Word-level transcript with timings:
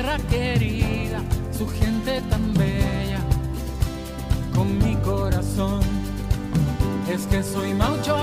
tierra 0.00 0.16
querida, 0.30 1.20
su 1.52 1.68
gente 1.68 2.22
tan 2.30 2.54
bella, 2.54 3.20
con 4.54 4.78
mi 4.78 4.96
corazón. 4.96 5.80
Es 7.12 7.26
que 7.26 7.42
soy 7.42 7.74
maucho 7.74 8.16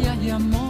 Yeah, 0.00 0.14
de 0.14 0.30
amor. 0.30 0.67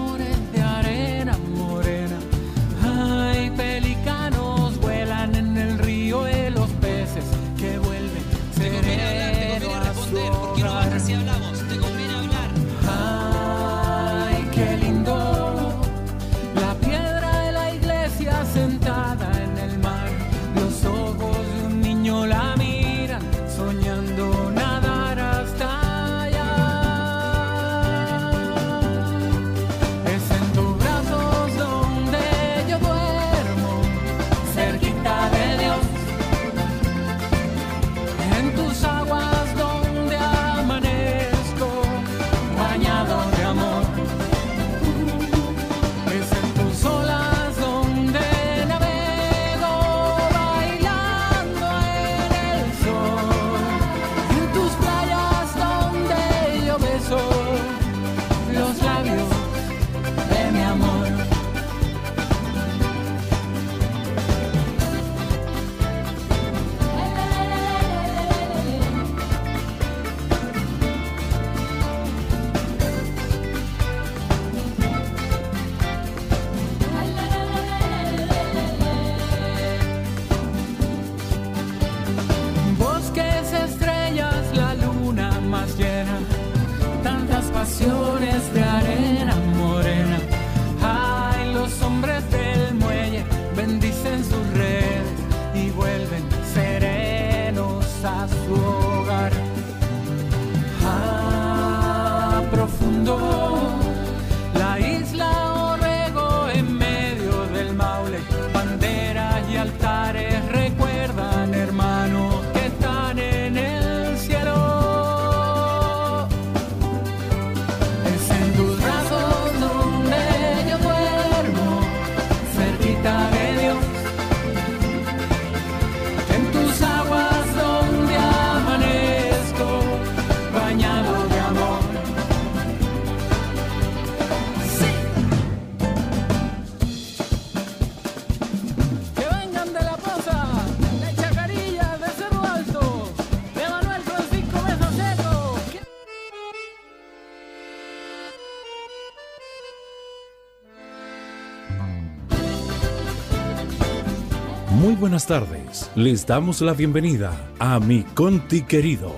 Buenas 155.19 155.49
tardes. 155.49 155.91
Les 155.97 156.25
damos 156.25 156.61
la 156.61 156.75
bienvenida 156.75 157.33
a 157.59 157.81
Mi 157.81 158.05
Conti 158.05 158.63
Querido, 158.63 159.17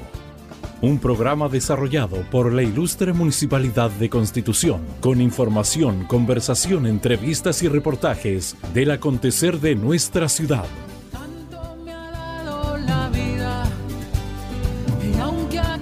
un 0.81 0.99
programa 0.99 1.51
desarrollado 1.51 2.23
por 2.31 2.55
la 2.55 2.63
ilustre 2.63 3.13
Municipalidad 3.13 3.91
de 3.91 4.09
Constitución, 4.09 4.81
con 5.01 5.21
información, 5.21 6.07
conversación, 6.07 6.87
entrevistas 6.87 7.63
y 7.63 7.69
reportajes 7.69 8.57
del 8.73 8.93
acontecer 8.93 9.61
de 9.61 9.75
nuestra 9.75 10.31
ciudad. 10.31 10.65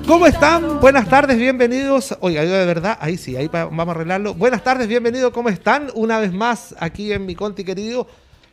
¿Cómo 0.04 0.26
están? 0.26 0.80
Buenas 0.80 1.08
tardes, 1.08 1.38
bienvenidos. 1.38 2.16
Oiga, 2.20 2.44
yo 2.44 2.54
de 2.54 2.66
verdad, 2.66 2.98
ahí 3.00 3.18
sí, 3.18 3.36
ahí 3.36 3.46
vamos 3.46 3.86
a 3.86 3.90
arreglarlo. 3.92 4.34
Buenas 4.34 4.64
tardes, 4.64 4.88
bienvenidos, 4.88 5.32
¿cómo 5.32 5.48
están? 5.48 5.92
Una 5.94 6.18
vez 6.18 6.32
más 6.32 6.74
aquí 6.80 7.12
en 7.12 7.24
mi 7.24 7.36
Conti 7.36 7.62
querido, 7.62 8.08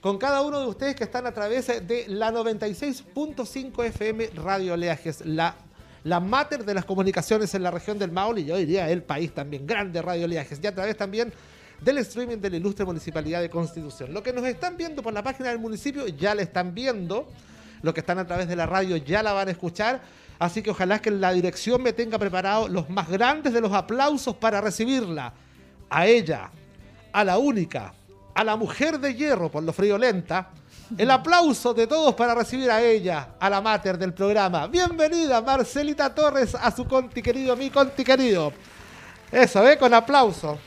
con 0.06 0.20
cada 0.20 0.44
uno 0.44 0.60
de 0.60 0.68
ustedes 0.68 0.96
que 0.96 1.04
están 1.04 1.26
a 1.26 1.32
través 1.32 1.66
de 1.66 2.06
la 2.08 2.32
96.5 2.32 3.86
FM 3.86 4.30
Radio 4.36 4.78
Leajes, 4.78 5.26
la, 5.26 5.56
la 6.04 6.20
mater 6.20 6.64
de 6.64 6.76
las 6.76 6.86
comunicaciones 6.86 7.56
en 7.56 7.64
la 7.64 7.72
región 7.72 7.98
del 7.98 8.12
Maule 8.12 8.42
y 8.42 8.46
yo 8.46 8.56
diría 8.56 8.88
el 8.92 9.02
país 9.02 9.34
también, 9.34 9.66
grande 9.66 10.04
Radio 10.04 10.28
Leajes, 10.28 10.60
y 10.62 10.68
a 10.68 10.76
través 10.76 10.96
también 10.96 11.34
del 11.82 11.98
streaming 11.98 12.38
de 12.38 12.52
la 12.52 12.58
ilustre 12.58 12.86
Municipalidad 12.86 13.42
de 13.42 13.50
Constitución. 13.50 14.14
Lo 14.14 14.22
que 14.22 14.32
nos 14.32 14.46
están 14.46 14.78
viendo 14.78 15.02
por 15.02 15.12
la 15.12 15.24
página 15.24 15.50
del 15.50 15.58
municipio 15.58 16.06
ya 16.06 16.36
la 16.36 16.44
están 16.44 16.76
viendo. 16.76 17.28
Los 17.82 17.96
que 17.96 18.02
están 18.02 18.20
a 18.20 18.28
través 18.28 18.48
de 18.48 18.56
la 18.56 18.68
radio 18.68 18.98
ya 18.98 19.24
la 19.24 19.34
van 19.34 19.48
a 19.48 19.52
escuchar. 19.52 20.04
Así 20.38 20.62
que 20.62 20.70
ojalá 20.70 21.02
que 21.02 21.10
la 21.10 21.34
dirección 21.34 21.82
me 21.82 21.94
tenga 21.94 22.20
preparado 22.20 22.68
los 22.68 22.92
más 22.92 23.10
grandes 23.10 23.54
de 23.54 23.60
los 23.60 23.74
aplausos 23.74 24.36
para 24.36 24.62
recibirla. 24.62 25.34
A 25.90 26.06
ella, 26.06 26.52
a 27.12 27.24
la 27.24 27.40
única, 27.40 27.92
a 28.36 28.44
la 28.44 28.56
mujer 28.58 29.00
de 29.00 29.16
hierro 29.16 29.50
por 29.50 29.64
lo 29.64 29.74
friolenta. 29.74 30.50
El 30.98 31.10
aplauso 31.10 31.74
de 31.74 31.88
todos 31.88 32.14
para 32.14 32.36
recibir 32.36 32.70
a 32.70 32.80
ella, 32.84 33.30
a 33.40 33.50
la 33.50 33.60
mater 33.60 33.98
del 33.98 34.14
programa. 34.14 34.68
Bienvenida 34.68 35.42
Marcelita 35.42 36.14
Torres 36.14 36.54
a 36.54 36.70
su 36.70 36.86
conti 36.86 37.24
querido, 37.24 37.56
mi 37.56 37.72
conti 37.72 38.04
querido. 38.04 38.54
Eso, 39.32 39.64
¿ve? 39.64 39.78
Con 39.80 39.94
aplauso. 39.96 40.60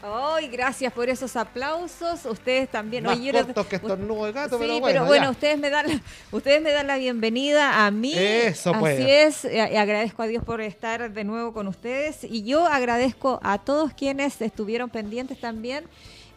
Ay, 0.00 0.46
gracias 0.48 0.92
por 0.92 1.08
esos 1.08 1.34
aplausos. 1.34 2.24
Ustedes 2.26 2.70
también. 2.70 3.02
Más 3.02 3.18
Oye, 3.18 3.32
yo 3.32 3.44
cortos 3.44 3.66
que 3.66 3.76
estornudo 3.76 4.26
de 4.26 4.32
gato, 4.32 4.56
Sí, 4.56 4.64
pero 4.64 4.74
pero 4.74 4.80
bueno. 4.80 5.06
bueno, 5.06 5.24
ya. 5.24 5.30
ustedes 5.30 5.58
me 5.58 5.70
dan 5.70 5.88
la, 5.88 6.00
ustedes 6.30 6.62
me 6.62 6.70
dan 6.70 6.86
la 6.86 6.96
bienvenida 6.98 7.84
a 7.86 7.90
mí. 7.90 8.12
Eso, 8.14 8.72
pues. 8.78 9.00
Así 9.00 9.10
es, 9.10 9.44
eh, 9.46 9.76
agradezco 9.76 10.22
a 10.22 10.26
Dios 10.28 10.44
por 10.44 10.60
estar 10.60 11.10
de 11.12 11.24
nuevo 11.24 11.52
con 11.52 11.66
ustedes 11.66 12.22
y 12.22 12.44
yo 12.44 12.66
agradezco 12.66 13.40
a 13.42 13.58
todos 13.58 13.92
quienes 13.94 14.40
estuvieron 14.40 14.90
pendientes 14.90 15.40
también 15.40 15.84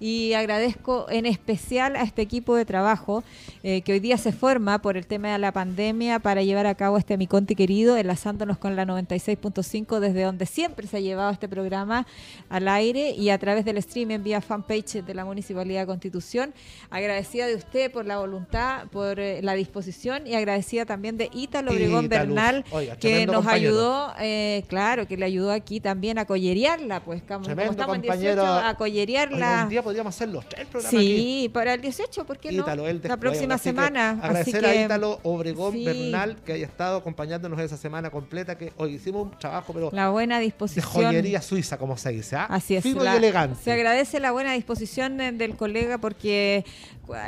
y 0.02 0.34
agradezco 0.34 1.06
en 1.10 1.28
especial 1.28 1.96
a 1.96 2.02
este 2.02 2.24
equipo 2.24 2.56
de 2.56 2.66
trabajo 2.66 3.24
eh, 3.62 3.82
que 3.82 3.94
hoy 3.94 4.00
día 4.00 4.18
se 4.18 4.32
forma 4.32 4.82
por 4.82 4.98
el 4.98 5.06
tema 5.06 5.32
de 5.32 5.38
la 5.38 5.52
pandemia 5.52 6.18
para 6.18 6.42
llevar 6.42 6.66
a 6.66 6.74
cabo 6.74 6.98
este 6.98 7.18
Mi 7.18 7.28
Conti 7.28 7.56
querido, 7.56 7.96
enlazándonos 7.96 8.58
con 8.58 8.76
la 8.76 8.84
96.5 8.86 10.00
desde 10.00 10.24
donde 10.24 10.48
siempre 10.48 10.88
se 10.88 10.98
ha 10.98 11.00
llevado 11.00 11.30
este 11.30 11.48
programa 11.48 12.08
al 12.50 12.68
aire 12.68 13.12
y 13.12 13.30
a 13.30 13.38
través 13.38 13.64
del 13.64 13.78
streaming 13.78 14.24
vía 14.24 14.42
fanpage 14.42 15.04
de 15.06 15.14
la 15.14 15.24
Municipalidad 15.24 15.82
de 15.82 15.86
Constitución. 15.86 16.52
Agradecida 16.90 17.46
de 17.46 17.54
usted 17.54 17.92
por 17.92 18.08
la 18.08 18.18
voluntad, 18.18 18.88
por 18.88 19.20
eh, 19.20 19.44
la 19.44 19.54
disposición 19.54 20.26
y 20.26 20.34
agradecida 20.34 20.86
también 20.86 21.18
de 21.18 21.30
Ítalo 21.32 21.72
Obregón 21.74 22.10
Bernal 22.10 22.66
oiga, 22.72 22.96
que 22.96 23.28
nos 23.28 23.36
compañero. 23.36 23.70
ayudó, 23.70 24.14
eh, 24.20 24.64
claro, 24.68 25.08
que 25.08 25.16
le 25.16 25.26
ayudó 25.26 25.52
aquí 25.52 25.80
también 25.80 26.18
a 26.18 26.26
collerearla, 26.26 27.04
pues 27.04 27.22
como, 27.22 27.42
como 27.42 27.46
Tremendo 27.46 27.72
estamos 27.74 27.96
en 27.98 28.02
compañero. 28.02 28.42
18, 28.42 28.66
a 28.66 28.74
collerearla. 28.76 29.68
Podríamos 29.92 30.16
hacer 30.16 30.30
los 30.30 30.48
tres 30.48 30.66
programas 30.68 30.94
aquí. 30.94 31.18
Sí, 31.18 31.50
para 31.54 31.74
el 31.74 31.82
18, 31.82 32.26
¿por 32.26 32.38
qué 32.38 32.52
no? 32.54 32.66
Él 32.88 33.02
la 33.04 33.18
próxima 33.18 33.56
así 33.56 33.64
que 33.64 33.70
semana. 33.70 34.12
Agradecer 34.22 34.56
así 34.66 34.66
que, 34.74 34.80
a 34.80 34.86
Ítalo 34.86 35.20
Obregón 35.24 35.74
sí. 35.74 35.86
Bernal 35.86 36.38
que 36.46 36.54
haya 36.54 36.66
estado 36.66 36.98
acompañándonos 36.98 37.60
esa 37.60 37.78
semana 37.78 38.10
completa, 38.10 38.58
que 38.58 38.72
hoy 38.78 38.94
hicimos 38.96 39.24
un 39.24 39.38
trabajo, 39.38 39.74
pero 39.74 39.90
La 39.92 40.10
buena 40.10 40.38
de 40.40 40.46
disposición. 40.46 40.86
joyería 40.86 41.42
suiza, 41.42 41.78
como 41.78 41.98
se 41.98 42.12
dice. 42.12 42.38
¿ah? 42.38 42.46
Así 42.50 42.76
es. 42.76 42.84
Fino 42.84 43.04
la- 43.04 43.16
y 43.16 43.18
elegante. 43.18 43.60
Se 43.64 43.72
agradece 43.72 44.20
la 44.20 44.32
buena 44.32 44.54
disposición 44.54 45.18
del 45.18 45.56
colega 45.58 45.98
porque 45.98 46.66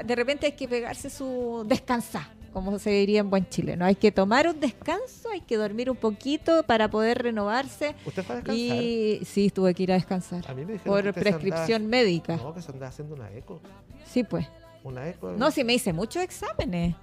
de 0.05 0.15
repente 0.15 0.45
hay 0.45 0.51
que 0.53 0.67
pegarse 0.67 1.09
su 1.09 1.65
descansar, 1.67 2.27
como 2.53 2.77
se 2.79 2.91
diría 2.91 3.19
en 3.21 3.29
buen 3.29 3.47
chileno. 3.49 3.83
Hay 3.85 3.95
que 3.95 4.11
tomar 4.11 4.47
un 4.47 4.59
descanso, 4.59 5.29
hay 5.31 5.41
que 5.41 5.57
dormir 5.57 5.89
un 5.89 5.97
poquito 5.97 6.63
para 6.63 6.89
poder 6.89 7.23
renovarse. 7.23 7.95
¿Usted 8.05 8.23
fue 8.23 8.35
a 8.35 8.37
descansar? 8.39 8.77
Y 8.83 9.21
sí, 9.25 9.49
tuve 9.49 9.73
que 9.73 9.83
ir 9.83 9.91
a 9.91 9.95
descansar. 9.95 10.43
A 10.47 10.53
mí 10.53 10.63
me 10.65 10.73
dijeron 10.73 10.95
que 10.97 11.03
Por 11.03 11.13
se 11.13 11.19
prescripción 11.19 11.81
andaba- 11.83 11.89
médica. 11.89 12.35
No, 12.37 12.53
que 12.53 12.61
se 12.61 12.71
andaba 12.71 12.89
haciendo 12.89 13.15
una 13.15 13.31
eco. 13.31 13.59
Sí, 14.05 14.23
pues. 14.23 14.47
Una 14.83 15.07
eco. 15.09 15.31
No, 15.31 15.49
sí 15.51 15.63
me 15.63 15.73
hice 15.73 15.91
muchos 15.93 16.21
exámenes. 16.23 16.95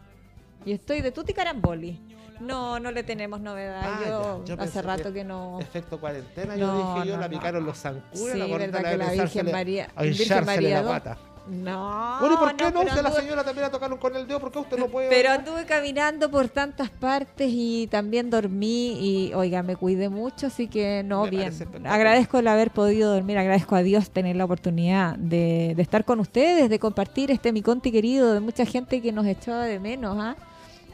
Y 0.64 0.72
estoy 0.72 1.00
de 1.00 1.10
tutti 1.10 1.32
caramboli. 1.32 1.98
No, 2.40 2.80
no 2.80 2.90
le 2.90 3.02
tenemos 3.02 3.40
novedad. 3.42 3.82
Ah, 3.84 4.00
yo, 4.06 4.44
yo 4.46 4.56
hace 4.62 4.80
rato 4.80 5.04
que 5.12 5.20
que 5.20 5.24
no. 5.24 5.60
Efecto 5.60 6.00
cuarentena, 6.00 6.56
No, 6.56 6.58
yo 6.58 6.94
dije 6.94 7.08
yo, 7.08 7.14
no, 7.16 7.20
la 7.20 7.28
no. 7.28 7.38
picaron 7.38 7.66
los 7.66 7.76
zancudos, 7.78 8.30
Sí, 8.32 8.38
la 8.38 8.46
verdad 8.46 8.80
la 8.82 8.90
que 8.92 8.96
la 8.96 9.10
Virgen 9.12 9.50
María- 9.52 9.88
Virgen 10.00 10.44
María 10.46 10.80
la 10.80 10.88
guata. 10.88 11.18
No. 11.50 12.16
Bueno, 12.20 12.34
¿y 12.34 12.38
por 12.38 12.56
qué 12.56 12.70
no? 12.70 12.80
a 12.80 13.02
la 13.02 13.10
señora 13.10 13.42
también 13.42 13.62
la 13.66 13.70
tocaron 13.70 13.98
con 13.98 14.14
el 14.14 14.26
dedo, 14.26 14.38
¿por 14.38 14.52
qué 14.52 14.60
usted 14.60 14.78
no 14.78 14.86
puede? 14.86 15.08
Pero 15.08 15.30
anduve 15.30 15.66
caminando 15.66 16.30
por 16.30 16.48
tantas 16.48 16.90
partes 16.90 17.48
y 17.50 17.88
también 17.88 18.30
dormí 18.30 18.98
y, 19.00 19.34
oiga, 19.34 19.62
me 19.62 19.74
cuidé 19.74 20.08
mucho, 20.08 20.46
así 20.46 20.68
que 20.68 21.02
no, 21.04 21.24
Me 21.24 21.30
bien. 21.30 21.52
Agradezco 21.84 22.38
el 22.38 22.46
haber 22.46 22.70
podido 22.70 23.12
dormir, 23.12 23.36
agradezco 23.38 23.74
a 23.74 23.82
Dios 23.82 24.10
tener 24.10 24.36
la 24.36 24.44
oportunidad 24.44 25.16
de, 25.16 25.74
de 25.74 25.82
estar 25.82 26.04
con 26.04 26.20
ustedes, 26.20 26.70
de 26.70 26.78
compartir 26.78 27.30
este 27.30 27.52
mi 27.52 27.62
conti 27.62 27.90
querido, 27.90 28.32
de 28.32 28.40
mucha 28.40 28.64
gente 28.64 29.02
que 29.02 29.10
nos 29.10 29.26
echaba 29.26 29.64
de 29.64 29.80
menos, 29.80 30.16
¿ah? 30.20 30.36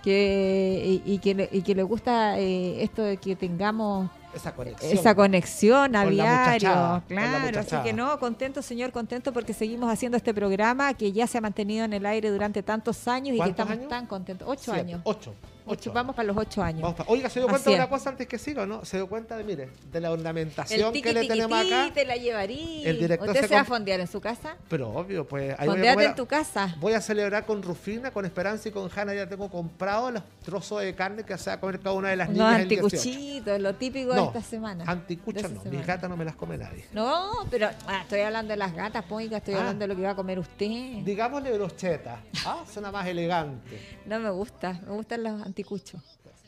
Que, 0.02 1.02
y, 1.04 1.14
y 1.14 1.18
que 1.18 1.48
y 1.50 1.62
que 1.62 1.74
le 1.74 1.82
gusta 1.82 2.38
eh, 2.38 2.82
esto 2.82 3.02
de 3.02 3.16
que 3.16 3.34
tengamos 3.34 4.08
esa 4.36 4.54
conexión. 4.54 4.92
esa 4.92 5.14
conexión 5.14 5.96
a 5.96 6.04
Con 6.04 6.16
la 6.16 6.22
diario. 6.24 6.68
muchachada, 6.68 7.02
con 7.06 7.16
la 7.16 7.22
Claro, 7.40 7.60
así 7.60 7.76
que 7.82 7.92
no, 7.92 8.18
contento, 8.18 8.62
señor, 8.62 8.92
contento 8.92 9.32
porque 9.32 9.52
seguimos 9.52 9.90
haciendo 9.90 10.16
este 10.16 10.32
programa 10.34 10.94
que 10.94 11.12
ya 11.12 11.26
se 11.26 11.38
ha 11.38 11.40
mantenido 11.40 11.84
en 11.84 11.92
el 11.92 12.06
aire 12.06 12.30
durante 12.30 12.62
tantos 12.62 13.06
años 13.08 13.28
y 13.28 13.32
que 13.32 13.36
¿Cuántos 13.38 13.52
estamos 13.60 13.72
años? 13.78 13.88
tan 13.88 14.06
contentos. 14.06 14.48
Ocho 14.48 14.62
Siete, 14.72 14.80
años. 14.80 15.00
Ocho. 15.04 15.34
Ocho, 15.66 15.92
vamos 15.92 16.14
para 16.14 16.26
los 16.28 16.36
ocho 16.36 16.62
años. 16.62 16.82
Vamos 16.82 17.00
Oiga, 17.08 17.28
¿se 17.28 17.40
dio 17.40 17.48
cuenta 17.48 17.70
de 17.70 17.76
una 17.76 17.88
cosa 17.88 18.10
antes 18.10 18.26
que 18.26 18.38
siga, 18.38 18.66
no? 18.66 18.84
Se 18.84 18.96
dio 18.98 19.08
cuenta 19.08 19.36
de, 19.36 19.44
mire, 19.44 19.68
de 19.92 20.00
la 20.00 20.12
ornamentación 20.12 20.92
que 20.92 21.12
le 21.12 21.26
tenemos 21.26 21.66
acá. 21.66 21.90
te 21.92 22.04
la 22.04 22.16
llevaría. 22.16 22.88
El 22.88 22.98
director 22.98 23.28
¿Usted 23.28 23.48
se 23.48 23.54
va 23.54 23.60
a 23.62 23.64
fondear 23.64 23.98
en 24.00 24.06
su 24.06 24.20
casa? 24.20 24.56
Pero 24.68 24.90
obvio, 24.90 25.26
pues 25.26 25.58
ahí 25.58 25.66
voy 25.66 25.76
a, 25.78 25.82
Fondeate 25.92 26.04
en 26.04 26.14
tu 26.14 26.26
casa. 26.26 26.74
voy 26.78 26.92
a 26.92 27.00
celebrar 27.00 27.44
con 27.46 27.62
Rufina, 27.62 28.10
con 28.12 28.24
Esperanza 28.24 28.68
y 28.68 28.72
con 28.72 28.88
Hanna. 28.94 29.12
Ya 29.14 29.28
tengo 29.28 29.50
comprado 29.50 30.10
los 30.12 30.22
trozos 30.44 30.82
de 30.82 30.94
carne 30.94 31.24
que 31.24 31.36
se 31.36 31.50
va 31.50 31.54
a 31.54 31.60
comer 31.60 31.80
cada 31.80 31.94
una 31.94 32.08
de 32.10 32.16
las 32.16 32.28
niñas 32.30 32.68
18. 32.68 32.86
anticuchitos, 32.86 33.60
lo 33.60 33.74
típico 33.74 34.14
de 34.14 34.22
esta 34.22 34.42
semana. 34.42 34.84
Anticuchas 34.86 35.50
no, 35.50 35.64
mis 35.64 35.84
gatas 35.84 36.08
no 36.08 36.16
me 36.16 36.24
las 36.24 36.36
come 36.36 36.56
nadie. 36.56 36.84
No, 36.92 37.44
pero 37.50 37.68
ah, 37.88 38.02
estoy 38.02 38.20
hablando 38.20 38.52
de 38.52 38.56
las 38.56 38.72
gatas, 38.72 39.04
poiga, 39.04 39.38
estoy 39.38 39.54
Ah. 39.54 39.58
hablando 39.58 39.80
de 39.82 39.88
lo 39.88 39.96
que 39.96 40.02
va 40.02 40.10
a 40.10 40.16
comer 40.16 40.38
usted. 40.38 41.02
Digámosle 41.04 41.52
brocheta. 41.54 42.20
Ah, 42.44 42.62
suena 42.72 42.92
más 42.92 43.06
elegante. 43.06 43.80
No 44.06 44.20
me 44.20 44.30
gusta, 44.30 44.74
me 44.86 44.92
gustan 44.92 45.22
los 45.24 45.32
anticuchos. 45.32 45.55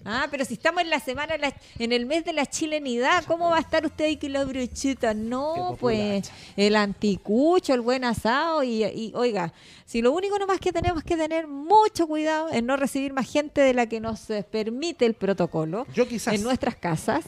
Ah, 0.04 0.28
pero 0.30 0.44
si 0.44 0.54
estamos 0.54 0.82
en 0.82 0.90
la 0.90 1.00
semana, 1.00 1.36
la- 1.38 1.52
en 1.78 1.92
el 1.92 2.06
mes 2.06 2.24
de 2.24 2.32
la 2.32 2.46
chilenidad, 2.46 3.24
¿cómo 3.24 3.50
va 3.50 3.56
a 3.56 3.60
estar 3.60 3.84
usted 3.84 4.04
ahí 4.04 4.16
con 4.16 4.32
la 4.32 4.44
brocheta? 4.44 5.12
Qué 5.12 5.18
No, 5.20 5.76
pues 5.80 6.30
el 6.56 6.76
anticucho, 6.76 7.74
el 7.74 7.80
buen 7.80 8.04
asado 8.04 8.62
y, 8.62 8.84
y, 8.84 9.12
oiga, 9.16 9.52
si 9.86 10.00
lo 10.00 10.12
único 10.12 10.38
nomás 10.38 10.60
que 10.60 10.72
tenemos 10.72 11.02
que 11.02 11.16
tener 11.16 11.48
mucho 11.48 12.06
cuidado 12.06 12.48
en 12.52 12.64
no 12.66 12.76
recibir 12.76 13.12
más 13.12 13.30
gente 13.30 13.60
de 13.60 13.74
la 13.74 13.86
que 13.86 13.98
nos 13.98 14.30
eh, 14.30 14.44
permite 14.48 15.04
el 15.04 15.14
protocolo 15.14 15.84
Yo 15.92 16.06
quizás, 16.06 16.34
en 16.34 16.42
nuestras 16.44 16.76
casas 16.76 17.24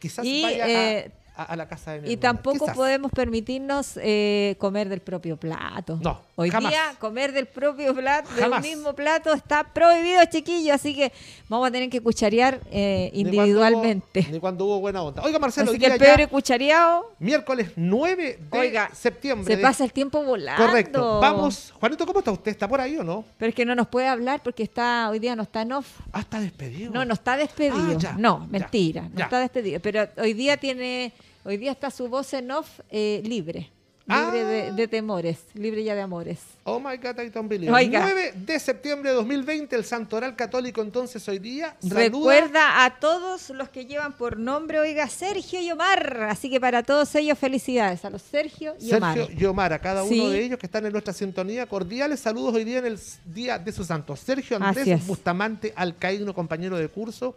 quizás 0.00 0.24
y, 0.24 0.42
vaya 0.42 0.64
a- 0.64 0.68
eh, 0.90 1.12
a, 1.38 1.44
a 1.44 1.56
la 1.56 1.68
casa 1.68 1.92
de 1.92 2.00
mi 2.02 2.08
y 2.08 2.12
hermana. 2.14 2.20
tampoco 2.34 2.64
Quizás. 2.66 2.76
podemos 2.76 3.10
permitirnos 3.12 3.98
eh, 4.02 4.56
comer 4.58 4.88
del 4.88 5.00
propio 5.00 5.36
plato. 5.36 5.98
No, 6.02 6.20
Hoy 6.36 6.50
jamás. 6.50 6.70
día 6.72 6.94
comer 6.98 7.32
del 7.32 7.46
propio 7.46 7.94
plato, 7.94 8.28
del 8.34 8.60
mismo 8.60 8.92
plato, 8.94 9.32
está 9.32 9.64
prohibido, 9.64 10.20
chiquillos. 10.30 10.74
Así 10.74 10.94
que 10.94 11.12
vamos 11.48 11.68
a 11.68 11.70
tener 11.70 11.88
que 11.90 12.00
cucharear 12.00 12.60
eh, 12.70 13.10
Ni 13.14 13.22
cuando 13.22 13.30
individualmente. 13.42 14.20
hubo- 14.20 14.30
Ni 14.32 14.40
cuando 14.40 14.64
hubo 14.66 14.80
buena 14.80 15.02
onda. 15.02 15.22
Oiga, 15.22 15.38
Marcelo, 15.38 15.70
Así 15.70 15.78
que 15.78 15.86
el 15.86 15.98
peor 15.98 16.28
cuchareado, 16.28 17.12
miércoles 17.18 17.70
9 17.76 18.38
de 18.50 18.58
Oiga, 18.58 18.90
septiembre. 18.92 19.46
se 19.52 19.56
de- 19.56 19.62
pasa 19.62 19.84
el 19.84 19.92
tiempo 19.92 20.22
volando. 20.22 20.64
Correcto. 20.66 21.20
Vamos. 21.20 21.72
Juanito, 21.78 22.04
¿cómo 22.06 22.18
está 22.18 22.32
usted? 22.32 22.50
¿Está 22.50 22.66
por 22.68 22.80
ahí 22.80 22.96
o 22.98 23.04
no? 23.04 23.24
Pero 23.38 23.48
es 23.50 23.54
que 23.54 23.64
no 23.64 23.74
nos 23.74 23.88
puede 23.88 24.06
hablar 24.08 24.42
porque 24.42 24.62
está 24.64 25.08
hoy 25.10 25.18
día 25.18 25.36
no 25.36 25.44
está 25.44 25.62
en 25.62 25.72
off. 25.72 25.86
Ah, 26.12 26.20
está 26.20 26.40
despedido. 26.40 26.92
No, 26.92 27.04
no 27.04 27.14
está 27.14 27.36
despedido. 27.36 27.96
Ah, 27.96 27.98
ya, 27.98 28.12
no, 28.14 28.40
ya, 28.40 28.46
mentira, 28.50 29.02
no 29.02 29.18
ya. 29.18 29.24
está 29.24 29.38
despedido. 29.40 29.80
Pero 29.80 30.08
hoy 30.18 30.32
día 30.34 30.56
tiene, 30.56 31.12
hoy 31.48 31.56
día 31.56 31.72
está 31.72 31.90
su 31.90 32.08
voz 32.08 32.32
en 32.34 32.50
off 32.50 32.80
eh, 32.90 33.22
libre, 33.24 33.60
libre 33.60 33.70
Ah. 34.10 34.30
de, 34.32 34.72
de 34.72 34.88
temores, 34.88 35.38
libre 35.54 35.82
ya 35.84 35.94
de 35.94 36.02
amores. 36.02 36.38
Oh 36.64 36.78
my 36.78 36.96
God, 36.98 37.18
I 37.22 37.30
don't 37.30 37.48
believe. 37.48 37.72
Oiga. 37.72 38.00
9 38.02 38.32
de 38.36 38.58
septiembre 38.60 39.08
de 39.10 39.16
2020, 39.16 39.74
el 39.76 39.84
Santoral 39.84 40.36
Católico 40.36 40.82
entonces 40.82 41.26
hoy 41.28 41.38
día 41.38 41.74
saluda 41.80 41.98
Recuerda 42.04 42.84
a 42.84 43.00
todos 43.00 43.48
los 43.50 43.70
que 43.70 43.86
llevan 43.86 44.12
por 44.14 44.38
nombre, 44.38 44.78
oiga, 44.78 45.08
Sergio 45.08 45.60
y 45.62 45.70
Omar. 45.70 46.24
Así 46.28 46.50
que 46.50 46.60
para 46.60 46.82
todos 46.82 47.14
ellos, 47.14 47.38
felicidades 47.38 48.04
a 48.04 48.10
los 48.10 48.20
Sergio 48.22 48.74
y 48.80 48.92
Omar. 48.94 49.16
Sergio 49.16 49.36
y 49.40 49.44
Omar, 49.46 49.72
a 49.72 49.78
cada 49.78 50.02
uno 50.02 50.12
Sí. 50.12 50.30
de 50.30 50.44
ellos 50.44 50.58
que 50.58 50.66
están 50.66 50.84
en 50.84 50.92
nuestra 50.92 51.12
sintonía. 51.14 51.66
Cordiales 51.66 52.20
saludos 52.20 52.54
hoy 52.54 52.64
día 52.64 52.78
en 52.78 52.86
el 52.86 52.98
Día 53.24 53.58
de 53.58 53.72
sus 53.72 53.86
Santos. 53.86 54.20
Sergio 54.20 54.58
Andrés. 54.58 55.06
Bustamante 55.06 55.72
Alcaíno, 55.76 56.34
compañero 56.34 56.76
de 56.78 56.88
curso. 56.88 57.34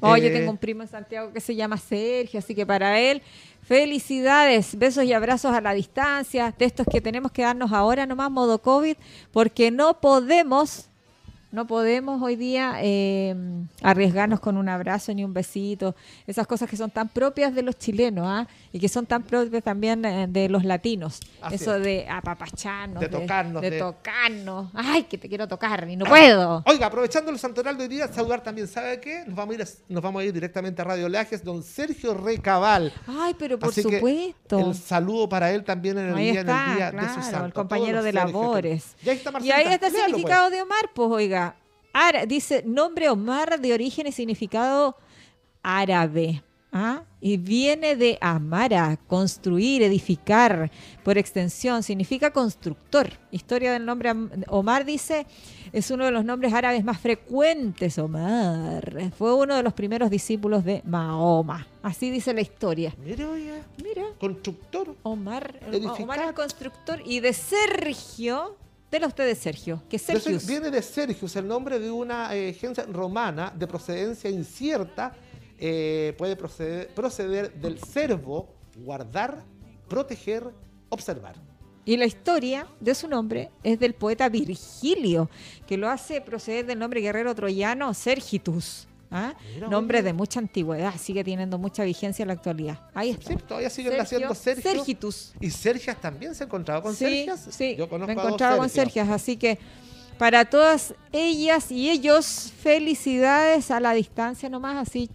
Oh, 0.00 0.16
yo 0.16 0.26
Eh, 0.26 0.30
tengo 0.30 0.50
un 0.50 0.58
primo 0.58 0.82
en 0.82 0.88
Santiago 0.88 1.32
que 1.32 1.40
se 1.40 1.54
llama 1.54 1.76
Sergio, 1.78 2.38
así 2.38 2.54
que 2.54 2.66
para 2.66 2.98
él, 2.98 3.22
felicidades, 3.62 4.76
besos 4.76 5.04
y 5.04 5.12
abrazos 5.12 5.54
a 5.54 5.60
la 5.60 5.72
distancia, 5.72 6.54
de 6.58 6.64
estos 6.64 6.86
que 6.90 7.00
tenemos 7.00 7.32
que 7.32 7.42
darnos 7.42 7.72
ahora 7.72 8.04
nomás, 8.06 8.30
modo 8.30 8.60
COVID, 8.60 8.96
porque 9.32 9.70
no 9.70 10.00
podemos, 10.00 10.89
no 11.52 11.66
podemos 11.66 12.22
hoy 12.22 12.36
día 12.36 12.74
eh, 12.80 13.34
arriesgarnos 13.82 14.40
con 14.40 14.56
un 14.56 14.68
abrazo 14.68 15.12
ni 15.14 15.24
un 15.24 15.32
besito, 15.34 15.94
esas 16.26 16.46
cosas 16.46 16.68
que 16.70 16.76
son 16.76 16.90
tan 16.90 17.08
propias 17.08 17.54
de 17.54 17.62
los 17.62 17.76
chilenos, 17.76 18.24
¿ah? 18.28 18.46
Y 18.72 18.78
que 18.78 18.88
son 18.88 19.06
tan 19.06 19.22
propias 19.24 19.62
también 19.64 20.04
eh, 20.04 20.26
de 20.28 20.48
los 20.48 20.64
latinos. 20.64 21.20
Así 21.42 21.56
Eso 21.56 21.74
es. 21.76 21.82
de 21.82 22.06
apapacharnos, 22.08 23.00
De 23.00 23.08
tocarnos, 23.08 23.62
de, 23.62 23.70
de- 23.70 23.78
tocarnos. 23.78 24.70
Ay, 24.74 25.04
que 25.04 25.18
te 25.18 25.28
quiero 25.28 25.48
tocar 25.48 25.88
y 25.88 25.96
no 25.96 26.04
puedo. 26.06 26.62
Oiga, 26.66 26.86
aprovechando 26.86 27.30
el 27.30 27.38
Santoral 27.38 27.76
de 27.76 27.84
hoy 27.84 27.88
día, 27.88 28.08
saludar 28.08 28.42
también, 28.42 28.68
¿sabe 28.68 29.00
qué? 29.00 29.24
Nos 29.26 29.34
vamos 29.36 29.52
a 29.52 29.58
ir, 29.58 29.62
a- 29.62 29.68
nos 29.88 30.02
vamos 30.02 30.22
a 30.22 30.24
ir 30.24 30.32
directamente 30.32 30.82
a 30.82 30.84
Radio 30.84 31.08
Lajes, 31.08 31.42
don 31.42 31.62
Sergio 31.62 32.14
Recabal. 32.14 32.92
Ay, 33.06 33.34
pero 33.38 33.58
por 33.58 33.70
Así 33.70 33.82
que 33.82 33.96
supuesto. 33.96 34.58
el 34.70 34.74
saludo 34.74 35.28
para 35.28 35.50
él 35.52 35.64
también 35.64 35.98
en 35.98 36.08
el 36.10 36.14
Ahí 36.14 36.30
día, 36.32 36.40
está, 36.40 36.64
en 36.64 36.70
el 36.70 36.76
día 36.76 36.90
claro, 36.90 37.06
de 37.08 37.14
su 37.14 37.22
santo. 37.30 37.46
el 37.46 37.52
compañero 37.52 38.02
de 38.02 38.12
labores. 38.12 38.94
Y 39.04 39.08
ahí 39.10 39.16
está 39.16 39.32
Y 39.40 39.50
ahí 39.50 39.64
está 39.72 39.86
el 39.88 39.92
pues. 39.92 40.04
significado 40.04 40.50
de 40.50 40.62
Omar, 40.62 40.90
pues 40.94 41.08
oiga. 41.10 41.39
Ara- 41.92 42.26
dice 42.26 42.62
nombre 42.66 43.08
Omar 43.08 43.60
de 43.60 43.72
origen 43.72 44.06
y 44.06 44.12
significado 44.12 44.96
árabe. 45.62 46.42
¿ah? 46.72 47.02
Y 47.20 47.36
viene 47.36 47.96
de 47.96 48.16
amara, 48.20 48.96
construir, 49.08 49.82
edificar, 49.82 50.70
por 51.02 51.18
extensión, 51.18 51.82
significa 51.82 52.30
constructor. 52.32 53.10
Historia 53.30 53.72
del 53.72 53.84
nombre 53.84 54.12
Omar 54.48 54.84
dice, 54.84 55.26
es 55.72 55.90
uno 55.90 56.04
de 56.04 56.12
los 56.12 56.24
nombres 56.24 56.52
árabes 56.54 56.84
más 56.84 56.98
frecuentes, 57.00 57.98
Omar. 57.98 59.10
Fue 59.18 59.34
uno 59.34 59.56
de 59.56 59.62
los 59.62 59.72
primeros 59.74 60.10
discípulos 60.10 60.64
de 60.64 60.80
Mahoma. 60.86 61.66
Así 61.82 62.10
dice 62.10 62.32
la 62.32 62.40
historia. 62.40 62.94
oiga, 63.04 63.62
Mira. 63.82 64.04
constructor. 64.18 64.94
Omar, 65.02 65.58
Edificar. 65.66 66.02
Omar 66.02 66.22
el 66.22 66.34
constructor 66.34 67.02
y 67.04 67.20
de 67.20 67.32
Sergio, 67.32 68.56
de 68.98 69.06
usted 69.06 69.26
de 69.26 69.34
Sergio, 69.34 69.82
que 69.88 69.96
es 69.96 70.06
De 70.06 70.14
Sergius. 70.18 70.42
ser- 70.42 70.50
viene 70.50 70.70
de 70.70 70.82
Sergius, 70.82 71.36
el 71.36 71.46
nombre 71.46 71.78
de 71.78 71.90
una 71.90 72.34
eh, 72.34 72.50
agencia 72.50 72.84
romana 72.90 73.52
de 73.56 73.66
procedencia 73.66 74.28
incierta. 74.30 75.12
eh, 75.62 76.14
puede 76.16 76.36
proceder, 76.36 76.88
proceder 76.94 77.52
del 77.52 77.78
servo, 77.78 78.48
guardar, 78.78 79.44
proteger, 79.88 80.42
observar. 80.88 81.34
Y 81.84 81.98
la 81.98 82.06
historia 82.06 82.66
de 82.80 82.94
su 82.94 83.06
nombre 83.08 83.50
es 83.62 83.78
del 83.78 83.92
poeta 83.94 84.28
Virgilio, 84.30 85.28
que 85.66 85.76
lo 85.76 85.88
hace 85.90 86.22
proceder 86.22 86.64
del 86.64 86.78
nombre 86.78 87.00
guerrero 87.02 87.34
troyano 87.34 87.92
Sergitus. 87.92 88.86
¿Ah? 89.10 89.34
Nombre 89.68 90.02
de 90.02 90.12
mucha 90.12 90.40
antigüedad, 90.40 90.94
sigue 90.98 91.24
teniendo 91.24 91.58
mucha 91.58 91.84
vigencia 91.84 92.22
en 92.22 92.28
la 92.28 92.34
actualidad. 92.34 92.78
Ahí 92.94 93.10
está. 93.10 93.30
Sí, 93.32 93.36
todavía 93.46 93.70
siguen 93.70 93.92
Sergio, 93.92 94.02
naciendo 94.02 94.34
Sergio. 94.34 94.72
Sergitus. 94.72 95.34
Y 95.40 95.50
Sergias 95.50 96.00
también 96.00 96.34
se 96.34 96.44
encontraba 96.44 96.82
con 96.82 96.94
sí, 96.94 97.04
Sergias. 97.04 97.48
sí, 97.50 97.76
Yo 97.76 97.88
conozco 97.88 98.06
me 98.06 98.12
a 98.12 98.16
dos 98.16 98.24
encontraba 98.26 98.56
con. 98.58 98.68
Sergias, 98.68 99.08
así 99.08 99.36
que 99.36 99.58
para 100.18 100.44
todas 100.44 100.94
ellas 101.12 101.70
y 101.70 101.88
ellos, 101.88 102.52
felicidades 102.60 103.70
a 103.70 103.80
la 103.80 103.94
distancia 103.94 104.50
nomás, 104.50 104.76
así 104.88 105.08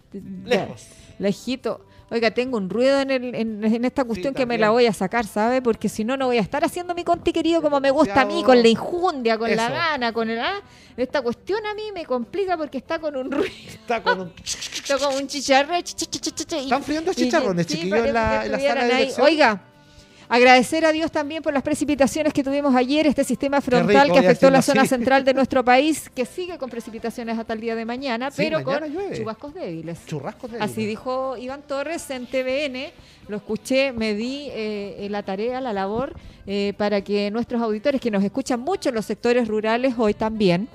Lejos. 0.44 0.86
lejito. 1.18 1.85
Oiga, 2.08 2.30
tengo 2.30 2.56
un 2.56 2.70
ruido 2.70 3.00
en, 3.00 3.10
el- 3.10 3.34
en- 3.34 3.64
en 3.64 3.84
esta 3.84 4.04
cuestión 4.04 4.32
que 4.32 4.46
me 4.46 4.58
la 4.58 4.70
voy 4.70 4.86
a 4.86 4.92
sacar, 4.92 5.26
¿sabe? 5.26 5.60
Porque 5.60 5.88
si 5.88 6.04
no, 6.04 6.16
no 6.16 6.26
voy 6.26 6.38
a 6.38 6.40
estar 6.40 6.64
haciendo 6.64 6.94
mi 6.94 7.02
conti 7.02 7.32
querido 7.32 7.60
como 7.60 7.80
me 7.80 7.90
gusta 7.90 8.20
a 8.20 8.24
mí, 8.24 8.44
con 8.44 8.62
la 8.62 8.68
injundia, 8.68 9.36
con 9.36 9.48
la 9.56 9.68
gana, 9.70 10.12
con 10.12 10.30
el... 10.30 10.38
ah, 10.38 10.62
Esta 10.96 11.20
cuestión 11.20 11.66
a 11.66 11.74
mí 11.74 11.82
me 11.92 12.04
complica 12.06 12.56
porque 12.56 12.78
está 12.78 13.00
con 13.00 13.16
un 13.16 13.30
ruido, 13.32 13.50
Está 13.68 14.02
con 14.04 14.20
un... 14.20 14.32
está 14.44 14.98
como 14.98 15.16
un 15.16 15.26
Están 16.66 16.82
friendo 16.84 17.12
chicharrones, 17.12 17.66
chiquillos, 17.66 17.98
en 18.06 18.14
la, 18.14 18.38
que 18.40 18.46
en 18.46 18.52
la 18.52 18.58
sala 18.60 18.84
de 18.84 18.94
dirección. 19.00 19.26
Oiga, 19.26 19.62
agradecer 20.28 20.84
a 20.84 20.92
Dios 20.92 21.10
también 21.10 21.42
por 21.42 21.52
las 21.52 21.62
precipitaciones 21.62 22.32
que 22.32 22.42
tuvimos 22.42 22.74
ayer, 22.74 23.06
este 23.06 23.24
sistema 23.24 23.60
frontal 23.60 24.04
rico, 24.08 24.14
que 24.14 24.26
afectó 24.26 24.50
la 24.50 24.62
zona 24.62 24.86
central 24.86 25.24
de 25.24 25.34
nuestro 25.34 25.64
país, 25.64 26.10
que 26.14 26.24
sigue 26.26 26.58
con 26.58 26.70
precipitaciones 26.70 27.38
hasta 27.38 27.52
el 27.52 27.60
día 27.60 27.74
de 27.74 27.84
mañana, 27.84 28.30
Sí, 28.30 28.36
pero 28.38 28.62
mañana 28.62 28.86
con 28.86 28.94
llueve. 28.94 29.16
chubascos 29.16 29.54
débiles. 29.54 30.06
Churrascos 30.06 30.52
de 30.52 30.58
Así 30.60 30.86
dijo 30.86 31.36
Iván 31.36 31.62
Torres 31.62 32.08
en 32.10 32.26
TVN, 32.26 32.92
lo 33.28 33.36
escuché, 33.36 33.92
me 33.92 34.14
di 34.14 34.48
eh, 34.50 35.08
la 35.10 35.22
tarea, 35.22 35.60
la 35.60 35.72
labor, 35.72 36.14
eh, 36.46 36.74
para 36.76 37.02
que 37.02 37.30
nuestros 37.30 37.60
auditores 37.60 38.00
que 38.00 38.10
nos 38.10 38.22
escuchan 38.22 38.60
mucho 38.60 38.88
en 38.90 38.94
los 38.94 39.04
sectores 39.04 39.48
rurales 39.48 39.94
hoy 39.98 40.14
también, 40.14 40.68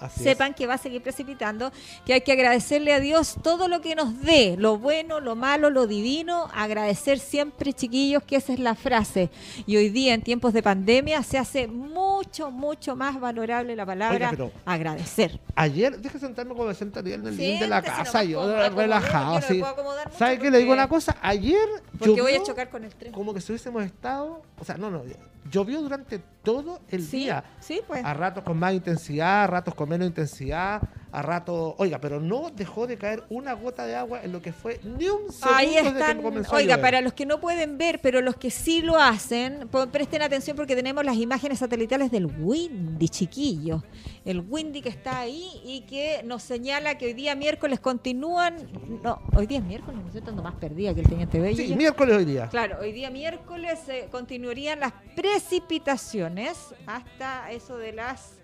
Así 0.00 0.22
sepan 0.22 0.54
que 0.54 0.66
va 0.66 0.74
a 0.74 0.78
seguir 0.78 1.02
precipitando, 1.02 1.72
que 2.04 2.14
hay 2.14 2.20
que 2.20 2.32
agradecerle 2.32 2.92
a 2.92 3.00
Dios 3.00 3.36
todo 3.42 3.68
lo 3.68 3.80
que 3.80 3.94
nos 3.94 4.20
dé, 4.22 4.56
lo 4.58 4.78
bueno, 4.78 5.20
lo 5.20 5.36
malo, 5.36 5.70
lo 5.70 5.86
divino, 5.86 6.48
agradecer 6.54 7.18
siempre, 7.18 7.72
chiquillos, 7.72 8.22
que 8.22 8.36
esa 8.36 8.52
es 8.52 8.58
la 8.58 8.74
frase. 8.74 9.30
Y 9.66 9.76
hoy 9.76 9.88
día, 9.90 10.14
en 10.14 10.22
tiempos 10.22 10.52
de 10.52 10.62
pandemia, 10.62 11.22
se 11.22 11.38
hace 11.38 11.66
mucho, 11.66 12.50
mucho 12.50 12.94
más 12.94 13.18
valorable 13.18 13.74
la 13.74 13.86
palabra 13.86 14.30
Oiga, 14.30 14.50
agradecer. 14.64 15.40
Ayer, 15.54 15.98
déjame 15.98 16.20
sentarme 16.20 16.54
como 16.54 16.68
me 16.68 16.74
sentaría 16.74 17.14
en 17.14 17.26
el 17.26 17.36
living 17.36 17.60
de 17.60 17.68
la 17.68 17.82
casa, 17.82 18.22
yo 18.22 18.68
relajado, 18.70 19.36
así. 19.36 19.58
puedo 19.58 19.72
acomodar 19.72 20.06
mucho 20.06 20.18
¿Sabe 20.18 20.38
qué? 20.38 20.50
Le 20.50 20.58
digo 20.58 20.72
una 20.72 20.88
cosa, 20.88 21.16
ayer 21.22 21.66
Porque 21.98 22.20
voy 22.20 22.32
a 22.32 22.34
llovió 22.34 22.44
chocar 22.44 22.68
con 22.68 22.84
el 22.84 22.94
tren. 22.94 23.12
como 23.12 23.32
que 23.32 23.40
si 23.40 23.52
hubiésemos 23.52 23.84
estado, 23.84 24.42
o 24.58 24.64
sea, 24.64 24.76
no, 24.76 24.90
no, 24.90 25.02
llovió 25.50 25.80
durante 25.82 26.18
todo 26.42 26.80
el 26.88 27.02
Sí, 27.02 27.24
día. 27.24 27.44
sí, 27.60 27.80
pues. 27.86 28.04
A 28.04 28.14
ratos 28.14 28.44
con 28.44 28.58
más 28.58 28.72
intensidad, 28.74 29.44
a 29.44 29.46
ratos 29.46 29.74
con 29.74 29.88
menos 29.88 30.06
intensidad, 30.06 30.80
a 31.16 31.22
ratos, 31.22 31.74
oiga, 31.78 31.98
pero 31.98 32.20
no 32.20 32.50
dejó 32.54 32.86
de 32.86 32.98
caer 32.98 33.24
una 33.30 33.54
gota 33.54 33.86
de 33.86 33.96
agua 33.96 34.20
en 34.22 34.32
lo 34.32 34.42
que 34.42 34.52
fue 34.52 34.80
ni 34.84 35.08
un 35.08 35.32
segundo 35.32 35.56
Ahí 35.56 35.74
desde 35.74 35.88
están, 35.88 36.18
que 36.18 36.22
comenzó 36.22 36.54
a 36.54 36.58
oiga, 36.58 36.78
para 36.78 37.00
los 37.00 37.14
que 37.14 37.24
no 37.24 37.40
pueden 37.40 37.78
ver, 37.78 38.00
pero 38.02 38.20
los 38.20 38.36
que 38.36 38.50
sí 38.50 38.82
lo 38.82 38.98
hacen, 38.98 39.66
presten 39.90 40.20
atención 40.20 40.58
porque 40.58 40.76
tenemos 40.76 41.02
las 41.06 41.16
imágenes 41.16 41.60
satelitales 41.60 42.10
del 42.10 42.26
Windy, 42.26 43.08
chiquillo. 43.08 43.82
El 44.26 44.40
Windy 44.40 44.82
que 44.82 44.90
está 44.90 45.20
ahí 45.20 45.48
y 45.64 45.86
que 45.86 46.20
nos 46.22 46.42
señala 46.42 46.98
que 46.98 47.06
hoy 47.06 47.14
día 47.14 47.34
miércoles 47.34 47.80
continúan. 47.80 48.68
No, 49.02 49.22
hoy 49.34 49.46
día 49.46 49.60
es 49.60 49.64
miércoles, 49.64 49.98
no 49.98 50.06
estoy 50.08 50.18
estando 50.18 50.42
más 50.42 50.56
perdida 50.56 50.92
que 50.92 51.00
el 51.00 51.08
Teniente 51.08 51.40
Bello. 51.40 51.56
Sí, 51.56 51.74
miércoles 51.74 52.14
hoy 52.14 52.26
día. 52.26 52.48
Claro, 52.48 52.76
hoy 52.82 52.92
día 52.92 53.08
miércoles 53.08 53.88
eh, 53.88 54.08
continuarían 54.10 54.80
las 54.80 54.92
precipitaciones 55.14 56.74
hasta 56.86 57.50
eso 57.52 57.78
de 57.78 57.92
las 57.94 58.36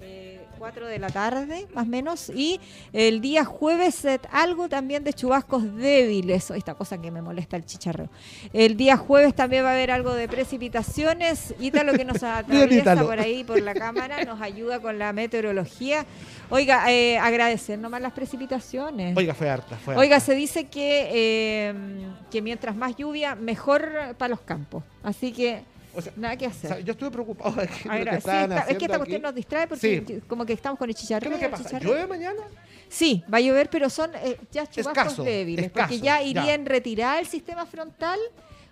eh, 0.00 0.40
4 0.60 0.88
de 0.88 0.98
la 0.98 1.08
tarde, 1.08 1.66
más 1.74 1.86
o 1.86 1.88
menos. 1.88 2.28
Y 2.28 2.60
el 2.92 3.22
día 3.22 3.46
jueves 3.46 4.06
algo 4.30 4.68
también 4.68 5.02
de 5.02 5.14
chubascos 5.14 5.74
débiles. 5.74 6.50
Esta 6.50 6.74
cosa 6.74 7.00
que 7.00 7.10
me 7.10 7.22
molesta 7.22 7.56
el 7.56 7.64
chicharreo. 7.64 8.10
El 8.52 8.76
día 8.76 8.98
jueves 8.98 9.34
también 9.34 9.64
va 9.64 9.70
a 9.70 9.72
haber 9.72 9.90
algo 9.90 10.12
de 10.12 10.28
precipitaciones. 10.28 11.54
Ítalo 11.60 11.94
que 11.94 12.04
nos 12.04 12.22
atraviesa 12.22 13.02
por 13.02 13.18
ahí, 13.18 13.42
por 13.42 13.62
la 13.62 13.72
cámara, 13.72 14.22
nos 14.26 14.42
ayuda 14.42 14.80
con 14.80 14.98
la 14.98 15.14
meteorología. 15.14 16.04
Oiga, 16.50 16.92
eh, 16.92 17.16
agradecer 17.16 17.78
nomás 17.78 18.02
las 18.02 18.12
precipitaciones. 18.12 19.16
Oiga, 19.16 19.32
fue 19.32 19.48
harta, 19.48 19.76
fue 19.76 19.96
Oiga, 19.96 20.20
se 20.20 20.34
dice 20.34 20.66
que, 20.66 21.08
eh, 21.10 21.74
que 22.30 22.42
mientras 22.42 22.76
más 22.76 22.96
lluvia, 22.96 23.34
mejor 23.34 24.14
para 24.18 24.28
los 24.28 24.40
campos. 24.42 24.84
Así 25.02 25.32
que 25.32 25.62
O 25.94 26.00
sea, 26.02 26.12
nada 26.16 26.36
que 26.36 26.46
o 26.46 26.52
sea, 26.52 26.70
hacer. 26.72 26.84
yo 26.84 26.92
estuve 26.92 27.10
preocupado 27.10 27.52
de 27.60 27.66
que, 27.68 27.88
ver, 27.88 27.98
lo 27.98 28.04
que 28.04 28.10
sí, 28.12 28.16
estaban 28.18 28.52
está- 28.52 28.70
es 28.70 28.78
que 28.78 28.84
esta 28.84 28.96
cuestión 28.98 29.16
aquí. 29.18 29.22
nos 29.26 29.34
distrae 29.34 29.66
porque 29.66 30.04
Sí. 30.06 30.20
como 30.28 30.46
que 30.46 30.52
estamos 30.52 30.78
con 30.78 30.88
el 30.88 30.94
¿Qué 30.94 31.00
chicharreo. 31.02 31.30
es 31.30 31.34
lo 31.34 31.38
que 31.40 31.44
el 31.46 31.50
pasa? 31.50 31.64
chicharreo. 31.64 31.90
¿Llueve 31.92 32.06
mañana? 32.06 32.42
Sí, 32.88 33.22
va 33.32 33.38
a 33.38 33.40
llover, 33.40 33.70
pero 33.70 33.88
son 33.90 34.10
eh, 34.16 34.36
ya 34.52 34.66
chubascos 34.66 34.96
Escaso, 35.04 35.22
débiles, 35.24 35.66
escaso, 35.66 35.88
porque 35.88 36.00
ya 36.04 36.22
iría 36.22 36.46
ya. 36.46 36.54
en 36.54 36.66
retirada 36.66 37.18
el 37.20 37.26
sistema 37.26 37.64
frontal. 37.66 38.18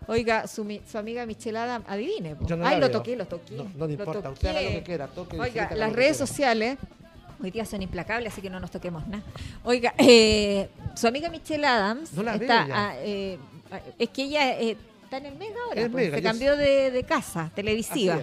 Oiga, 0.06 0.46
su, 0.46 0.66
su 0.90 0.96
amiga 0.98 1.26
Michelada, 1.26 1.82
adivine. 1.86 2.34
no 2.48 2.66
Ay, 2.66 2.80
lo 2.80 2.90
toqué, 2.90 3.14
lo 3.14 3.26
toqué. 3.26 3.54
No, 3.56 3.70
no 3.76 3.86
le 3.86 3.92
importa, 3.92 4.30
usted 4.30 4.48
haga 4.48 4.60
lo 4.60 4.66
toqué. 4.68 4.78
que 4.78 4.84
quiera, 4.84 5.06
toque, 5.08 5.38
Oiga, 5.38 5.70
las 5.74 5.92
redes 5.92 6.16
quiera. 6.16 6.26
sociales 6.26 6.78
hoy 7.42 7.50
día 7.50 7.64
son 7.66 7.82
implacables, 7.82 8.32
así 8.32 8.40
que 8.40 8.48
no 8.50 8.58
nos 8.58 8.70
toquemos 8.70 9.06
nada. 9.06 9.22
Oiga, 9.64 9.92
eh, 9.98 10.68
su 10.96 11.06
amiga 11.06 11.28
Michelle 11.28 11.66
Adams 11.66 12.12
No 12.14 12.22
la 12.22 12.32
veo 12.38 12.42
está, 12.50 12.94
eh, 13.00 13.38
es 13.98 14.08
que 14.08 14.22
ella 14.24 14.58
eh, 14.58 14.76
está 15.08 15.16
en 15.16 15.26
el 15.26 15.36
Mega 15.36 15.54
ahora, 15.66 15.80
El 15.80 15.90
pues, 15.90 16.04
Mega, 16.04 16.16
se 16.18 16.22
cambió 16.22 16.56
de, 16.56 16.90
de 16.90 17.02
casa 17.04 17.50
televisiva. 17.54 18.20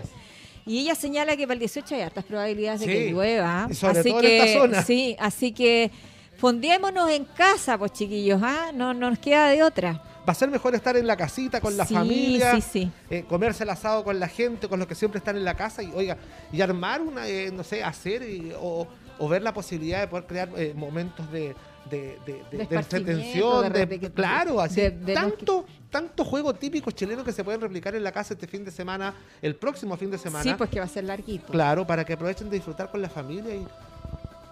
Y 0.67 0.79
ella 0.79 0.95
señala 0.95 1.35
que 1.35 1.43
para 1.45 1.53
el 1.53 1.59
18 1.59 1.95
hay 1.95 2.01
hartas 2.01 2.23
probabilidades 2.25 2.81
de 2.81 2.85
que 2.87 3.11
llueva. 3.11 3.67
y 3.69 3.73
sobre 3.75 3.99
así 3.99 4.09
todo 4.09 4.19
en 4.19 4.25
que, 4.25 4.37
esta 4.43 4.59
zona. 4.59 4.81
Sí, 4.83 5.15
así 5.19 5.51
que 5.51 5.91
fondiémonos 6.37 7.09
en 7.09 7.25
casa, 7.25 7.77
pues 7.77 7.93
chiquillos, 7.93 8.41
¿ah? 8.43 8.71
No, 8.73 8.93
no 8.93 9.09
nos 9.09 9.19
queda 9.19 9.49
de 9.49 9.63
otra. 9.63 10.01
Va 10.27 10.31
a 10.31 10.35
ser 10.35 10.49
mejor 10.49 10.73
estar 10.73 10.97
en 10.97 11.05
la 11.05 11.15
casita 11.15 11.61
con 11.61 11.77
la 11.77 11.85
Sí, 11.85 11.93
familia, 11.93 12.59
sí. 12.61 12.89
eh, 13.11 13.23
comerse 13.29 13.63
el 13.63 13.69
asado 13.69 14.03
con 14.03 14.19
la 14.19 14.27
gente, 14.27 14.67
con 14.67 14.79
los 14.79 14.87
que 14.87 14.95
siempre 14.95 15.19
están 15.19 15.37
en 15.37 15.45
la 15.45 15.53
casa 15.55 15.83
y 15.83 15.91
oiga, 15.93 16.17
y 16.51 16.61
armar 16.61 17.01
una, 17.01 17.27
eh, 17.27 17.51
no 17.51 17.63
sé, 17.63 17.83
hacer 17.83 18.23
y- 18.27 18.51
o, 18.59 18.87
o 19.19 19.29
ver 19.29 19.43
la 19.43 19.53
posibilidad 19.53 19.99
de 20.01 20.07
poder 20.07 20.25
crear 20.25 20.49
eh, 20.57 20.73
momentos 20.75 21.31
de, 21.31 21.55
de, 21.89 22.17
de, 22.25 22.43
de- 22.51 22.75
entretención, 22.75 23.71
de 23.71 24.11
claro, 24.13 24.59
así, 24.59 24.81
tanto, 25.13 25.65
tanto 25.91 26.23
juego 26.25 26.53
típico 26.55 26.91
chileno 26.91 27.23
que 27.23 27.31
se 27.31 27.43
pueden 27.43 27.61
replicar 27.61 27.93
en 27.95 28.03
la 28.03 28.11
casa 28.11 28.33
este 28.33 28.47
fin 28.47 28.65
de 28.65 28.71
semana, 28.71 29.13
el 29.41 29.55
próximo 29.55 29.95
fin 29.97 30.09
de 30.11 30.17
semana. 30.17 30.43
Sí, 30.43 30.53
pues 30.57 30.69
que 30.69 30.79
va 30.79 30.85
a 30.85 30.89
ser 30.89 31.03
larguito. 31.03 31.51
Claro, 31.51 31.85
para 31.85 32.03
que 32.03 32.13
aprovechen 32.13 32.49
de 32.49 32.55
disfrutar 32.57 32.89
con 32.89 33.01
la 33.01 33.09
familia 33.09 33.55
y 33.55 33.65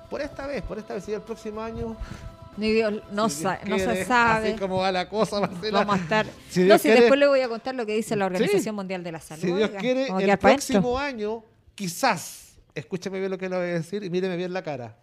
por 0.10 0.22
esta 0.22 0.46
vez, 0.48 0.62
por 0.62 0.78
esta 0.78 0.94
vez, 0.94 1.08
y 1.10 1.14
el 1.14 1.22
próximo 1.22 1.60
año 1.62 1.98
Ni 2.56 2.72
Dios, 2.72 2.94
no, 3.12 3.30
si 3.30 3.42
sa- 3.42 3.60
Dios 3.66 3.82
no 3.82 3.94
se 3.94 4.06
sabe. 4.06 4.50
Así 4.52 4.60
como 4.60 4.78
va 4.78 4.92
la 4.92 5.10
cosa, 5.10 5.40
Marcela. 5.40 5.80
Vamos 5.80 5.96
a 6.00 6.04
estar. 6.04 6.26
Si 6.52 6.60
no, 6.60 6.66
Dios 6.68 6.82
si 6.82 6.88
quiere- 6.88 7.02
después 7.02 7.20
le 7.20 7.28
voy 7.28 7.42
a 7.42 7.50
contar 7.50 7.74
lo 7.74 7.84
que 7.84 7.96
dice 7.96 8.16
la 8.16 8.28
Sí. 8.28 8.34
Organización 8.36 8.76
Mundial 8.76 9.04
de 9.04 9.12
la 9.12 9.20
Salud. 9.20 9.42
Si 9.42 9.48
Dios 9.48 9.70
oiga, 9.70 9.80
quiere, 9.80 10.08
el 10.08 10.38
próximo 10.38 11.00
año, 11.00 11.44
quizás, 11.74 12.54
escúcheme 12.76 13.18
bien 13.18 13.32
lo 13.32 13.40
que 13.40 13.50
le 13.50 13.56
voy 13.56 13.66
a 13.66 13.74
decir 13.74 14.04
y 14.04 14.10
míreme 14.12 14.38
bien 14.38 14.54
la 14.54 14.62
cara. 14.62 14.96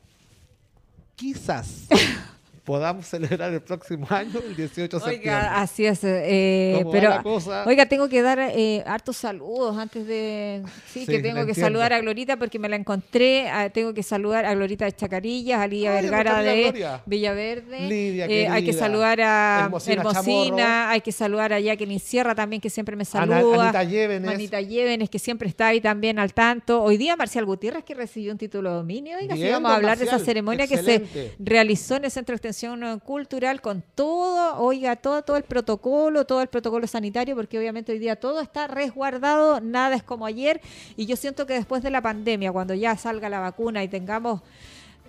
Quizás 1.20 1.86
podamos 2.70 3.04
celebrar 3.06 3.52
el 3.52 3.60
próximo 3.62 4.06
año, 4.10 4.38
el 4.46 4.54
18 4.54 4.82
de 4.98 5.04
septiembre. 5.04 5.30
Oiga, 5.30 5.60
así 5.60 5.86
es. 5.86 6.00
eh, 6.04 6.76
¿Cómo 6.84 6.92
va 6.92 7.00
pero, 7.00 7.22
cosa? 7.24 7.64
oiga, 7.66 7.86
tengo 7.86 8.08
que 8.08 8.22
dar 8.22 8.38
eh, 8.38 8.82
hartos 8.86 9.16
saludos 9.16 9.76
antes 9.76 10.06
de. 10.06 10.62
Sí, 10.92 11.00
Sí, 11.00 11.06
que 11.06 11.18
tengo 11.18 11.36
que 11.44 11.50
entiendo. 11.50 11.60
saludar 11.66 11.92
a 11.94 12.00
Glorita 12.00 12.36
porque 12.36 12.58
me 12.60 12.68
la 12.68 12.76
encontré. 12.76 13.50
tengo 13.74 13.92
que 13.92 14.02
saludar 14.04 14.44
a 14.44 14.54
Glorita 14.54 14.84
de 14.84 14.92
Chacarillas, 14.92 15.58
a 15.60 15.66
Lidia 15.66 15.96
Ay, 15.96 16.02
Vergara 16.02 16.42
de 16.42 16.62
Gloria. 16.62 17.02
Villaverde. 17.06 17.80
Lidia, 17.88 18.26
Eh, 18.26 18.46
hay 18.48 18.64
que 18.64 18.72
saludar 18.72 19.20
a 19.20 19.68
Hermosina 19.86 20.90
hay 20.90 21.00
que 21.00 21.12
saludar 21.12 21.52
a 21.52 21.58
Jacqueline 21.60 21.98
Sierra 21.98 22.34
también, 22.34 22.60
que 22.60 22.70
siempre 22.70 22.94
me 22.96 23.04
saluda. 23.04 23.64
Anita 23.64 23.82
Llévenes. 23.84 24.30
Anita 24.30 24.60
Llévenes, 24.60 25.10
que 25.10 25.18
siempre 25.18 25.48
está 25.48 25.68
ahí 25.68 25.80
también 25.80 26.18
al 26.18 26.32
tanto. 26.34 26.82
Hoy 26.82 26.96
día 26.98 27.16
Marcial 27.16 27.44
Gutiérrez, 27.46 27.84
que 27.84 27.94
recibió 27.94 28.30
un 28.32 28.38
título 28.38 28.70
de 28.70 28.76
dominio. 28.76 29.16
Oiga, 29.20 29.34
Bien, 29.34 29.52
vamos 29.54 29.72
a 29.72 29.76
hablar 29.76 29.98
de 29.98 30.04
esa 30.04 30.18
ceremonia 30.18 30.66
que 30.66 30.76
se 30.76 31.32
realizó 31.38 31.96
en 31.96 32.04
el 32.04 32.10
Centro 32.10 32.34
Extensión 32.34 32.59
Cultural 33.04 33.60
con 33.60 33.82
todo, 33.94 34.58
oiga, 34.60 34.96
todo, 34.96 35.22
todo 35.22 35.36
el 35.36 35.44
protocolo, 35.44 36.24
todo 36.26 36.42
el 36.42 36.48
protocolo 36.48 36.86
sanitario, 36.86 37.34
porque 37.36 37.58
obviamente 37.58 37.92
hoy 37.92 37.98
día 37.98 38.16
todo 38.16 38.40
está 38.40 38.66
resguardado, 38.66 39.60
nada 39.60 39.96
es 39.96 40.02
como 40.02 40.26
ayer. 40.26 40.60
Y 40.96 41.06
yo 41.06 41.16
siento 41.16 41.46
que 41.46 41.54
después 41.54 41.82
de 41.82 41.90
la 41.90 42.02
pandemia, 42.02 42.52
cuando 42.52 42.74
ya 42.74 42.96
salga 42.96 43.28
la 43.28 43.40
vacuna 43.40 43.82
y 43.82 43.88
tengamos 43.88 44.40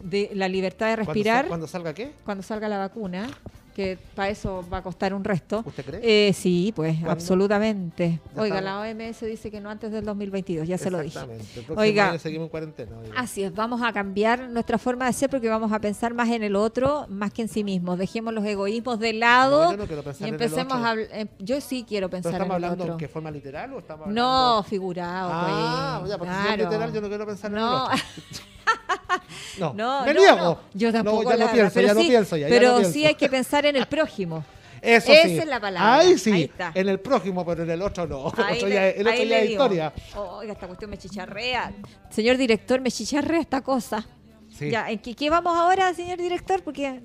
de 0.02 0.32
la 0.34 0.48
libertad 0.48 0.88
de 0.88 0.96
¿Cuándo 0.96 1.12
respirar, 1.14 1.42
sal- 1.44 1.48
¿Cuándo 1.50 1.68
salga 1.68 1.94
qué? 1.94 2.12
cuando 2.26 2.44
salga 2.44 2.70
la 2.70 2.78
vacuna, 2.78 3.28
que 3.72 3.98
para 4.16 4.30
eso 4.30 4.64
va 4.72 4.78
a 4.78 4.84
costar 4.84 5.14
un 5.14 5.24
resto. 5.24 5.64
¿Usted 5.66 5.86
cree? 5.86 6.30
Eh, 6.30 6.34
sí, 6.34 6.72
pues, 6.76 6.94
¿Cuándo? 6.96 7.12
absolutamente. 7.12 8.20
Ya 8.36 8.42
Oiga, 8.42 8.60
estamos. 8.60 8.86
la 8.98 9.06
OMS 9.08 9.22
dice 9.22 9.50
que 9.52 9.60
no 9.62 9.70
antes 9.70 9.92
del 9.92 10.06
2022, 10.06 10.68
ya 10.68 10.78
se 10.78 10.92
lo 10.92 11.00
dije. 11.00 11.20
Exactamente. 11.20 11.66
El 11.72 11.78
Oiga. 11.80 12.10
año 12.10 12.20
seguimos 12.20 12.46
en 12.46 12.50
cuarentena. 12.50 12.98
oiga. 12.98 13.14
Así 13.18 13.44
es, 13.44 13.54
vamos 13.54 13.82
a 13.82 13.92
cambiar 13.94 14.50
nuestra 14.50 14.78
forma 14.78 15.06
de 15.06 15.14
ser 15.14 15.30
porque 15.30 15.50
vamos 15.50 15.72
a 15.72 15.80
pensar 15.80 16.14
más 16.14 16.30
en 16.30 16.44
el 16.44 16.56
otro 16.56 17.06
más 17.10 17.32
que 17.34 17.42
en 17.44 17.48
sí 17.48 17.64
mismos. 17.64 17.98
Dejemos 17.98 18.34
los 18.34 18.44
egoísmos 18.46 19.00
de 19.00 19.14
lado 19.14 19.64
No, 19.66 19.72
yo 19.72 19.78
no 19.78 19.86
quiero 19.88 20.04
pensar 20.04 20.28
y 20.28 20.30
en 20.30 20.36
el 20.36 20.42
empecemos 20.42 20.74
otro. 20.74 20.86
a 20.88 21.20
em- 21.20 21.28
Yo 21.40 21.62
sí 21.62 21.86
quiero 21.88 22.10
¿Pero 22.10 22.18
pensar 22.24 22.34
estamos 22.34 22.52
en 22.56 22.58
el 22.58 22.64
hablando 22.66 22.84
otro. 22.84 22.94
en 22.94 23.00
qué 23.00 23.08
forma 23.08 23.32
literal 23.32 23.74
o 23.74 23.80
estamos 23.80 24.08
hablando... 24.08 24.22
No, 24.58 24.64
figurado. 24.64 25.30
Ah, 25.34 25.98
pues, 26.00 26.12
ya, 26.12 26.18
porque 26.18 26.34
si 26.34 26.40
es 26.40 26.46
claro. 26.46 26.64
literal 26.64 26.94
yo 26.94 27.02
no 27.02 27.08
quiero 27.08 27.26
pensar 27.26 27.52
No. 27.52 27.88
en 27.92 27.92
el 27.98 28.04
otro. 28.04 28.06
No, 29.58 29.74
No, 29.74 30.06
me 30.06 30.14
no, 30.14 30.20
niego. 30.22 30.38
no, 30.38 30.60
yo 30.74 30.92
tampoco. 30.92 31.24
Ya 31.24 31.30
verdad, 31.38 31.52
pienso, 31.54 31.74
pero 31.74 31.88
ya 31.88 31.94
sí- 31.96 32.08
pienso. 32.08 32.36
Pero 32.36 32.84
sí 32.86 33.06
hay 33.06 33.16
que 33.16 33.30
pensar 33.30 33.66
en 33.66 33.76
el 33.76 33.86
prójimo. 33.86 34.44
Eso 34.82 35.12
Esa 35.12 35.28
sí. 35.28 35.38
es 35.38 35.46
la 35.46 35.60
palabra. 35.60 35.96
Ahí 35.98 36.18
sí. 36.18 36.32
Ahí 36.32 36.44
está. 36.44 36.72
En 36.74 36.90
el 36.90 37.00
próximo, 37.00 37.46
pero 37.46 37.64
en 37.64 37.70
el 37.70 37.82
otro 37.84 38.08
no. 38.08 38.32
Ahí 38.38 38.56
Otro 38.58 38.68
le- 38.70 38.74
ya- 38.76 38.90
el 38.90 39.08
otro 39.08 39.24
ya 39.24 39.40
es 39.40 39.50
historia. 39.52 39.94
Oiga, 40.16 40.54
esta 40.54 40.66
cuestión 40.68 40.90
me 40.90 40.98
chicharrea. 40.98 41.72
Señor 42.10 42.38
director, 42.38 42.82
me 42.82 42.90
chicharrea 42.90 43.42
esta 43.42 43.62
cosa. 43.62 44.08
Sí. 44.50 44.72
Ya, 44.72 44.90
¿en 44.90 45.00
qué, 45.00 45.16
qué 45.16 45.30
vamos 45.30 45.56
ahora, 45.56 45.94
señor 45.94 46.18
director? 46.18 46.64
Porque 46.64 47.02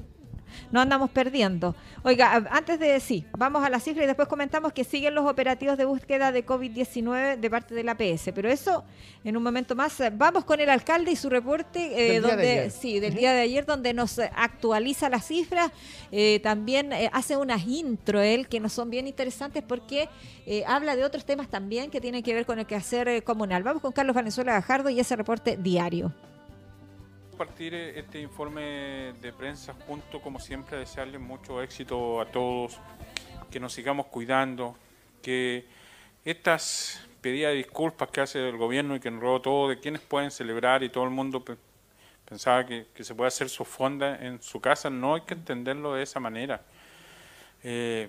no 0.70 0.80
andamos 0.80 1.10
perdiendo. 1.10 1.74
Oiga, 2.02 2.46
antes 2.50 2.78
de 2.78 2.98
sí, 3.00 3.26
vamos 3.36 3.64
a 3.64 3.70
la 3.70 3.80
cifra 3.80 4.04
y 4.04 4.06
después 4.06 4.28
comentamos 4.28 4.72
que 4.72 4.84
siguen 4.84 5.14
los 5.14 5.28
operativos 5.28 5.76
de 5.76 5.84
búsqueda 5.84 6.32
de 6.32 6.44
COVID-19 6.44 7.36
de 7.36 7.50
parte 7.50 7.74
de 7.74 7.84
la 7.84 7.96
PS. 7.96 8.32
Pero 8.34 8.48
eso 8.48 8.84
en 9.24 9.36
un 9.36 9.42
momento 9.42 9.74
más. 9.74 9.98
Eh, 10.00 10.10
Vamos 10.14 10.44
con 10.44 10.60
el 10.60 10.68
alcalde 10.70 11.10
y 11.10 11.16
su 11.16 11.28
reporte, 11.28 11.80
eh, 12.16 12.20
Del 12.20 12.22
día 12.24 12.36
de 12.36 12.46
donde 12.46 12.50
ayer. 12.60 12.70
sí, 12.70 13.00
del 13.00 13.14
día 13.14 13.32
de 13.32 13.40
ayer, 13.40 13.66
donde 13.66 13.92
nos 13.92 14.18
eh, 14.18 14.30
actualiza 14.34 15.08
las 15.08 15.26
cifras. 15.26 15.70
Eh, 16.12 16.40
también 16.42 16.92
eh, 16.92 17.10
hace 17.12 17.36
unas 17.36 17.66
intro 17.66 18.20
él 18.20 18.48
que 18.48 18.60
nos 18.60 18.72
son 18.72 18.90
bien 18.90 19.06
interesantes 19.06 19.62
porque 19.62 20.08
habla 20.66 20.94
de 20.94 21.04
otros 21.04 21.24
temas 21.24 21.48
también 21.48 21.90
que 21.90 22.00
tienen 22.00 22.22
que 22.22 22.32
ver 22.32 22.46
con 22.46 22.58
el 22.58 22.66
quehacer 22.66 23.08
eh, 23.08 23.22
comunal. 23.22 23.62
Vamos 23.62 23.82
con 23.82 23.92
Carlos 23.92 24.14
Valenzuela 24.14 24.52
Gajardo 24.52 24.90
y 24.90 25.00
ese 25.00 25.16
reporte 25.16 25.56
diario. 25.56 26.12
Compartir 27.36 27.74
este 27.74 28.18
informe 28.18 29.12
de 29.20 29.30
prensa 29.30 29.74
junto, 29.86 30.22
como 30.22 30.40
siempre, 30.40 30.78
desearles 30.78 31.20
mucho 31.20 31.62
éxito 31.62 32.18
a 32.18 32.24
todos, 32.24 32.78
que 33.50 33.60
nos 33.60 33.74
sigamos 33.74 34.06
cuidando, 34.06 34.74
que 35.20 35.66
estas 36.24 37.06
pedidas 37.20 37.50
de 37.50 37.58
disculpas 37.58 38.08
que 38.08 38.22
hace 38.22 38.48
el 38.48 38.56
gobierno 38.56 38.96
y 38.96 39.00
que 39.00 39.08
enredó 39.08 39.42
todo, 39.42 39.68
de 39.68 39.78
quienes 39.78 40.00
pueden 40.00 40.30
celebrar 40.30 40.82
y 40.82 40.88
todo 40.88 41.04
el 41.04 41.10
mundo 41.10 41.44
pe- 41.44 41.58
pensaba 42.26 42.64
que, 42.64 42.86
que 42.94 43.04
se 43.04 43.14
puede 43.14 43.28
hacer 43.28 43.50
su 43.50 43.66
fonda 43.66 44.16
en 44.16 44.40
su 44.40 44.58
casa, 44.58 44.88
no 44.88 45.14
hay 45.16 45.20
que 45.20 45.34
entenderlo 45.34 45.92
de 45.92 46.04
esa 46.04 46.18
manera. 46.18 46.62
Eh, 47.62 48.08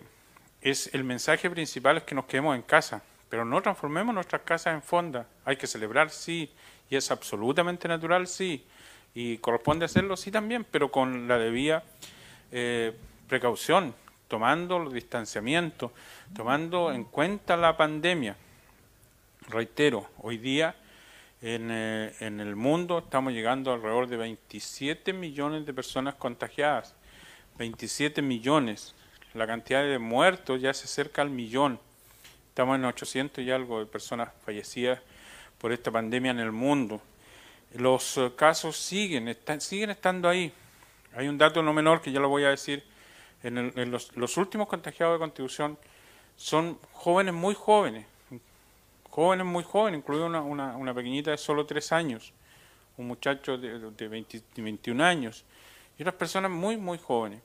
es 0.62 0.94
el 0.94 1.04
mensaje 1.04 1.50
principal 1.50 1.98
es 1.98 2.04
que 2.04 2.16
nos 2.16 2.24
quedemos 2.28 2.56
en 2.56 2.62
casa, 2.62 3.04
pero 3.28 3.44
no 3.44 3.62
transformemos 3.62 4.16
nuestras 4.16 4.44
casas 4.44 4.74
en 4.74 4.82
fonda. 4.82 5.28
Hay 5.44 5.58
que 5.58 5.68
celebrar, 5.68 6.12
sí, 6.12 6.50
y 6.90 6.96
es 6.96 7.12
absolutamente 7.12 7.90
natural, 7.90 8.26
sí, 8.26 8.66
y 9.13 9.38
corresponde 9.38 9.86
hacerlo, 9.86 10.17
sí 10.17 10.32
también, 10.32 10.65
pero 10.70 10.91
con 10.91 11.28
la 11.28 11.38
debida 11.38 11.84
eh, 12.52 12.93
precaución, 13.28 13.93
tomando 14.28 14.80
los 14.80 14.93
distanciamientos, 14.93 15.91
tomando 16.36 16.91
en 16.91 17.04
cuenta 17.04 17.58
la 17.58 17.76
pandemia. 17.76 18.36
Reitero, 19.50 20.10
hoy 20.20 20.38
día 20.38 20.76
en, 21.41 21.70
eh, 21.72 22.13
en 22.20 22.39
el 22.39 22.56
mundo 22.56 23.00
estamos 23.00 23.34
llegando 23.34 23.74
alrededor 23.74 24.08
de 24.08 24.17
27 24.17 25.13
millones 25.13 25.65
de 25.65 25.74
personas 25.74 26.15
contagiadas. 26.15 26.96
27 27.58 28.22
millones. 28.22 28.93
La 29.34 29.48
cantidad 29.48 29.84
de 29.84 30.00
muertos 30.00 30.62
ya 30.62 30.74
se 30.74 30.86
acerca 30.86 31.22
al 31.22 31.30
millón. 31.30 31.80
Estamos 32.50 32.76
en 32.78 32.86
800 32.86 33.43
y 33.43 33.52
algo 33.52 33.80
de 33.80 33.86
personas 33.86 34.30
fallecidas 34.46 35.00
por 35.58 35.72
esta 35.72 35.91
pandemia 35.91 36.32
en 36.32 36.39
el 36.39 36.52
mundo. 36.52 37.02
Los 37.78 38.18
eh, 38.18 38.32
casos 38.36 38.76
siguen, 38.76 39.28
están, 39.28 39.62
siguen 39.62 39.92
estando 39.92 40.28
ahí. 40.28 40.52
Hay 41.16 41.28
un 41.28 41.38
dato 41.38 41.62
no 41.62 41.74
menor 41.74 42.02
que 42.02 42.12
ya 42.12 42.20
lo 42.20 42.28
voy 42.28 42.44
a 42.44 42.50
decir. 42.50 42.84
En, 43.44 43.58
el- 43.58 43.74
en 43.76 43.92
los, 43.92 44.38
últimos 44.38 44.68
contagiados 44.68 45.16
de 45.16 45.20
Constitución 45.20 45.78
son 46.36 46.80
jóvenes 46.92 47.36
muy 47.36 47.54
jóvenes, 47.54 48.08
jóvenes 49.12 49.46
muy 49.46 49.63
jóvenes, 49.63 50.00
incluida 50.00 50.26
una, 50.26 50.94
pequeñita 50.96 51.32
de 51.32 51.38
solo 51.38 51.68
tres 51.68 51.92
años, 51.92 52.34
un 52.98 53.08
muchacho 53.08 53.60
de, 53.60 53.80
de 53.92 54.08
20 54.08 54.42
de 54.56 54.62
21 54.63 55.04
años, 55.04 55.46
y 56.00 56.02
otras 56.02 56.16
personas 56.16 56.50
muy, 56.50 56.78
muy 56.78 56.98
jóvenes. 56.98 57.42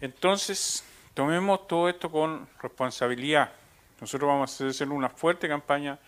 Entonces, 0.00 0.84
tomemos 1.12 1.66
todo 1.68 1.90
esto 1.90 2.10
con 2.10 2.48
responsabilidad. 2.62 3.52
Nosotros 4.00 4.26
vamos 4.26 4.60
a 4.60 4.68
hacer 4.68 4.88
una 4.88 5.10
fuerte 5.10 5.48
campaña 5.48 5.98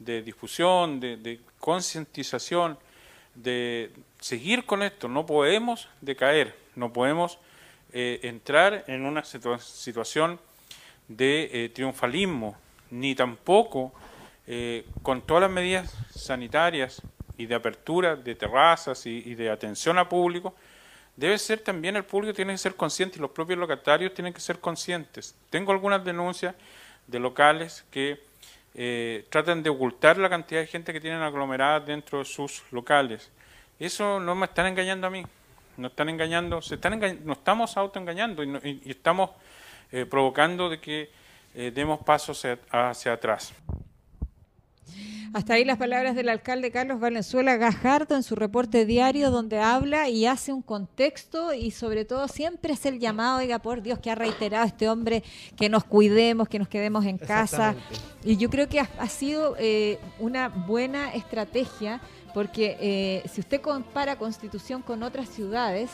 de 0.00 0.22
difusión, 0.22 0.98
de, 0.98 1.40
concientización, 1.60 2.76
de 3.34 3.92
seguir 4.18 4.64
con 4.66 4.82
esto. 4.82 5.06
No 5.08 5.24
podemos 5.26 5.88
decaer, 6.00 6.56
no 6.74 6.92
podemos 6.92 7.38
eh, 7.92 8.18
entrar 8.22 8.84
en 8.88 9.04
una 9.04 9.22
situa- 9.22 9.60
situación 9.60 10.40
de 11.06 11.50
eh, 11.52 11.68
triunfalismo, 11.68 12.56
ni 12.90 13.14
tampoco 13.14 13.92
eh, 14.46 14.84
con 15.02 15.22
todas 15.22 15.42
las 15.42 15.50
medidas 15.50 15.94
sanitarias 16.10 17.02
y 17.36 17.46
de 17.46 17.54
apertura 17.54 18.16
de 18.16 18.34
terrazas 18.34 19.06
y, 19.06 19.22
y 19.26 19.34
de 19.34 19.50
atención 19.50 19.98
a 19.98 20.08
público, 20.08 20.54
debe 21.16 21.38
ser 21.38 21.60
también 21.60 21.96
el 21.96 22.04
público 22.04 22.32
tiene 22.34 22.52
que 22.52 22.58
ser 22.58 22.74
consciente 22.74 23.18
y 23.18 23.20
los 23.20 23.30
propios 23.32 23.58
locatarios 23.58 24.14
tienen 24.14 24.32
que 24.32 24.40
ser 24.40 24.60
conscientes. 24.60 25.34
Tengo 25.50 25.72
algunas 25.72 26.02
denuncias 26.04 26.54
de 27.06 27.18
locales 27.18 27.84
que 27.90 28.29
eh, 28.74 29.26
tratan 29.30 29.62
de 29.62 29.70
ocultar 29.70 30.16
la 30.18 30.28
cantidad 30.28 30.60
de 30.60 30.66
gente 30.66 30.92
que 30.92 31.00
tienen 31.00 31.22
aglomerada 31.22 31.80
dentro 31.80 32.18
de 32.20 32.24
sus 32.24 32.62
locales. 32.70 33.30
Eso 33.78 34.20
no 34.20 34.34
me 34.34 34.46
están 34.46 34.66
engañando 34.66 35.06
a 35.06 35.10
mí, 35.10 35.24
no 35.76 35.88
están 35.88 36.08
engañando, 36.08 36.60
se 36.62 36.74
están 36.76 37.00
enga- 37.00 37.18
nos 37.20 37.38
estamos 37.38 37.76
autoengañando 37.76 38.42
y, 38.42 38.46
no- 38.46 38.60
y 38.62 38.90
estamos 38.90 39.30
eh, 39.92 40.06
provocando 40.06 40.68
de 40.68 40.80
que 40.80 41.10
eh, 41.54 41.72
demos 41.74 42.00
pasos 42.00 42.44
hacia, 42.44 42.58
hacia 42.70 43.12
atrás. 43.14 43.52
Hasta 45.32 45.54
ahí 45.54 45.64
las 45.64 45.78
palabras 45.78 46.16
del 46.16 46.28
alcalde 46.28 46.72
Carlos 46.72 46.98
Valenzuela 46.98 47.56
Gajardo 47.56 48.16
en 48.16 48.24
su 48.24 48.34
reporte 48.34 48.84
diario 48.84 49.30
donde 49.30 49.60
habla 49.60 50.08
y 50.08 50.26
hace 50.26 50.52
un 50.52 50.60
contexto 50.60 51.54
y 51.54 51.70
sobre 51.70 52.04
todo 52.04 52.26
siempre 52.26 52.72
es 52.72 52.84
el 52.84 52.98
llamado, 52.98 53.38
oiga, 53.38 53.60
por 53.60 53.80
Dios, 53.80 54.00
que 54.00 54.10
ha 54.10 54.16
reiterado 54.16 54.66
este 54.66 54.88
hombre 54.88 55.22
que 55.56 55.68
nos 55.68 55.84
cuidemos, 55.84 56.48
que 56.48 56.58
nos 56.58 56.66
quedemos 56.66 57.04
en 57.04 57.16
casa. 57.16 57.76
Y 58.24 58.38
yo 58.38 58.50
creo 58.50 58.68
que 58.68 58.80
ha, 58.80 58.88
ha 58.98 59.08
sido 59.08 59.54
eh, 59.60 60.00
una 60.18 60.48
buena 60.48 61.14
estrategia 61.14 62.00
porque 62.34 62.76
eh, 62.80 63.28
si 63.28 63.40
usted 63.40 63.60
compara 63.60 64.16
Constitución 64.16 64.82
con 64.82 65.02
otras 65.04 65.28
ciudades, 65.28 65.90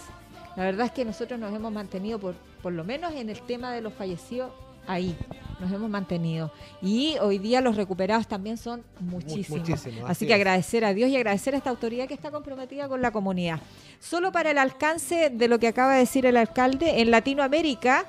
la 0.56 0.64
verdad 0.64 0.86
es 0.86 0.92
que 0.92 1.04
nosotros 1.04 1.38
nos 1.38 1.54
hemos 1.54 1.72
mantenido, 1.72 2.18
por, 2.18 2.34
por 2.62 2.72
lo 2.72 2.84
menos 2.84 3.12
en 3.14 3.28
el 3.28 3.40
tema 3.42 3.72
de 3.72 3.82
los 3.82 3.92
fallecidos, 3.92 4.50
ahí 4.86 5.16
nos 5.60 5.72
hemos 5.72 5.88
mantenido. 5.88 6.50
Y 6.82 7.16
hoy 7.20 7.38
día 7.38 7.60
los 7.60 7.76
recuperados 7.76 8.26
también 8.26 8.56
son 8.56 8.82
muchísimos. 9.00 9.60
muchísimos, 9.60 10.02
así, 10.02 10.06
así 10.06 10.26
que 10.26 10.34
agradecer 10.34 10.84
a 10.84 10.92
Dios 10.92 11.10
y 11.10 11.16
agradecer 11.16 11.54
a 11.54 11.58
esta 11.58 11.70
autoridad 11.70 12.06
que 12.06 12.14
está 12.14 12.30
comprometida 12.30 12.88
con 12.88 13.02
la 13.02 13.10
comunidad. 13.10 13.60
Solo 14.00 14.32
para 14.32 14.50
el 14.50 14.58
alcance 14.58 15.30
de 15.30 15.48
lo 15.48 15.58
que 15.58 15.68
acaba 15.68 15.94
de 15.94 16.00
decir 16.00 16.26
el 16.26 16.36
alcalde, 16.36 17.00
en 17.00 17.10
Latinoamérica 17.10 18.04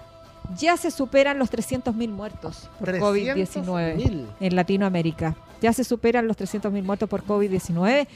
ya 0.55 0.77
se 0.77 0.91
superan 0.91 1.39
los 1.39 1.51
300.000 1.51 2.09
muertos 2.09 2.69
por 2.79 2.89
300.000. 2.89 3.01
COVID-19 3.35 4.25
en 4.39 4.55
Latinoamérica. 4.55 5.35
Ya 5.59 5.73
se 5.73 5.83
superan 5.83 6.27
los 6.27 6.37
300.000 6.37 6.83
muertos 6.83 7.09
por 7.09 7.23
COVID-19 7.25 8.07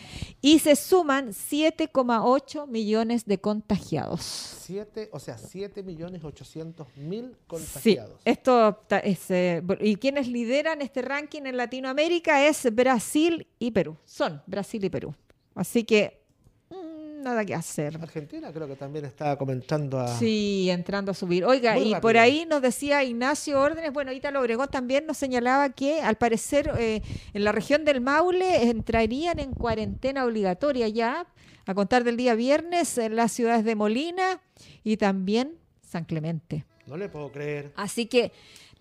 y 0.41 0.59
se 0.59 0.75
suman 0.75 1.33
7,8 1.33 2.67
millones 2.67 3.25
de 3.25 3.39
contagiados. 3.39 4.21
Siete, 4.21 5.09
o 5.11 5.19
sea, 5.19 5.37
7 5.37 5.83
millones 5.83 6.23
800 6.23 6.87
mil 6.97 7.31
Sí, 7.31 7.37
contagiados. 7.47 8.21
esto 8.25 8.75
ta- 8.87 8.99
es, 8.99 9.29
eh, 9.31 9.61
y 9.81 9.95
quienes 9.95 10.27
lideran 10.27 10.81
este 10.81 11.01
ranking 11.01 11.41
en 11.45 11.57
Latinoamérica 11.57 12.45
es 12.47 12.73
Brasil 12.73 13.47
y 13.59 13.71
Perú. 13.71 13.97
Son 14.05 14.41
Brasil 14.45 14.83
y 14.85 14.89
Perú. 14.89 15.13
Así 15.55 15.83
que 15.83 16.20
nada 17.21 17.45
que 17.45 17.53
hacer. 17.55 17.97
Argentina 18.01 18.51
creo 18.51 18.67
que 18.67 18.75
también 18.75 19.05
está 19.05 19.37
comenzando 19.37 19.99
a... 19.99 20.07
Sí, 20.07 20.69
entrando 20.69 21.11
a 21.11 21.13
subir. 21.13 21.45
Oiga, 21.45 21.73
Muy 21.73 21.81
y 21.83 21.85
rápido. 21.93 22.01
por 22.01 22.17
ahí 22.17 22.45
nos 22.49 22.61
decía 22.61 23.03
Ignacio 23.03 23.59
Órdenes, 23.61 23.93
bueno, 23.93 24.11
Ítalo 24.11 24.41
Obregón 24.41 24.67
también 24.69 25.05
nos 25.05 25.17
señalaba 25.17 25.69
que 25.69 26.01
al 26.01 26.15
parecer 26.15 26.71
eh, 26.77 27.01
en 27.33 27.43
la 27.43 27.51
región 27.51 27.85
del 27.85 28.01
Maule 28.01 28.69
entrarían 28.69 29.39
en 29.39 29.53
cuarentena 29.53 30.25
obligatoria 30.25 30.87
ya, 30.87 31.25
a 31.65 31.73
contar 31.73 32.03
del 32.03 32.17
día 32.17 32.35
viernes, 32.35 32.97
en 32.97 33.15
las 33.15 33.31
ciudades 33.31 33.63
de 33.63 33.75
Molina 33.75 34.41
y 34.83 34.97
también 34.97 35.53
San 35.81 36.05
Clemente. 36.05 36.65
No 36.87 36.97
le 36.97 37.07
puedo 37.09 37.31
creer. 37.31 37.71
Así 37.75 38.07
que 38.07 38.31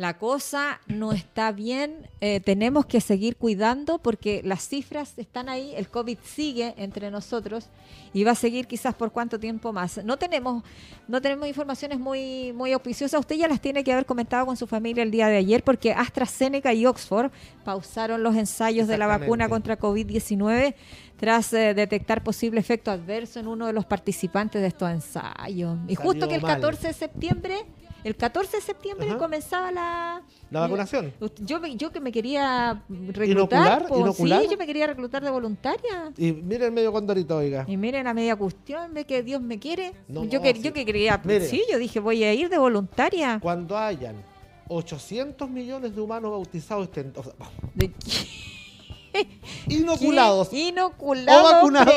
la 0.01 0.17
cosa 0.17 0.81
no 0.87 1.13
está 1.13 1.53
bien, 1.53 2.09
eh, 2.23 2.41
tenemos 2.41 2.87
que 2.87 3.03
seguir 3.03 3.37
cuidando 3.37 3.99
porque 3.99 4.41
las 4.43 4.67
cifras 4.67 5.13
están 5.19 5.51
ahí, 5.51 5.75
el 5.77 5.91
COVID 5.91 6.17
sigue 6.25 6.73
entre 6.79 7.11
nosotros 7.11 7.67
y 8.15 8.25
va 8.25 8.31
a 8.31 8.35
seguir 8.35 8.67
quizás 8.67 8.95
por 8.95 9.13
cuánto 9.13 9.39
tiempo 9.39 9.75
más. 9.75 10.03
No 10.03 10.17
tenemos, 10.17 10.65
no 11.07 11.21
tenemos 11.21 11.47
informaciones 11.47 12.01
muy, 12.01 12.51
muy 12.55 12.73
auspiciosas, 12.73 13.21
usted 13.21 13.37
ya 13.37 13.47
las 13.47 13.61
tiene 13.61 13.85
que 13.85 13.93
haber 13.93 14.07
comentado 14.07 14.47
con 14.47 14.57
su 14.57 14.67
familia 14.67 15.03
el 15.03 15.11
día 15.11 15.29
de 15.29 15.37
ayer 15.37 15.63
porque 15.63 15.93
AstraZeneca 15.93 16.73
y 16.73 16.87
Oxford 16.87 17.31
pausaron 17.63 18.23
los 18.23 18.35
ensayos 18.37 18.89
de 18.89 18.97
la 18.97 19.07
vacuna 19.07 19.51
contra 19.51 19.79
COVID-19 19.79 20.77
tras 21.19 21.53
eh, 21.53 21.75
detectar 21.75 22.23
posible 22.23 22.59
efecto 22.59 22.91
adverso 22.91 23.39
en 23.39 23.47
uno 23.47 23.67
de 23.67 23.75
los 23.75 23.85
participantes 23.85 24.63
de 24.63 24.69
estos 24.69 24.91
ensayos. 24.91 25.77
Y 25.89 25.95
justo 25.95 26.27
que 26.27 26.37
el 26.37 26.41
mal. 26.41 26.55
14 26.55 26.87
de 26.87 26.95
septiembre, 26.95 27.67
el 28.05 28.17
14 28.17 28.57
de 28.59 28.63
septiembre 28.63 29.09
Ajá. 29.09 29.19
comenzaba 29.19 29.71
la 29.71 30.23
La 30.51 30.61
vacunación. 30.61 31.13
Yo, 31.41 31.61
yo 31.67 31.91
que 31.93 32.01
me 32.01 32.13
quería 32.13 32.83
reclutar, 32.89 33.29
¿Inocular? 33.29 33.87
po, 33.87 33.99
¿Inocular? 34.01 34.43
sí, 34.43 34.49
yo 34.51 34.57
me 34.57 34.67
quería 34.67 34.87
reclutar 34.87 35.23
de 35.23 35.31
voluntaria. 35.31 36.13
Y 36.17 36.33
mire 36.33 36.67
el 36.67 36.73
medio 36.73 36.93
condorito, 36.93 37.37
oiga. 37.37 37.65
Y 37.69 37.77
miren 37.77 38.07
a 38.07 38.15
media 38.15 38.37
cuestión 38.37 38.95
de 38.95 39.05
que 39.05 39.23
Dios 39.23 39.41
me 39.43 39.59
quiere. 39.59 39.93
No, 40.09 40.25
yo, 40.25 40.41
que, 40.43 40.55
sí. 40.55 40.63
yo 40.63 40.73
que 40.73 40.85
quería, 40.85 41.21
Mire. 41.25 41.47
sí, 41.47 41.63
yo 41.71 41.79
dije 41.79 42.01
voy 42.01 42.25
a 42.25 42.33
ir 42.35 42.49
de 42.49 42.59
voluntaria. 42.59 43.39
Cuando 43.41 43.77
hayan 43.77 44.17
800 44.69 45.49
millones 45.51 45.95
de 45.95 46.01
humanos 46.01 46.31
bautizados, 46.31 46.85
estén, 46.85 47.13
o 47.17 47.23
sea, 47.23 47.33
¿De 47.75 47.93
inoculados 49.69 50.49
qué? 50.49 50.57
Inoculados. 50.69 51.51
o 51.51 51.53
vacunados. 51.53 51.95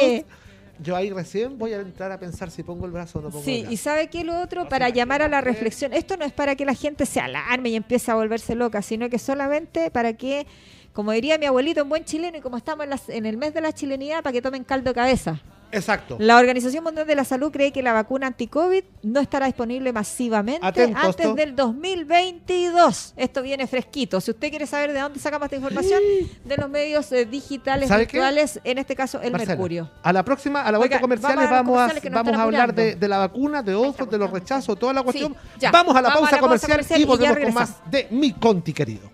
Yo 0.80 0.96
ahí 0.96 1.12
recién 1.12 1.58
voy 1.58 1.74
a 1.74 1.80
entrar 1.82 2.12
a 2.12 2.20
pensar 2.20 2.50
si 2.52 2.64
pongo 2.64 2.86
el 2.86 2.92
brazo 2.92 3.20
o 3.20 3.22
no 3.22 3.30
pongo 3.30 3.40
el 3.40 3.46
Sí, 3.46 3.60
brazo. 3.62 3.74
y 3.74 3.78
sabe 3.78 4.08
qué 4.10 4.24
lo 4.24 4.40
otro, 4.42 4.64
No, 4.64 4.70
para 4.70 4.88
sí, 4.88 4.94
llamar 4.94 5.22
a 5.22 5.28
la 5.28 5.42
reflexión, 5.42 5.94
esto 5.94 6.18
no 6.18 6.26
es 6.26 6.34
para 6.34 6.56
que 6.56 6.66
la 6.66 6.74
gente 6.74 7.06
se 7.06 7.20
alarme 7.20 7.70
y 7.70 7.76
empiece 7.76 8.10
a 8.12 8.16
volverse 8.16 8.56
loca, 8.56 8.82
sino 8.82 9.10
que 9.10 9.20
solamente 9.20 9.92
para 9.92 10.14
que, 10.14 10.46
como 10.92 11.12
diría 11.12 11.38
mi 11.38 11.46
abuelito 11.46 11.82
en 11.82 11.90
buen 11.90 12.06
chileno, 12.06 12.38
y 12.38 12.42
como 12.42 12.58
estamos 12.58 12.84
en, 12.86 12.90
las- 12.90 13.10
en 13.10 13.26
el 13.26 13.38
mes 13.38 13.54
de 13.54 13.62
la 13.62 13.72
chilenidad, 13.72 14.24
para 14.24 14.34
que 14.34 14.42
tomen 14.42 14.64
caldo 14.64 14.90
de 14.90 14.96
cabeza. 14.96 15.40
Exacto. 15.74 16.18
La 16.20 16.38
Organización 16.38 16.84
Mundial 16.84 17.08
de 17.08 17.16
la 17.16 17.26
Salud 17.26 17.52
cree 17.52 17.72
que 17.72 17.82
la 17.82 17.94
vacuna 17.94 18.28
anti-COVID 18.28 18.84
no 19.04 19.20
estará 19.20 19.48
disponible 19.48 19.92
masivamente 19.92 20.66
Atento, 20.66 21.00
antes 21.00 21.26
esto. 21.26 21.36
del 21.36 21.56
2022. 21.56 23.14
Esto 23.18 23.42
viene 23.42 23.68
fresquito. 23.68 24.22
Si 24.22 24.32
usted 24.32 24.50
quiere 24.50 24.68
saber 24.68 24.94
de 24.94 25.00
dónde 25.00 25.20
sacamos 25.20 25.46
esta 25.48 25.56
información, 25.56 26.02
de 26.46 26.58
los 26.58 26.70
medios 26.70 27.12
eh, 27.12 27.26
digitales 27.26 27.90
virtuales, 27.90 28.60
en 28.64 28.78
este 28.78 28.96
caso 28.96 29.20
el 29.22 29.32
Marcela, 29.32 29.54
Mercurio. 29.54 29.90
A 30.04 30.14
la 30.14 30.24
próxima, 30.24 30.62
a 30.62 30.72
la 30.72 30.78
vuelta 30.78 30.96
Oiga, 30.96 31.02
comerciales, 31.02 31.50
vamos 31.50 31.50
a 31.50 31.58
los 31.58 31.66
vamos 31.66 31.80
a, 31.80 31.88
comerciales 31.88 32.14
vamos 32.14 32.40
a 32.40 32.44
hablar 32.44 32.74
de, 32.74 33.08
la 33.08 33.18
vacuna, 33.18 33.64
de 33.64 33.76
Oxford, 33.76 34.10
de 34.10 34.18
los 34.18 34.32
rechazos, 34.32 34.78
toda 34.78 34.94
la 34.94 35.04
cuestión. 35.04 35.36
ya. 35.60 35.72
Vamos 35.72 35.96
a 35.96 36.02
la 36.02 36.10
Vamos 36.10 36.30
pausa 36.30 36.38
a 36.38 36.42
la 36.42 36.48
pausa 36.48 36.68
comercial, 36.68 36.72
comercial 36.72 37.02
y 37.02 37.06
volvemos 37.06 37.38
con 37.40 37.54
más 37.54 37.92
de 37.92 38.08
Mi 38.12 38.34
Conti, 38.34 38.74
querido. 38.74 39.10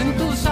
En 0.00 0.16
tus 0.16 0.46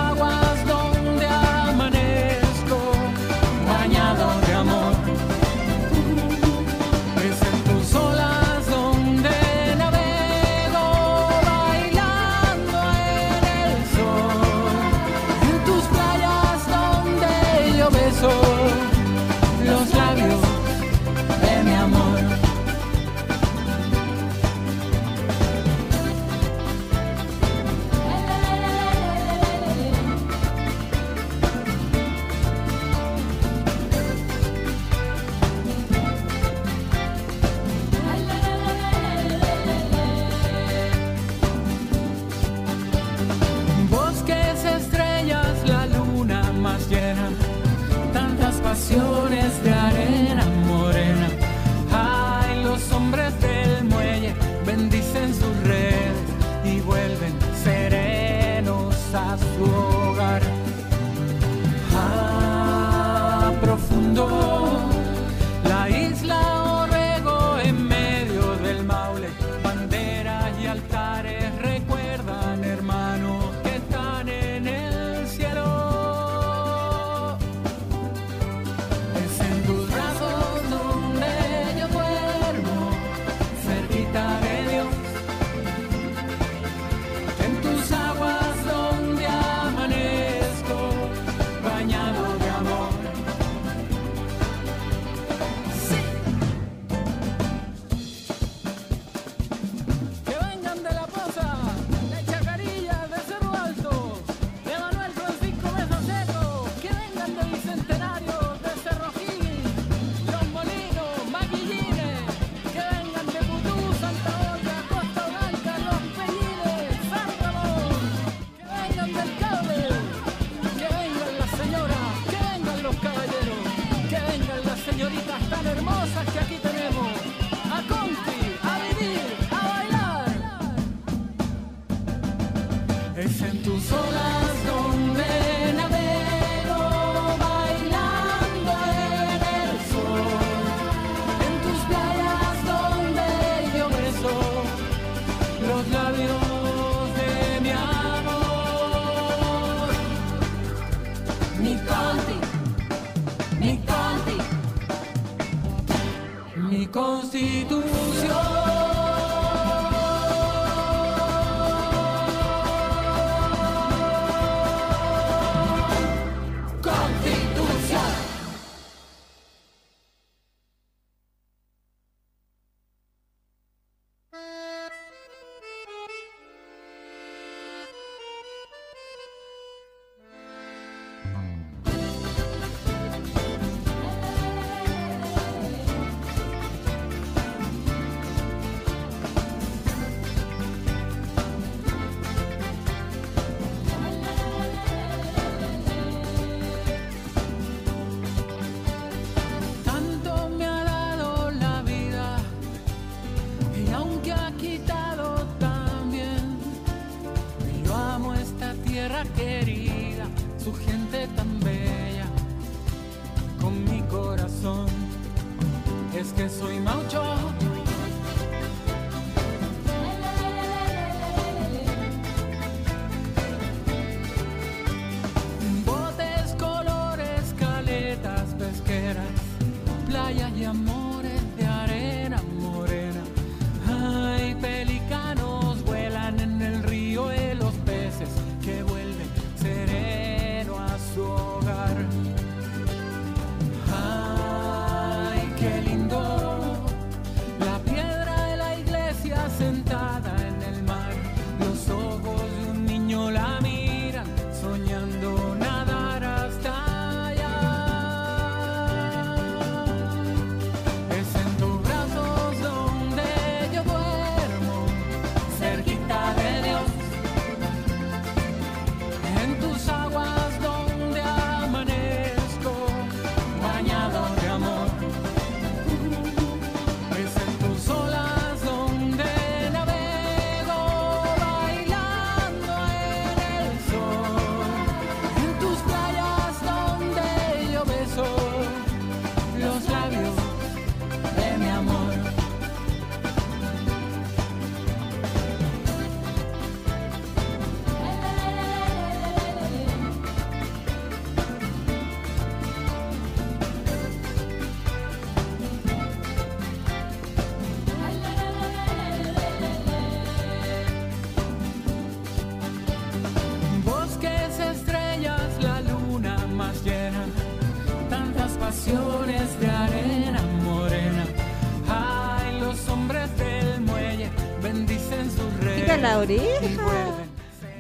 oreja. 326.21 327.27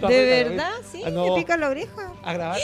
¿De 0.08 0.24
verdad? 0.24 0.72
Sí, 0.90 1.02
ah, 1.04 1.10
no. 1.10 1.26
me 1.26 1.40
pica 1.40 1.56
la 1.56 1.68
oreja. 1.68 2.12
Agra 2.22 2.56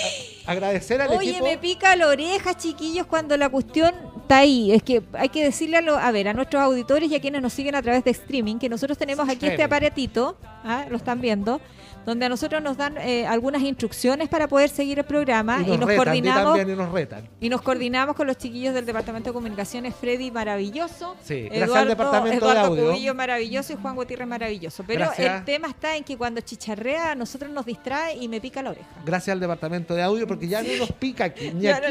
agradecer 0.47 1.01
al 1.03 1.11
Oye, 1.11 1.31
equipo. 1.31 1.45
me 1.45 1.59
pica 1.59 1.95
la 1.97 2.09
oreja, 2.09 2.57
chiquillos, 2.57 3.07
cuando 3.07 3.37
la 3.37 3.49
cuestión 3.49 3.95
está 4.27 4.39
ahí. 4.39 4.73
Es 4.73 4.83
que 4.83 5.03
hay 5.13 5.29
que 5.29 5.45
decirle 5.45 5.77
a, 5.77 5.81
lo, 5.81 5.97
a, 5.97 6.11
ver, 6.11 6.29
a 6.29 6.35
nuestros 6.35 6.61
auditores 6.61 7.11
y 7.11 7.15
a 7.15 7.21
quienes 7.21 7.41
nos 7.41 7.53
siguen 7.53 7.77
a 7.77 7.83
través 7.83 8.03
de 8.05 8.11
streaming, 8.11 8.57
que 8.59 8.69
nosotros 8.69 8.99
tenemos 8.99 9.29
aquí 9.29 9.47
este 9.47 9.63
aparatito, 9.63 10.37
¿ah? 10.65 10.87
lo 10.91 10.97
están 10.97 11.21
viendo, 11.21 11.61
donde 12.07 12.25
a 12.25 12.29
nosotros 12.29 12.63
nos 12.63 12.77
dan 12.77 12.97
eh, 12.99 13.27
algunas 13.27 13.63
instrucciones 13.63 14.29
para 14.29 14.47
poder 14.47 14.71
seguir 14.71 15.01
el 15.01 15.05
programa 15.05 15.61
y 15.67 15.77
nos, 15.77 15.91
coordinamos. 15.93 16.57
Y, 16.57 16.65
nos 16.65 16.93
retan. 16.93 17.29
y 17.41 17.49
nos 17.49 17.63
coordinamos 17.63 18.15
con 18.15 18.29
los 18.29 18.39
chiquillos 18.39 18.73
del 18.75 18.87
Departamento 18.87 19.31
de 19.31 19.35
Comunicaciones, 19.35 19.93
Freddy 19.95 20.31
maravilloso, 20.31 21.17
sí, 21.23 21.49
Eduardo, 21.51 21.89
departamento 21.89 22.49
de 22.49 22.59
audio. 22.59 22.91
Cubillo 22.91 23.15
maravilloso 23.15 23.73
y 23.73 23.77
Juan 23.77 23.97
Gutiérrez 23.97 24.29
maravilloso. 24.29 24.85
Pero 24.87 25.11
el 25.19 25.45
tema 25.45 25.69
está 25.69 25.97
en 25.97 26.05
que 26.05 26.17
cuando 26.17 26.41
chicharrea 26.41 27.11
a 27.11 27.15
nosotros 27.17 27.51
nos 27.51 27.67
distrae 27.67 28.17
y 28.17 28.29
me 28.29 28.41
pica 28.41 28.63
la 28.63 28.71
oreja. 28.71 28.89
Gracias 29.05 29.33
al 29.33 29.41
Departamento 29.41 29.95
de 29.95 30.03
Audio 30.03 30.29
porque 30.29 30.47
ya 30.47 30.63
no 30.63 30.69
nos 30.79 30.93
pica 30.93 31.25
aquí. 31.25 31.51
Ni 31.51 31.67
aquí, 31.67 31.87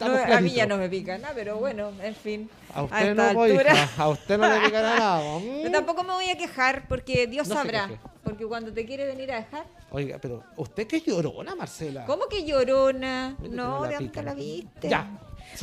a 0.00 0.40
mí 0.40 0.52
ya 0.52 0.66
no 0.66 0.78
me 0.78 0.88
pica 0.88 1.18
nada, 1.18 1.34
pero 1.34 1.51
bueno, 1.58 1.90
en 2.02 2.14
fin. 2.14 2.50
A 2.74 2.82
usted 2.82 3.10
esta 3.10 3.28
no, 3.28 3.34
pues, 3.34 3.52
altura. 3.52 3.88
a 3.98 4.08
usted 4.08 4.38
no 4.38 4.48
le 4.48 4.60
picará 4.66 4.98
nada. 4.98 5.40
Yo 5.62 5.70
tampoco 5.70 6.02
me 6.04 6.12
voy 6.12 6.28
a 6.30 6.36
quejar 6.36 6.86
porque 6.88 7.26
Dios 7.26 7.48
No 7.48 7.54
sabrá. 7.54 7.90
Porque 8.24 8.46
cuando 8.46 8.72
te 8.72 8.86
quiere 8.86 9.04
venir 9.06 9.32
a 9.32 9.36
dejar, 9.36 9.66
Oiga, 9.90 10.18
pero 10.20 10.42
usted 10.56 10.86
que 10.86 11.00
llorona, 11.00 11.54
Marcela. 11.54 12.06
¿cómo 12.06 12.26
que 12.26 12.44
llorona? 12.44 13.36
No, 13.50 13.82
¿de 13.82 13.98
pica. 13.98 14.22
la 14.22 14.34
viste? 14.34 14.88
Ya. 14.88 15.06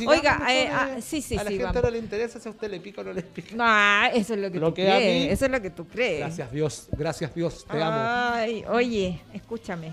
Oiga, 0.06 0.40
eh, 0.48 0.68
ah, 0.72 0.88
sí, 1.00 1.20
sí, 1.20 1.36
A 1.36 1.42
la 1.42 1.50
sí, 1.50 1.56
gente 1.56 1.64
vamos. 1.64 1.82
no 1.82 1.90
le 1.90 1.98
interesa 1.98 2.38
si 2.38 2.46
a 2.48 2.52
usted 2.52 2.70
le 2.70 2.78
pica 2.78 3.00
o 3.00 3.04
no 3.04 3.12
le 3.12 3.22
pica. 3.22 3.56
Ah, 3.58 4.08
eso 4.14 4.34
es 4.34 4.40
lo 4.40 4.50
que 4.52 4.58
Lo 4.60 4.68
tú 4.68 4.74
que 4.74 4.90
a 4.90 4.94
mí- 4.94 5.00
crees. 5.00 5.32
Eso 5.32 5.44
es 5.46 5.50
lo 5.50 5.60
que 5.60 5.70
tú 5.70 5.88
crees. 5.88 6.20
Gracias 6.20 6.52
Dios, 6.52 6.88
gracias 6.92 7.34
Dios, 7.34 7.64
te 7.68 7.82
amo. 7.82 7.96
Ay, 7.98 8.64
oye, 8.68 9.20
escúchame. 9.34 9.92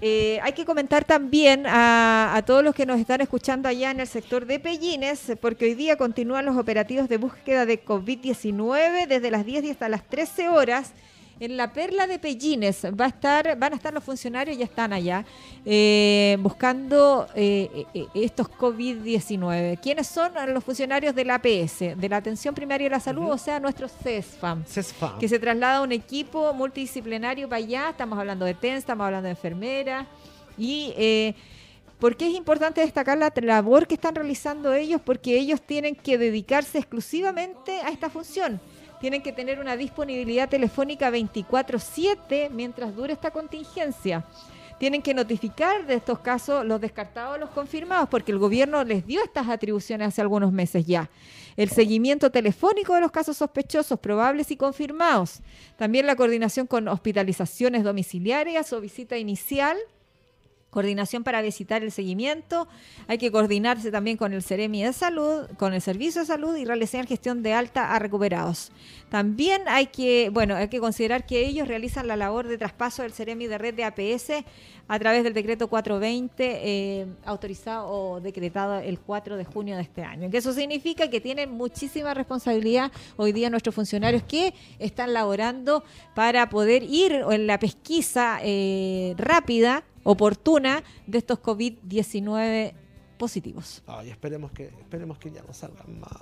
Eh, 0.00 0.40
hay 0.42 0.52
que 0.52 0.64
comentar 0.64 1.04
también 1.04 1.64
a, 1.66 2.42
todos 2.46 2.64
los 2.64 2.74
que 2.74 2.84
nos 2.84 3.00
están 3.00 3.20
escuchando 3.20 3.68
allá 3.68 3.90
en 3.90 4.00
el 4.00 4.06
sector 4.06 4.44
de 4.44 4.58
Pellines, 4.58 5.32
porque 5.40 5.66
hoy 5.66 5.74
día 5.74 5.96
continúan 5.96 6.44
los 6.44 6.56
operativos 6.56 7.08
de 7.08 7.16
búsqueda 7.16 7.64
de 7.64 7.84
COVID-19 7.84 9.06
desde 9.06 9.30
las 9.30 9.46
10 9.46 9.64
y 9.64 9.70
hasta 9.70 9.88
las 9.88 10.04
13 10.08 10.48
horas. 10.48 10.92
En 11.40 11.56
la 11.56 11.72
perla 11.72 12.06
de 12.06 12.18
Pellines 12.18 12.84
va 12.84 13.06
a 13.06 13.08
estar, 13.08 13.58
van 13.58 13.72
a 13.72 13.76
estar 13.76 13.92
los 13.92 14.04
funcionarios, 14.04 14.56
ya 14.56 14.64
están 14.64 14.92
allá, 14.92 15.24
eh, 15.64 16.36
buscando 16.40 17.26
eh, 17.34 17.86
eh, 17.92 18.06
estos 18.14 18.48
COVID-19. 18.48 19.80
¿Quiénes 19.80 20.06
son 20.06 20.32
los 20.48 20.62
funcionarios 20.62 21.14
de 21.14 21.24
la 21.24 21.34
APS, 21.36 21.96
de 21.96 22.08
la 22.08 22.18
Atención 22.18 22.54
Primaria 22.54 22.86
de 22.86 22.90
la 22.90 23.00
Salud, 23.00 23.30
o 23.30 23.38
sea, 23.38 23.58
nuestros 23.58 23.92
CESFAM? 24.02 24.64
Cesfam. 24.64 25.18
que 25.18 25.28
se 25.28 25.38
traslada 25.38 25.82
un 25.82 25.92
equipo 25.92 26.52
multidisciplinario 26.54 27.48
para 27.48 27.58
allá. 27.58 27.90
Estamos 27.90 28.18
hablando 28.18 28.44
de 28.44 28.54
TENS, 28.54 28.78
estamos 28.78 29.04
hablando 29.04 29.26
de 29.26 29.30
enfermeras. 29.30 30.06
Y 30.56 30.92
eh, 30.96 31.34
¿por 31.98 32.16
qué 32.16 32.28
es 32.28 32.34
importante 32.34 32.80
destacar 32.80 33.18
la 33.18 33.32
labor 33.34 33.86
que 33.86 33.94
están 33.94 34.14
realizando 34.14 34.72
ellos? 34.72 35.00
Porque 35.04 35.36
ellos 35.36 35.60
tienen 35.60 35.94
que 35.94 36.18
dedicarse 36.18 36.78
exclusivamente 36.78 37.80
a 37.80 37.88
esta 37.88 38.08
función. 38.08 38.60
Tienen 39.04 39.20
que 39.20 39.32
tener 39.32 39.60
una 39.60 39.76
disponibilidad 39.76 40.48
telefónica 40.48 41.10
24/7 41.10 42.48
mientras 42.48 42.96
dure 42.96 43.12
esta 43.12 43.30
contingencia. 43.30 44.24
Tienen 44.78 45.02
que 45.02 45.12
notificar 45.12 45.84
de 45.84 45.96
estos 45.96 46.20
casos 46.20 46.64
los 46.64 46.80
descartados 46.80 47.38
los 47.38 47.50
confirmados, 47.50 48.08
porque 48.08 48.32
el 48.32 48.38
gobierno 48.38 48.82
les 48.82 49.06
dio 49.06 49.22
estas 49.22 49.50
atribuciones 49.50 50.08
hace 50.08 50.22
algunos 50.22 50.52
meses 50.52 50.86
ya. 50.86 51.10
El 51.54 51.68
seguimiento 51.68 52.30
telefónico 52.30 52.94
de 52.94 53.02
los 53.02 53.10
casos 53.10 53.36
sospechosos, 53.36 54.00
probables 54.00 54.50
y 54.50 54.56
confirmados. 54.56 55.42
También 55.76 56.06
la 56.06 56.16
coordinación 56.16 56.66
con 56.66 56.88
hospitalizaciones 56.88 57.84
domiciliarias 57.84 58.72
o 58.72 58.80
visita 58.80 59.18
inicial. 59.18 59.76
Coordinación 60.74 61.22
para 61.22 61.40
visitar 61.40 61.84
el 61.84 61.92
seguimiento. 61.92 62.66
Hay 63.06 63.16
que 63.16 63.30
coordinarse 63.30 63.92
también 63.92 64.16
con 64.16 64.32
el 64.32 64.42
Ceremi 64.42 64.82
de 64.82 64.92
Salud, 64.92 65.46
con 65.56 65.72
el 65.72 65.80
Servicio 65.80 66.22
de 66.22 66.26
Salud 66.26 66.56
y 66.56 66.64
realizar 66.64 67.06
gestión 67.06 67.44
de 67.44 67.52
alta 67.52 67.94
a 67.94 68.00
recuperados. 68.00 68.72
También 69.08 69.62
hay 69.68 69.86
que, 69.86 70.30
bueno, 70.30 70.56
hay 70.56 70.66
que 70.66 70.80
considerar 70.80 71.26
que 71.26 71.46
ellos 71.46 71.68
realizan 71.68 72.08
la 72.08 72.16
labor 72.16 72.48
de 72.48 72.58
traspaso 72.58 73.02
del 73.02 73.12
Ceremi 73.12 73.46
de 73.46 73.56
red 73.56 73.74
de 73.74 73.84
APS 73.84 74.44
a 74.88 74.98
través 74.98 75.22
del 75.22 75.32
decreto 75.32 75.68
420 75.68 76.44
eh, 76.44 77.06
autorizado 77.24 77.86
o 77.88 78.20
decretado 78.20 78.80
el 78.80 78.98
4 78.98 79.36
de 79.36 79.44
junio 79.44 79.76
de 79.76 79.82
este 79.82 80.02
año. 80.02 80.28
Que 80.28 80.38
eso 80.38 80.52
significa 80.52 81.08
que 81.08 81.20
tienen 81.20 81.52
muchísima 81.52 82.14
responsabilidad 82.14 82.90
hoy 83.16 83.30
día 83.30 83.48
nuestros 83.48 83.76
funcionarios 83.76 84.24
que 84.24 84.54
están 84.80 85.12
laborando 85.12 85.84
para 86.16 86.48
poder 86.48 86.82
ir 86.82 87.12
en 87.30 87.46
la 87.46 87.60
pesquisa 87.60 88.40
eh, 88.42 89.14
rápida, 89.16 89.84
oportuna 90.04 90.84
de 91.06 91.18
estos 91.18 91.40
COVID-19 91.40 92.74
positivos. 93.18 93.82
Ay, 93.86 94.10
esperemos 94.10 94.52
que, 94.52 94.66
esperemos 94.66 95.18
que 95.18 95.30
ya 95.30 95.42
no 95.42 95.52
salgan 95.52 95.98
más. 95.98 96.12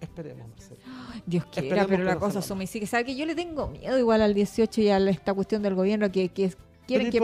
Esperemos, 0.00 0.48
Marcela. 0.48 0.80
Dios 1.26 1.44
quiera, 1.46 1.66
Esperemos 1.68 1.90
pero 1.90 2.04
la 2.04 2.18
cosa 2.18 2.42
suma 2.42 2.64
y 2.64 2.66
sigue. 2.66 2.86
¿Sabe 2.86 3.06
que 3.06 3.16
yo 3.16 3.24
le 3.26 3.34
tengo 3.34 3.68
miedo 3.68 3.98
igual 3.98 4.22
al 4.22 4.34
18 4.34 4.80
y 4.82 4.88
a 4.90 4.98
esta 4.98 5.32
cuestión 5.34 5.62
del 5.62 5.74
gobierno 5.74 6.12
que, 6.12 6.28
que 6.28 6.44
quieren 6.86 7.08
¿y 7.08 7.10
que 7.10 7.18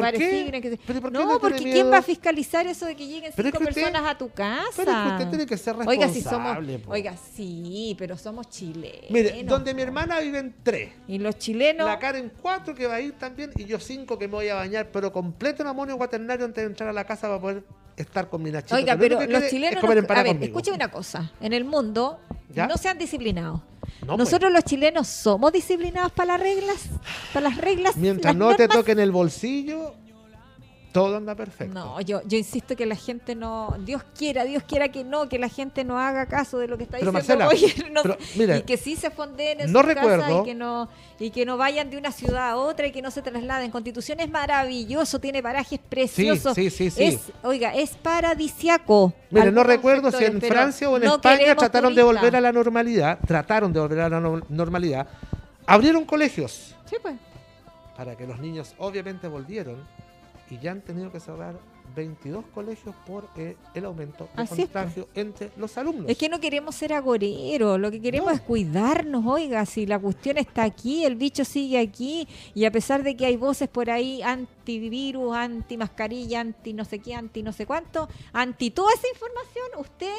¿Pero 0.87 1.01
por 1.01 1.13
qué 1.13 1.19
No, 1.19 1.39
porque? 1.41 1.59
¿quién 1.63 1.91
va 1.91 1.99
a 1.99 2.03
fiscalizar 2.03 2.67
eso 2.67 2.87
de 2.87 2.97
que 2.97 3.07
lleguen 3.07 3.33
Pero 3.35 3.49
cinco 3.49 3.59
que 3.59 3.65
usted- 3.71 3.83
personas 3.83 4.11
a 4.11 4.19
tu 4.19 4.29
casa? 4.31 4.71
Pero 4.77 4.91
es 4.91 4.97
que 5.07 5.13
usted 5.13 5.29
tiene 5.29 5.47
que 5.47 5.57
ser 5.57 5.77
Oiga, 5.87 6.09
si 6.09 6.21
somos, 6.21 6.39
responsable, 6.57 6.79
po. 6.81 6.93
oiga, 6.93 7.17
sí, 7.17 7.95
pero 7.99 8.17
somos 8.19 8.49
chilenos. 8.49 9.11
Mire, 9.11 9.43
donde 9.45 9.75
mi 9.75 9.83
hermana 9.83 10.21
viven 10.21 10.55
tres. 10.63 10.93
Y 11.09 11.19
los 11.19 11.37
chilenos, 11.39 11.87
La 11.87 11.99
Karen 11.99 12.33
cuatro 12.41 12.75
que 12.75 12.87
va 12.87 12.97
a 12.97 13.01
ir 13.01 13.13
también 13.13 13.51
y 13.57 13.65
yo 13.65 13.79
cinco 13.79 14.19
que 14.19 14.27
me 14.29 14.35
voy 14.35 14.49
a 14.49 14.55
bañar, 14.57 14.91
pero 14.93 15.13
completo 15.13 15.63
en 15.63 15.69
amonio 15.69 15.97
cuaternario 15.97 16.45
antes 16.45 16.63
de 16.63 16.69
entrar 16.69 16.89
a 16.89 16.93
la 16.93 17.05
casa 17.05 17.29
para 17.29 17.41
poder 17.41 17.65
estar 17.97 18.29
con 18.29 18.43
mi 18.43 18.51
nachito. 18.51 18.75
oiga, 18.75 18.95
Lo 18.95 19.01
pero 19.01 19.17
único 19.19 19.33
que 19.33 19.39
los 19.41 19.51
chilenos, 19.51 19.83
no- 19.83 19.89
a 19.91 19.95
ver, 19.95 20.07
conmigo. 20.27 20.45
escuche 20.45 20.73
una 20.73 20.91
cosa, 20.91 21.31
en 21.41 21.53
el 21.53 21.65
mundo 21.65 22.19
¿Ya? 22.55 22.67
no 22.67 22.77
se 22.77 22.89
han 22.89 22.99
disciplinado. 22.99 23.63
No, 24.03 24.17
pues. 24.17 24.19
Nosotros 24.19 24.53
los 24.53 24.65
chilenos 24.65 25.07
somos 25.07 25.53
disciplinados 25.53 26.13
para 26.13 26.37
las 26.37 26.41
reglas, 26.41 26.77
para 27.33 27.49
las 27.49 27.59
reglas. 27.59 27.97
Mientras 27.97 28.35
las 28.35 28.39
no 28.39 28.55
te 28.57 28.65
normas. 28.67 28.79
toquen 28.79 28.99
el 28.99 29.13
bolsillo, 29.13 29.95
todo 30.93 31.17
anda 31.17 31.35
perfecto. 31.35 31.73
No, 31.75 32.01
yo, 32.03 32.21
yo 32.27 32.37
insisto 32.39 32.77
que 32.77 32.85
la 32.87 32.97
gente 32.97 33.35
no, 33.35 33.75
Dios 33.85 34.03
quiera, 34.17 34.45
Dios 34.45 34.63
quiera 34.63 34.91
que 34.91 35.05
no, 35.05 35.29
que 35.29 35.39
la 35.39 35.49
gente 35.49 35.85
no 35.85 35.99
haga 35.99 36.27
caso 36.27 36.59
de 36.59 36.69
lo 36.69 36.77
que 36.77 36.85
está 36.85 36.99
Pero, 36.99 37.11
diciendo 37.13 37.47
Marcela, 37.47 37.89
no- 37.93 38.03
pero, 38.03 38.19
mira, 38.37 38.59
y 38.59 38.63
que 38.63 38.77
sí 38.77 38.95
se 38.97 39.11
fondeen 39.11 39.61
en 39.63 39.73
no 39.73 39.81
casas 39.81 39.95
recuerdo- 39.97 40.43
y 40.43 40.45
que 40.45 40.55
no 40.55 40.89
y 41.19 41.31
que 41.31 41.47
no 41.47 41.57
vayan 41.57 41.89
de 41.89 41.97
una 41.99 42.11
ciudad 42.13 42.51
a 42.51 42.57
otra 42.57 42.87
y 42.89 42.93
que 42.93 43.01
no 43.01 43.11
se 43.11 43.23
trasladen. 43.23 43.71
Constitución 43.71 44.21
es 44.21 44.29
maravilloso, 44.31 45.19
tiene 45.21 45.43
parajes 45.43 45.79
preciosos. 45.89 46.55
sí, 46.55 46.69
sí, 46.69 46.91
sí. 46.91 47.05
Es, 47.05 47.33
oiga, 47.43 47.75
es 47.75 47.91
paradisiaco. 47.97 49.13
Mire, 49.31 49.53
no 49.53 49.63
recuerdo 49.63 50.11
si 50.11 50.25
en 50.25 50.41
Francia 50.41 50.91
o 50.91 50.97
en 50.97 51.05
no 51.05 51.15
España 51.15 51.55
trataron 51.55 51.95
de 51.95 52.03
volver 52.03 52.37
a 52.37 52.41
la 52.41 52.53
normalidad, 52.53 53.19
trataron 53.27 53.73
de 53.73 53.81
volver 53.81 54.01
a 54.01 54.09
la 54.09 54.21
no- 54.21 54.41
normalidad, 54.49 55.07
abrieron 55.67 56.05
colegios 56.05 56.75
Sí, 56.85 56.97
pues. 57.01 57.15
para 57.97 58.17
que 58.17 58.27
los 58.27 58.39
niños 58.41 58.75
obviamente 58.79 59.29
volvieron 59.29 59.77
y 60.53 60.59
ya 60.59 60.73
han 60.73 60.83
tenido 60.83 61.11
que 61.11 61.19
cerrar 61.21 61.55
22 61.97 62.45
colegios 62.55 62.95
por 63.07 63.29
eh, 63.37 63.57
el 63.75 63.85
aumento 63.85 64.29
de 64.37 64.43
Así 64.43 64.63
es, 64.63 64.69
contagio 64.69 65.09
entre 65.15 65.51
los 65.57 65.77
alumnos. 65.77 66.07
Es 66.09 66.17
que 66.17 66.29
no 66.29 66.41
queremos 66.41 66.75
ser 66.75 66.93
agoreros, 66.93 67.79
lo 67.79 67.91
que 67.91 68.01
queremos 68.01 68.29
No. 68.31 68.35
es 68.35 68.41
cuidarnos, 68.41 69.25
oiga, 69.27 69.65
si 69.67 69.85
la 69.87 69.99
cuestión 69.99 70.39
está 70.39 70.63
aquí, 70.65 71.05
el 71.05 71.17
bicho 71.17 71.45
sigue 71.45 71.79
aquí, 71.79 72.27
y 72.55 72.65
a 72.65 72.71
pesar 72.71 73.03
de 73.03 73.15
que 73.17 73.27
hay 73.27 73.37
voces 73.37 73.69
por 73.69 73.91
ahí 73.91 74.23
antivirus, 74.23 75.35
anti 75.35 75.77
mascarilla, 75.77 76.41
anti 76.41 76.73
no 76.73 76.85
sé 76.85 76.99
qué, 77.01 77.15
anti 77.15 77.43
no 77.43 77.53
sé 77.53 77.67
cuánto, 77.67 78.09
anti 78.33 78.71
toda 78.71 78.93
esa 78.95 79.09
información, 79.09 79.65
usted, 79.79 80.15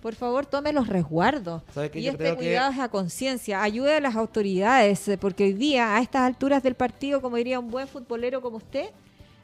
por 0.00 0.14
favor, 0.14 0.46
tome 0.46 0.72
los 0.72 0.86
resguardos. 0.86 1.62
Y 1.94 2.02
Yo 2.02 2.12
este 2.12 2.24
que- 2.24 2.36
cuidado 2.36 2.72
es 2.72 2.78
a 2.78 2.88
conciencia, 2.88 3.62
ayude 3.62 3.94
a 3.96 4.00
las 4.00 4.14
autoridades, 4.14 5.08
eh, 5.08 5.18
porque 5.18 5.44
hoy 5.44 5.54
día, 5.54 5.96
a 5.96 6.00
estas 6.00 6.22
alturas 6.22 6.62
del 6.62 6.76
partido, 6.76 7.20
como 7.20 7.36
diría 7.36 7.58
un 7.58 7.70
buen 7.70 7.88
futbolero 7.88 8.40
como 8.40 8.58
usted, 8.58 8.90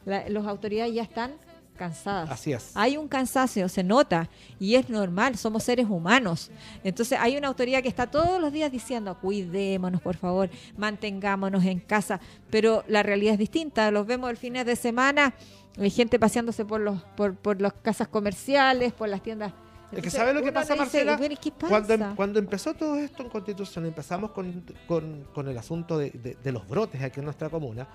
la- 0.05 0.29
las 0.29 0.47
autoridades 0.47 0.95
ya 0.95 1.03
están 1.03 1.33
cansadas. 1.77 2.31
Así 2.31 2.53
es. 2.53 2.73
Hay 2.77 2.97
un 2.97 3.09
cansancio, 3.09 3.69
se 3.69 3.83
nota, 3.83 4.29
y 4.61 4.75
es 4.77 4.89
normal, 4.91 5.37
somos 5.37 5.65
seres 5.65 5.87
humanos. 5.89 6.51
Entonces 6.85 7.19
hay 7.21 7.37
una 7.37 7.49
autoridad 7.49 7.83
que 7.83 7.89
está 7.89 8.07
todos 8.09 8.41
los 8.41 8.53
días 8.53 8.71
diciendo, 8.71 9.19
cuidémonos, 9.21 10.01
por 10.01 10.17
favor, 10.17 10.51
mantengámonos 10.77 11.65
en 11.65 11.81
casa, 11.81 12.21
pero 12.51 12.85
la 12.89 13.03
realidad 13.03 13.33
es 13.35 13.39
distinta, 13.39 13.91
los 13.91 14.07
vemos 14.07 14.31
el 14.31 14.37
fines 14.37 14.67
de 14.67 14.77
semana, 14.77 15.35
hay 15.79 15.91
gente 15.91 16.19
paseándose 16.19 16.65
por 16.67 16.81
los 16.81 17.03
por, 17.17 17.35
por 17.37 17.61
las 17.61 17.73
casas 17.73 18.07
comerciales, 18.09 18.93
por 18.93 19.09
las 19.09 19.23
tiendas. 19.23 19.53
Es 19.53 19.57
que 19.57 19.97
Entonces, 19.97 20.13
¿sabe 20.21 20.35
lo 20.35 20.43
que 20.43 20.53
pasa, 20.53 20.73
dice, 20.75 20.85
Marcela? 20.85 21.17
"Bueno, 21.17 21.35
¿qué 21.43 21.51
Cuando, 21.51 21.95
em- 21.95 22.01
pasa?". 22.01 22.13
cuando 22.17 22.39
empezó 22.39 22.75
todo 22.75 22.97
esto 22.97 23.23
en 23.23 23.29
Constitución, 23.31 23.87
empezamos 23.87 24.31
con, 24.33 24.65
con- 24.87 25.25
con 25.35 25.49
el 25.49 25.57
asunto 25.59 25.99
de, 25.99 26.11
de- 26.11 26.35
de 26.43 26.53
los 26.53 26.67
brotes 26.69 27.03
aquí 27.03 27.21
en 27.21 27.25
nuestra 27.25 27.49
comuna. 27.51 27.87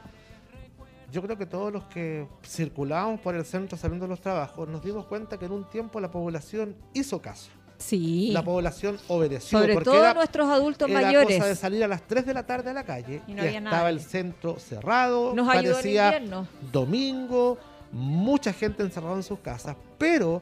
Yo 1.11 1.21
creo 1.21 1.37
que 1.37 1.45
todos 1.45 1.71
los 1.71 1.85
que 1.85 2.27
circulábamos 2.45 3.21
por 3.21 3.33
el 3.35 3.45
centro 3.45 3.77
saliendo 3.77 4.05
de 4.05 4.09
los 4.09 4.19
trabajos 4.21 4.67
nos 4.67 4.83
dimos 4.83 5.05
cuenta 5.05 5.37
que 5.37 5.45
en 5.45 5.53
un 5.53 5.63
tiempo 5.69 5.99
la 6.01 6.11
población 6.11 6.75
hizo 6.93 7.21
caso. 7.21 7.49
Sí, 7.77 8.31
La 8.33 8.43
población 8.43 8.97
obedeció. 9.07 9.59
sobre 9.59 9.73
porque 9.75 9.85
todo 9.85 9.99
era, 9.99 10.13
nuestros 10.15 10.49
adultos 10.49 10.89
era 10.89 10.99
mayores. 11.01 11.37
cosa 11.37 11.47
de 11.47 11.55
salir 11.55 11.83
a 11.83 11.87
las 11.87 12.01
3 12.07 12.25
de 12.25 12.33
la 12.33 12.43
tarde 12.45 12.71
a 12.71 12.73
la 12.73 12.83
calle 12.83 13.21
Y 13.27 13.31
y, 13.31 13.35
no 13.35 13.41
había 13.43 13.59
estaba 13.59 13.77
nadie. 13.83 13.89
el 13.89 14.01
centro 14.01 14.57
cerrado. 14.59 15.33
Nos 15.35 15.47
ayudó 15.47 15.75
parecía 15.75 16.05
invierno. 16.07 16.47
domingo, 16.71 17.57
mucha 17.91 18.51
gente 18.51 18.81
encerrada 18.81 19.15
en 19.15 19.21
sus 19.23 19.39
casas, 19.39 19.75
pero, 19.99 20.41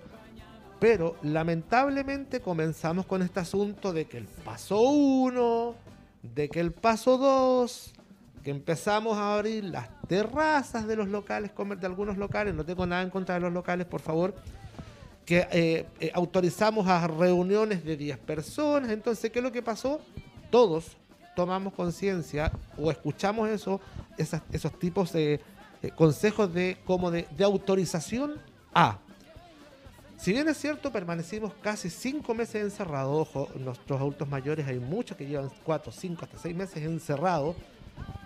pero 0.79 1.17
lamentablemente 1.23 2.39
comenzamos 2.39 3.05
con 3.05 3.21
este 3.21 3.41
asunto 3.41 3.91
de 3.91 4.05
que 4.05 4.17
el 4.17 4.25
paso 4.27 4.79
1, 4.79 5.75
de 6.23 6.47
que 6.49 6.61
el 6.61 6.71
paso 6.71 7.17
2, 7.17 7.93
que 8.45 8.51
empezamos 8.51 9.17
a 9.17 9.33
abrir 9.33 9.63
las 9.63 9.87
terrazas 10.07 10.85
de 10.85 10.95
los 10.95 11.07
locales, 11.07 11.49
de 11.55 11.87
algunos 11.87 12.15
locales, 12.15 12.53
no 12.53 12.63
tengo 12.63 12.85
nada 12.85 13.01
en 13.01 13.09
contra 13.09 13.33
de 13.33 13.41
los 13.41 13.51
locales, 13.51 13.87
por 13.87 14.01
favor, 14.01 14.35
que 15.25 15.47
eh, 15.51 15.87
eh, 15.99 16.11
autorizamos 16.13 16.87
a 16.87 17.07
reuniones 17.07 17.83
de 17.83 17.97
10 17.97 18.19
personas. 18.19 18.91
Entonces, 18.91 19.31
¿qué 19.31 19.39
es 19.39 19.43
lo 19.43 19.51
que 19.51 19.63
pasó? 19.63 19.99
Todos 20.51 20.95
tomamos 21.35 21.73
conciencia 21.73 22.51
o 22.77 22.91
escuchamos 22.91 23.49
eso, 23.49 23.81
esos 24.15 24.77
tipos 24.77 25.11
de 25.11 25.41
eh, 25.81 25.89
consejos 25.95 26.53
de 26.53 26.77
como 26.85 27.09
de 27.09 27.43
autorización 27.43 28.35
a. 28.75 28.99
Si 30.17 30.31
bien 30.33 30.47
es 30.47 30.57
cierto, 30.57 30.91
permanecimos 30.91 31.51
casi 31.63 31.89
cinco 31.89 32.35
meses 32.35 32.61
encerrados, 32.61 33.27
ojo, 33.27 33.49
nuestros 33.55 33.99
adultos 33.99 34.29
mayores 34.29 34.67
hay 34.67 34.77
muchos 34.77 35.17
que 35.17 35.25
llevan 35.25 35.49
cuatro, 35.63 35.91
cinco, 35.91 36.25
hasta 36.25 36.37
seis 36.37 36.55
meses 36.55 36.83
encerrados, 36.83 37.55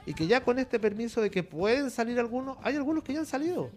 y 0.06 0.14
que 0.14 0.28
ya 0.28 0.43
con 0.43 0.60
este 0.60 0.80
permiso 0.80 1.22
de 1.22 1.30
que 1.30 1.43
pueden 1.43 1.89
salir 1.91 2.20
algunos, 2.20 2.58
hay 2.64 2.76
algunos 2.76 3.04
que 3.04 3.14
ya 3.14 3.20
han 3.20 3.26
salido. 3.26 3.70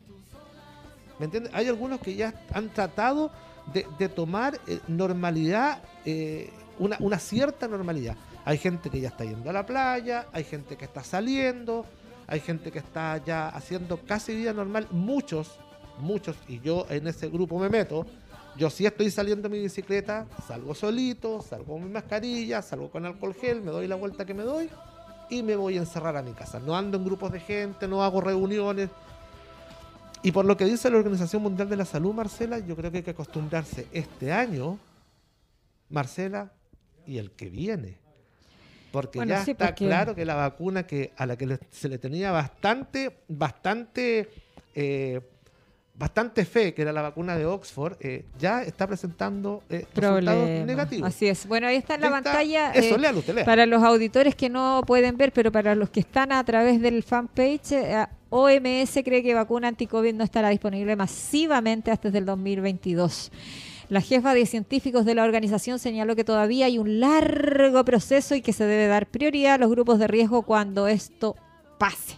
¿Me 1.19 1.27
entiendes? 1.27 1.53
Hay 1.55 1.69
algunos 1.69 2.01
que 2.01 2.15
ya 2.15 2.35
han 2.53 2.71
tratado 2.71 3.31
de, 3.73 4.09
tomar 4.09 4.59
eh, 4.67 4.81
normalidad, 4.89 5.83
eh, 6.05 6.51
una, 6.79 6.97
una 7.01 7.19
cierta 7.19 7.69
normalidad. 7.69 8.17
Hay 8.45 8.59
gente 8.59 8.91
que 8.91 9.01
ya 9.01 9.09
está 9.09 9.25
yendo 9.25 9.49
a 9.51 9.53
la 9.53 9.65
playa, 9.65 10.27
hay 10.33 10.45
gente 10.45 10.77
que 10.77 10.85
está 10.85 11.05
saliendo, 11.05 11.87
hay 12.27 12.41
gente 12.41 12.73
que 12.73 12.81
está 12.81 13.23
ya 13.25 13.49
haciendo 13.49 13.99
casi 13.99 14.35
vida 14.35 14.53
normal. 14.53 14.89
Muchos, 14.91 15.59
muchos, 16.01 16.37
y 16.49 16.61
yo 16.61 16.87
en 16.91 17.07
ese 17.07 17.29
grupo 17.29 17.59
me 17.59 17.69
meto. 17.69 18.07
Yo 18.57 18.69
sí 18.69 18.85
estoy 18.85 19.11
saliendo 19.11 19.47
en 19.47 19.53
mi 19.53 19.61
bicicleta, 19.61 20.27
salgo 20.47 20.75
solito, 20.75 21.41
salgo 21.41 21.75
con 21.75 21.85
mi 21.85 21.91
mascarilla, 21.91 22.61
salgo 22.61 22.91
con 22.91 23.07
alcohol 23.07 23.35
gel, 23.35 23.63
me 23.63 23.71
doy 23.71 23.87
la 23.87 23.97
vuelta 23.97 24.27
que 24.27 24.35
me 24.35 24.43
doy 24.43 24.69
y 25.33 25.43
me 25.43 25.57
voy 25.57 25.77
a 25.77 25.81
encerrar 25.81 26.15
a 26.17 26.23
mi 26.23 26.33
casa. 26.33 26.61
No 26.61 26.77
ando 26.77 26.99
en 26.99 27.05
grupos 27.05 27.33
de 27.33 27.41
gente, 27.41 27.89
no 27.89 28.05
hago 28.05 28.21
reuniones. 28.21 28.91
Y 30.23 30.31
por 30.31 30.45
lo 30.45 30.57
que 30.59 30.67
dice 30.67 30.91
la 30.91 30.99
Organización 30.99 31.43
Mundial 31.43 31.69
de 31.71 31.77
la 31.77 31.85
Salud, 31.87 32.13
Marcela, 32.13 32.59
yo 32.59 32.77
creo 32.77 32.91
que 32.91 32.99
hay 32.99 33.03
que 33.03 33.11
acostumbrarse 33.13 33.87
este 33.93 34.31
año, 34.31 34.79
Marcela, 35.89 36.53
y 37.07 37.17
el 37.19 37.31
que 37.33 37.49
viene. 37.49 37.97
Porque 38.93 39.19
Bueno, 39.21 39.31
ya 39.31 39.45
sí, 39.45 39.53
está 39.53 39.69
porque- 39.69 39.87
claro 39.87 40.15
que 40.15 40.27
la 40.27 40.35
vacuna 40.35 40.87
que 40.87 41.13
a 41.17 41.25
la 41.25 41.37
que 41.39 41.59
se 41.71 41.89
le 41.89 41.99
tenía 41.99 42.31
bastante, 42.31 43.23
bastante, 43.27 44.29
eh, 44.75 45.21
bastante 45.95 46.45
fe, 46.45 46.75
que 46.75 46.83
era 46.83 46.93
la 46.93 47.03
vacuna 47.03 47.37
de 47.37 47.47
Oxford, 47.47 47.97
eh, 48.01 48.25
ya 48.39 48.63
está 48.63 48.87
presentando 48.87 49.63
eh, 49.69 49.87
resultados 49.95 50.49
negativos. 50.67 51.09
Así 51.09 51.29
es. 51.29 51.47
Bueno, 51.47 51.67
ahí 51.67 51.77
está 51.77 51.95
en 51.97 52.01
la 52.01 52.07
Ahí 52.09 52.15
está. 52.15 52.31
pantalla. 52.33 52.73
Eso, 52.73 52.95
eh, 52.95 52.99
léalo 52.99 53.19
usted, 53.21 53.35
lea. 53.35 53.45
Para 53.45 53.67
los 53.67 53.83
auditores 53.83 54.35
que 54.35 54.49
no 54.49 54.83
pueden 54.87 55.17
ver, 55.17 55.33
pero 55.33 55.53
para 55.53 55.75
los 55.75 55.91
que 55.91 56.01
están 56.01 56.33
a 56.33 56.43
través 56.45 56.81
del 56.81 57.03
fanpage, 57.03 57.73
eh, 57.73 58.07
OMS 58.31 59.03
cree 59.05 59.23
que 59.23 59.35
vacuna 59.35 59.69
anti-COVID 59.69 60.15
no 60.15 60.25
estará 60.25 60.49
disponible 60.49 60.97
masivamente 60.97 61.91
hasta 61.91 62.09
el 62.09 62.25
2022. 62.25 63.31
La 63.91 64.01
jefa 64.01 64.33
de 64.33 64.47
científicos 64.47 65.05
de 65.05 65.15
la 65.15 65.23
organización 65.23 65.79
señaló 65.79 66.17
que 66.17 66.25
todavía 66.25 66.65
hay 66.65 66.79
un 66.79 66.99
largo 67.01 67.85
proceso 67.85 68.35
y 68.35 68.41
que 68.41 68.55
se 68.55 68.65
debe 68.65 68.87
dar 68.87 69.07
prioridad 69.07 69.55
a 69.55 69.59
los 69.59 69.71
grupos 69.71 69.99
de 69.99 70.07
riesgo 70.07 70.43
cuando 70.43 70.89
esto 70.89 71.37
pase. 71.79 72.17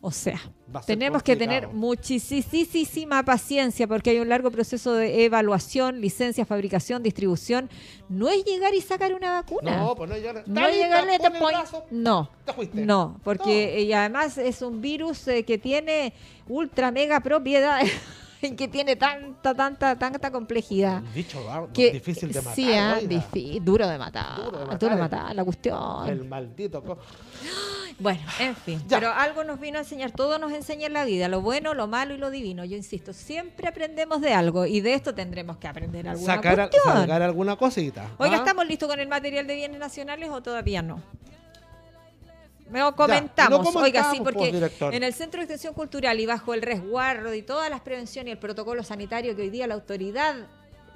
O 0.00 0.10
sea, 0.10 0.40
tenemos 0.86 1.22
que 1.22 1.36
tener 1.36 1.68
muchísima 1.68 3.22
paciencia 3.24 3.86
porque 3.86 4.10
hay 4.10 4.18
un 4.18 4.28
largo 4.28 4.50
proceso 4.50 4.94
de 4.94 5.24
evaluación, 5.24 6.00
licencia, 6.00 6.44
fabricación, 6.44 7.02
distribución. 7.02 7.70
No 8.08 8.28
es 8.28 8.44
llegar 8.44 8.74
y 8.74 8.80
sacar 8.80 9.14
una 9.14 9.32
vacuna. 9.32 9.76
No, 9.76 9.94
pues 9.94 10.10
no 10.10 10.16
llegar. 10.16 10.44
No 10.46 10.60
a 10.60 10.98
pon 10.98 11.10
este 11.10 11.30
point. 11.30 11.58
No. 11.90 12.30
No, 12.72 13.20
porque 13.22 13.82
y 13.82 13.92
además 13.92 14.38
es 14.38 14.62
un 14.62 14.80
virus 14.80 15.28
eh, 15.28 15.44
que 15.44 15.58
tiene 15.58 16.12
ultra 16.48 16.90
mega 16.90 17.20
propiedad 17.20 17.80
que 18.40 18.68
tiene 18.68 18.96
tanta, 18.96 19.54
tanta, 19.54 19.98
tanta 19.98 20.30
complejidad. 20.30 21.02
Bicho 21.14 21.40
Que, 21.72 21.92
difícil 21.92 22.32
de 22.32 22.40
matar. 22.40 22.54
Sí, 22.54 22.72
ah, 22.72 22.98
duro 23.62 23.86
de 23.86 23.98
matar. 23.98 24.36
Duro 24.36 24.58
de 24.58 24.64
Duro 24.64 24.94
de 24.94 25.00
matar. 25.02 25.20
matar, 25.20 25.36
la 25.36 25.44
cuestión. 25.44 26.08
El 26.08 26.24
maldito. 26.24 26.82
Bueno, 28.00 28.20
en 28.38 28.56
fin. 28.56 28.82
Ya. 28.88 28.98
Pero 28.98 29.12
algo 29.12 29.44
nos 29.44 29.60
vino 29.60 29.78
a 29.78 29.82
enseñar, 29.82 30.10
todo 30.10 30.38
nos 30.38 30.52
enseña 30.52 30.86
en 30.86 30.94
la 30.94 31.04
vida, 31.04 31.28
lo 31.28 31.42
bueno, 31.42 31.74
lo 31.74 31.86
malo 31.86 32.14
y 32.14 32.18
lo 32.18 32.30
divino. 32.30 32.64
Yo 32.64 32.76
insisto, 32.76 33.12
siempre 33.12 33.68
aprendemos 33.68 34.20
de 34.20 34.32
algo 34.32 34.66
y 34.66 34.80
de 34.80 34.94
esto 34.94 35.14
tendremos 35.14 35.58
que 35.58 35.68
aprender 35.68 36.08
alguna 36.08 36.34
Sacar, 36.34 36.70
cuestión. 36.70 36.96
sacar 36.96 37.22
alguna 37.22 37.56
cosita. 37.56 38.10
Oiga, 38.18 38.36
¿ah? 38.36 38.38
¿estamos 38.38 38.66
listos 38.66 38.88
con 38.88 38.98
el 38.98 39.08
material 39.08 39.46
de 39.46 39.54
bienes 39.54 39.78
nacionales 39.78 40.30
o 40.30 40.42
todavía 40.42 40.82
no? 40.82 41.02
Me 42.70 42.78
lo 42.78 42.86
lo 42.86 42.96
comentamos. 42.96 43.74
Oiga, 43.76 44.10
sí, 44.12 44.20
pues, 44.22 44.34
porque 44.34 44.96
en 44.96 45.02
el 45.02 45.12
Centro 45.12 45.38
de 45.38 45.44
Extensión 45.44 45.74
Cultural 45.74 46.18
y 46.20 46.26
bajo 46.26 46.54
el 46.54 46.62
resguardo 46.62 47.34
y 47.34 47.42
todas 47.42 47.68
las 47.68 47.80
prevenciones 47.80 48.28
y 48.28 48.32
el 48.32 48.38
protocolo 48.38 48.82
sanitario 48.84 49.34
que 49.34 49.42
hoy 49.42 49.50
día 49.50 49.66
la 49.66 49.74
autoridad 49.74 50.36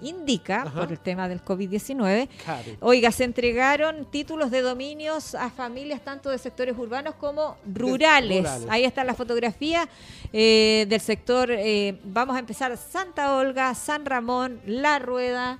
indica 0.07 0.63
Ajá. 0.63 0.81
por 0.81 0.93
el 0.93 0.99
tema 0.99 1.29
del 1.29 1.43
COVID-19, 1.45 2.29
Claro. 2.45 2.71
Oiga, 2.81 3.11
se 3.13 3.25
entregaron 3.25 4.05
títulos 4.11 4.51
de 4.51 4.61
dominios 4.63 5.35
a 5.35 5.51
familias 5.51 6.01
tanto 6.03 6.31
de 6.31 6.39
sectores 6.39 6.77
urbanos 6.79 7.15
como 7.17 7.57
rurales. 7.73 8.39
rurales. 8.39 8.69
Ahí 8.71 8.85
está 8.85 9.05
la 9.05 9.15
fotografía 9.15 9.89
eh, 10.33 10.87
del 10.89 11.01
sector. 11.01 11.51
eh, 11.51 11.99
vamos 12.05 12.37
a 12.37 12.39
empezar 12.39 12.77
Santa 12.77 13.37
Olga, 13.37 13.75
San 13.75 14.05
Ramón, 14.05 14.61
La 14.67 14.99
Rueda, 14.99 15.59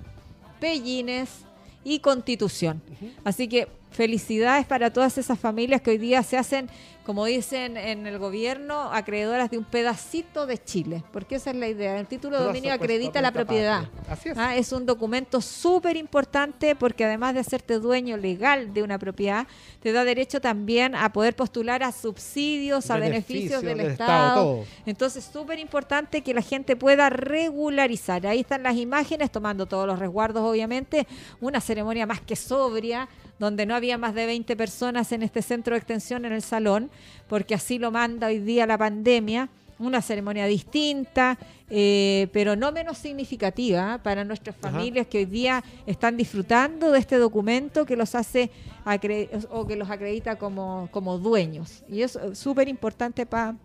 Pellines 0.59 1.29
y 1.83 1.99
Constitución. 1.99 2.81
Así 3.23 3.47
que 3.47 3.67
felicidades 3.95 4.65
para 4.65 4.91
todas 4.91 5.17
esas 5.17 5.39
familias 5.39 5.81
que 5.81 5.91
hoy 5.91 5.97
día 5.97 6.21
se 6.21 6.37
hacen, 6.37 6.69
como 7.05 7.25
dicen 7.25 7.77
en 7.77 8.05
el 8.07 8.19
gobierno, 8.19 8.91
acreedoras 8.91 9.49
de 9.49 9.57
un 9.57 9.63
pedacito 9.63 10.45
de 10.45 10.61
Chile. 10.63 11.03
Porque 11.11 11.35
esa 11.35 11.51
es 11.51 11.55
la 11.55 11.67
idea. 11.67 11.99
El 11.99 12.07
título 12.07 12.37
de 12.37 12.45
dominio 12.45 12.73
supuesto, 12.73 12.83
acredita 12.83 13.21
la 13.21 13.31
propiedad. 13.31 13.89
Así 14.09 14.29
es. 14.29 14.37
Ah, 14.37 14.55
es 14.55 14.71
un 14.71 14.85
documento 14.85 15.39
súper 15.39 15.97
importante 15.97 16.75
porque 16.75 17.05
además 17.05 17.33
de 17.33 17.39
hacerte 17.39 17.79
dueño 17.79 18.17
legal 18.17 18.73
de 18.73 18.83
una 18.83 18.99
propiedad, 18.99 19.47
te 19.81 19.91
da 19.91 20.03
derecho 20.03 20.41
también 20.41 20.95
a 20.95 21.13
poder 21.13 21.35
postular 21.35 21.83
a 21.83 21.91
subsidios, 21.91 22.91
a 22.91 22.97
beneficios, 22.97 23.15
Beneficios 23.15 23.61
del, 23.61 23.77
del 23.77 23.91
Estado. 23.91 24.27
Estado, 24.27 24.43
todo. 24.43 24.65
Entonces, 24.85 25.29
súper 25.31 25.59
importante 25.59 26.21
que 26.21 26.33
la 26.33 26.41
gente 26.41 26.75
pueda 26.75 27.09
regularizar. 27.09 28.27
Ahí 28.27 28.41
están 28.41 28.63
las 28.63 28.75
imágenes, 28.75 29.31
tomando 29.31 29.65
todos 29.65 29.87
los 29.87 29.99
resguardos, 29.99 30.43
obviamente. 30.43 31.07
Una 31.39 31.61
ceremonia 31.61 32.05
más 32.05 32.19
que 32.19 32.35
sobria, 32.35 33.07
donde 33.39 33.65
no 33.65 33.75
había 33.75 33.97
más 33.97 34.13
de 34.15 34.25
20 34.25 34.55
personas 34.55 35.11
en 35.11 35.23
este 35.23 35.41
centro 35.41 35.73
de 35.73 35.79
extensión 35.79 36.25
en 36.25 36.31
el 36.33 36.41
salón, 36.41 36.89
porque 37.27 37.53
así 37.55 37.79
lo 37.79 37.91
manda 37.91 38.27
hoy 38.27 38.39
día 38.39 38.65
la 38.65 38.77
pandemia. 38.77 39.49
Una 39.77 40.01
ceremonia 40.01 40.45
distinta, 40.45 41.37
eh, 41.69 42.29
pero 42.31 42.55
no 42.55 42.71
menos 42.71 42.97
significativa 42.97 43.99
para 44.01 44.23
nuestras 44.23 44.55
Ajá. 44.61 44.71
familias 44.71 45.05
que 45.07 45.17
hoy 45.17 45.25
día 45.25 45.61
están 45.85 46.15
disfrutando 46.15 46.91
de 46.93 46.99
este 46.99 47.17
documento 47.17 47.85
que 47.85 47.97
los 47.97 48.15
hace 48.15 48.51
o 49.49 49.67
que 49.67 49.75
los 49.75 49.89
acredita 49.89 50.37
como, 50.37 50.87
como 50.91 51.17
dueños. 51.17 51.83
Y 51.89 52.03
es 52.03 52.15
eh, 52.15 52.35
súper 52.35 52.69
importante 52.69 53.25
para 53.25 53.55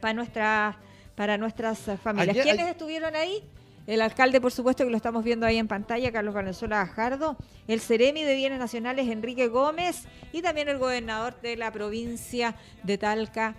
para 0.00 0.14
nuestras 0.14 0.76
para 1.14 1.36
nuestras 1.36 1.78
familias. 2.02 2.30
Ayer- 2.34 2.44
¿Quiénes 2.44 2.68
estuvieron 2.68 3.14
ahí? 3.14 3.44
El 3.86 4.00
alcalde, 4.00 4.40
por 4.40 4.52
supuesto, 4.52 4.84
que 4.84 4.90
lo 4.90 4.96
estamos 4.96 5.24
viendo 5.24 5.44
ahí 5.44 5.58
en 5.58 5.66
pantalla, 5.66 6.12
Carlos 6.12 6.34
Valenzuela 6.34 6.78
Gajardo, 6.78 7.36
el 7.66 7.80
Ceremi 7.80 8.22
de 8.22 8.36
Bienes 8.36 8.58
Nacionales, 8.58 9.08
Enrique 9.08 9.48
Gómez, 9.48 10.04
y 10.32 10.40
también 10.40 10.68
el 10.68 10.78
gobernador 10.78 11.40
de 11.40 11.56
la 11.56 11.72
provincia 11.72 12.54
de 12.84 12.96
Talca, 12.98 13.56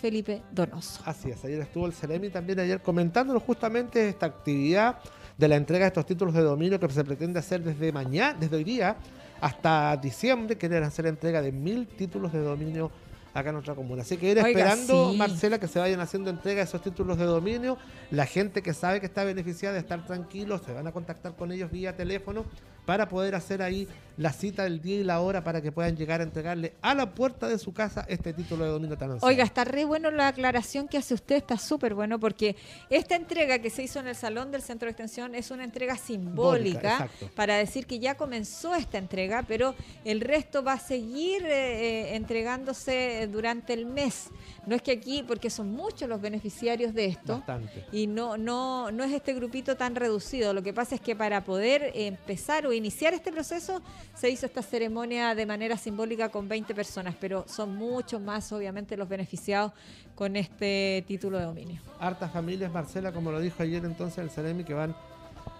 Felipe 0.00 0.42
Donoso. 0.52 1.02
Así 1.04 1.30
es, 1.30 1.44
ayer 1.44 1.60
estuvo 1.60 1.86
el 1.86 1.92
Ceremi 1.92 2.28
también 2.28 2.60
ayer 2.60 2.80
comentándonos 2.80 3.42
justamente 3.42 4.08
esta 4.08 4.26
actividad 4.26 4.98
de 5.36 5.48
la 5.48 5.56
entrega 5.56 5.84
de 5.84 5.88
estos 5.88 6.06
títulos 6.06 6.34
de 6.34 6.42
dominio 6.42 6.78
que 6.78 6.88
se 6.90 7.04
pretende 7.04 7.38
hacer 7.38 7.62
desde 7.62 7.92
mañana, 7.92 8.36
desde 8.38 8.56
hoy 8.56 8.64
día 8.64 8.96
hasta 9.40 9.96
diciembre, 9.96 10.56
quieren 10.56 10.82
hacer 10.82 11.06
entrega 11.06 11.42
de 11.42 11.52
mil 11.52 11.86
títulos 11.86 12.32
de 12.32 12.40
dominio 12.40 12.90
acá 13.38 13.50
en 13.50 13.54
nuestra 13.54 13.74
comuna. 13.74 14.02
Así 14.02 14.16
que 14.16 14.30
ir 14.30 14.38
Oiga, 14.38 14.48
esperando, 14.48 15.10
sí. 15.12 15.16
Marcela, 15.16 15.58
que 15.58 15.68
se 15.68 15.78
vayan 15.78 16.00
haciendo 16.00 16.30
entrega 16.30 16.58
de 16.58 16.64
esos 16.64 16.82
títulos 16.82 17.18
de 17.18 17.24
dominio. 17.24 17.76
La 18.10 18.26
gente 18.26 18.62
que 18.62 18.72
sabe 18.72 19.00
que 19.00 19.06
está 19.06 19.24
beneficiada 19.24 19.74
de 19.74 19.80
estar 19.80 20.04
tranquilos, 20.06 20.62
se 20.64 20.72
van 20.72 20.86
a 20.86 20.92
contactar 20.92 21.34
con 21.36 21.52
ellos 21.52 21.70
vía 21.70 21.96
teléfono 21.96 22.44
para 22.86 23.08
poder 23.08 23.34
hacer 23.34 23.60
ahí 23.60 23.86
la 24.16 24.32
cita 24.32 24.64
del 24.64 24.80
día 24.80 25.00
y 25.00 25.04
la 25.04 25.20
hora 25.20 25.44
para 25.44 25.60
que 25.60 25.72
puedan 25.72 25.96
llegar 25.96 26.20
a 26.20 26.24
entregarle 26.24 26.74
a 26.80 26.94
la 26.94 27.14
puerta 27.14 27.48
de 27.48 27.58
su 27.58 27.72
casa 27.72 28.06
este 28.08 28.32
título 28.32 28.64
de 28.64 28.70
dominio 28.70 28.96
tan 28.96 29.10
ansiado. 29.10 29.28
Oiga, 29.28 29.44
está 29.44 29.64
re 29.64 29.84
bueno 29.84 30.10
la 30.10 30.28
aclaración 30.28 30.88
que 30.88 30.96
hace 30.96 31.14
usted, 31.14 31.36
está 31.36 31.58
súper 31.58 31.94
bueno, 31.94 32.18
porque 32.18 32.56
esta 32.88 33.14
entrega 33.14 33.58
que 33.58 33.70
se 33.70 33.82
hizo 33.82 34.00
en 34.00 34.08
el 34.08 34.16
Salón 34.16 34.50
del 34.50 34.62
Centro 34.62 34.86
de 34.86 34.92
Extensión 34.92 35.34
es 35.34 35.50
una 35.50 35.64
entrega 35.64 35.96
simbólica 35.96 37.10
para 37.34 37.56
decir 37.56 37.86
que 37.86 37.98
ya 37.98 38.16
comenzó 38.16 38.74
esta 38.74 38.98
entrega, 38.98 39.44
pero 39.46 39.74
el 40.04 40.20
resto 40.20 40.62
va 40.62 40.74
a 40.74 40.78
seguir 40.78 41.44
eh, 41.44 42.12
eh, 42.12 42.16
entregándose 42.16 43.28
durante 43.30 43.74
el 43.74 43.86
mes. 43.86 44.30
No 44.66 44.74
es 44.74 44.82
que 44.82 44.92
aquí, 44.92 45.24
porque 45.26 45.50
son 45.50 45.70
muchos 45.70 46.08
los 46.08 46.20
beneficiarios 46.20 46.92
de 46.94 47.06
esto. 47.06 47.36
Bastante. 47.36 47.84
Y 47.92 48.06
no, 48.06 48.36
no, 48.36 48.90
no 48.90 49.04
es 49.04 49.12
este 49.12 49.32
grupito 49.32 49.76
tan 49.76 49.94
reducido. 49.94 50.52
Lo 50.52 50.62
que 50.62 50.72
pasa 50.72 50.96
es 50.96 51.00
que 51.00 51.14
para 51.14 51.44
poder 51.44 51.92
empezar 51.94 52.66
o 52.66 52.72
iniciar 52.76 53.14
este 53.14 53.32
proceso, 53.32 53.82
se 54.14 54.30
hizo 54.30 54.46
esta 54.46 54.62
ceremonia 54.62 55.34
de 55.34 55.46
manera 55.46 55.76
simbólica 55.76 56.28
con 56.28 56.48
20 56.48 56.74
personas, 56.74 57.14
pero 57.18 57.44
son 57.48 57.76
muchos 57.76 58.20
más, 58.20 58.50
obviamente, 58.52 58.96
los 58.96 59.08
beneficiados 59.08 59.72
con 60.14 60.36
este 60.36 61.04
título 61.06 61.38
de 61.38 61.44
dominio. 61.44 61.80
Hartas 61.98 62.32
familias, 62.32 62.72
Marcela, 62.72 63.12
como 63.12 63.30
lo 63.30 63.40
dijo 63.40 63.62
ayer 63.62 63.84
entonces 63.84 64.18
el 64.18 64.30
Ceremi, 64.30 64.64
que 64.64 64.74
van 64.74 64.94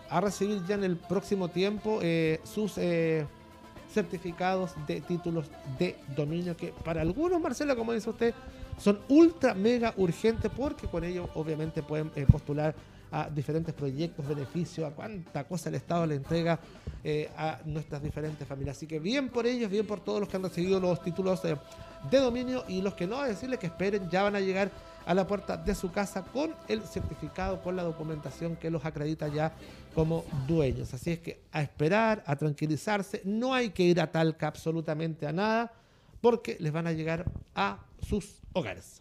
a 0.08 0.20
recibir 0.20 0.64
ya 0.66 0.76
en 0.76 0.84
el 0.84 0.96
próximo 0.96 1.48
tiempo 1.48 1.98
eh, 2.02 2.40
sus 2.44 2.78
eh, 2.78 3.26
certificados 3.92 4.72
de 4.86 5.00
títulos 5.00 5.46
de 5.78 5.96
dominio, 6.14 6.56
que 6.56 6.72
para 6.84 7.00
algunos, 7.00 7.40
Marcela, 7.40 7.74
como 7.74 7.92
dice 7.92 8.10
usted, 8.10 8.34
son 8.78 9.00
ultra 9.08 9.54
mega 9.54 9.94
urgentes 9.96 10.50
porque 10.54 10.86
con 10.86 11.04
ello 11.04 11.28
obviamente 11.34 11.82
pueden 11.82 12.10
eh, 12.14 12.26
postular 12.30 12.74
a 13.16 13.30
diferentes 13.30 13.74
proyectos, 13.74 14.28
beneficios, 14.28 14.86
a 14.86 14.94
cuánta 14.94 15.44
cosa 15.44 15.70
el 15.70 15.76
Estado 15.76 16.04
le 16.04 16.16
entrega 16.16 16.58
eh, 17.02 17.30
a 17.38 17.60
nuestras 17.64 18.02
diferentes 18.02 18.46
familias. 18.46 18.76
Así 18.76 18.86
que 18.86 18.98
bien 18.98 19.30
por 19.30 19.46
ellos, 19.46 19.70
bien 19.70 19.86
por 19.86 20.00
todos 20.00 20.20
los 20.20 20.28
que 20.28 20.36
han 20.36 20.42
recibido 20.42 20.78
los 20.78 21.02
títulos 21.02 21.42
eh, 21.46 21.56
de 22.10 22.18
dominio 22.18 22.64
y 22.68 22.82
los 22.82 22.92
que 22.92 23.06
no, 23.06 23.18
a 23.18 23.26
decirles 23.26 23.58
que 23.58 23.68
esperen, 23.68 24.10
ya 24.10 24.22
van 24.22 24.36
a 24.36 24.40
llegar 24.40 24.70
a 25.06 25.14
la 25.14 25.26
puerta 25.26 25.56
de 25.56 25.74
su 25.74 25.90
casa 25.90 26.24
con 26.24 26.54
el 26.68 26.82
certificado, 26.82 27.62
con 27.62 27.74
la 27.74 27.84
documentación 27.84 28.54
que 28.56 28.68
los 28.68 28.84
acredita 28.84 29.28
ya 29.28 29.54
como 29.94 30.22
dueños. 30.46 30.92
Así 30.92 31.12
es 31.12 31.20
que 31.20 31.40
a 31.52 31.62
esperar, 31.62 32.22
a 32.26 32.36
tranquilizarse, 32.36 33.22
no 33.24 33.54
hay 33.54 33.70
que 33.70 33.84
ir 33.84 33.98
a 33.98 34.12
Talca 34.12 34.48
absolutamente 34.48 35.26
a 35.26 35.32
nada, 35.32 35.72
porque 36.20 36.58
les 36.60 36.70
van 36.70 36.86
a 36.86 36.92
llegar 36.92 37.24
a 37.54 37.78
sus 38.06 38.42
hogares. 38.52 39.00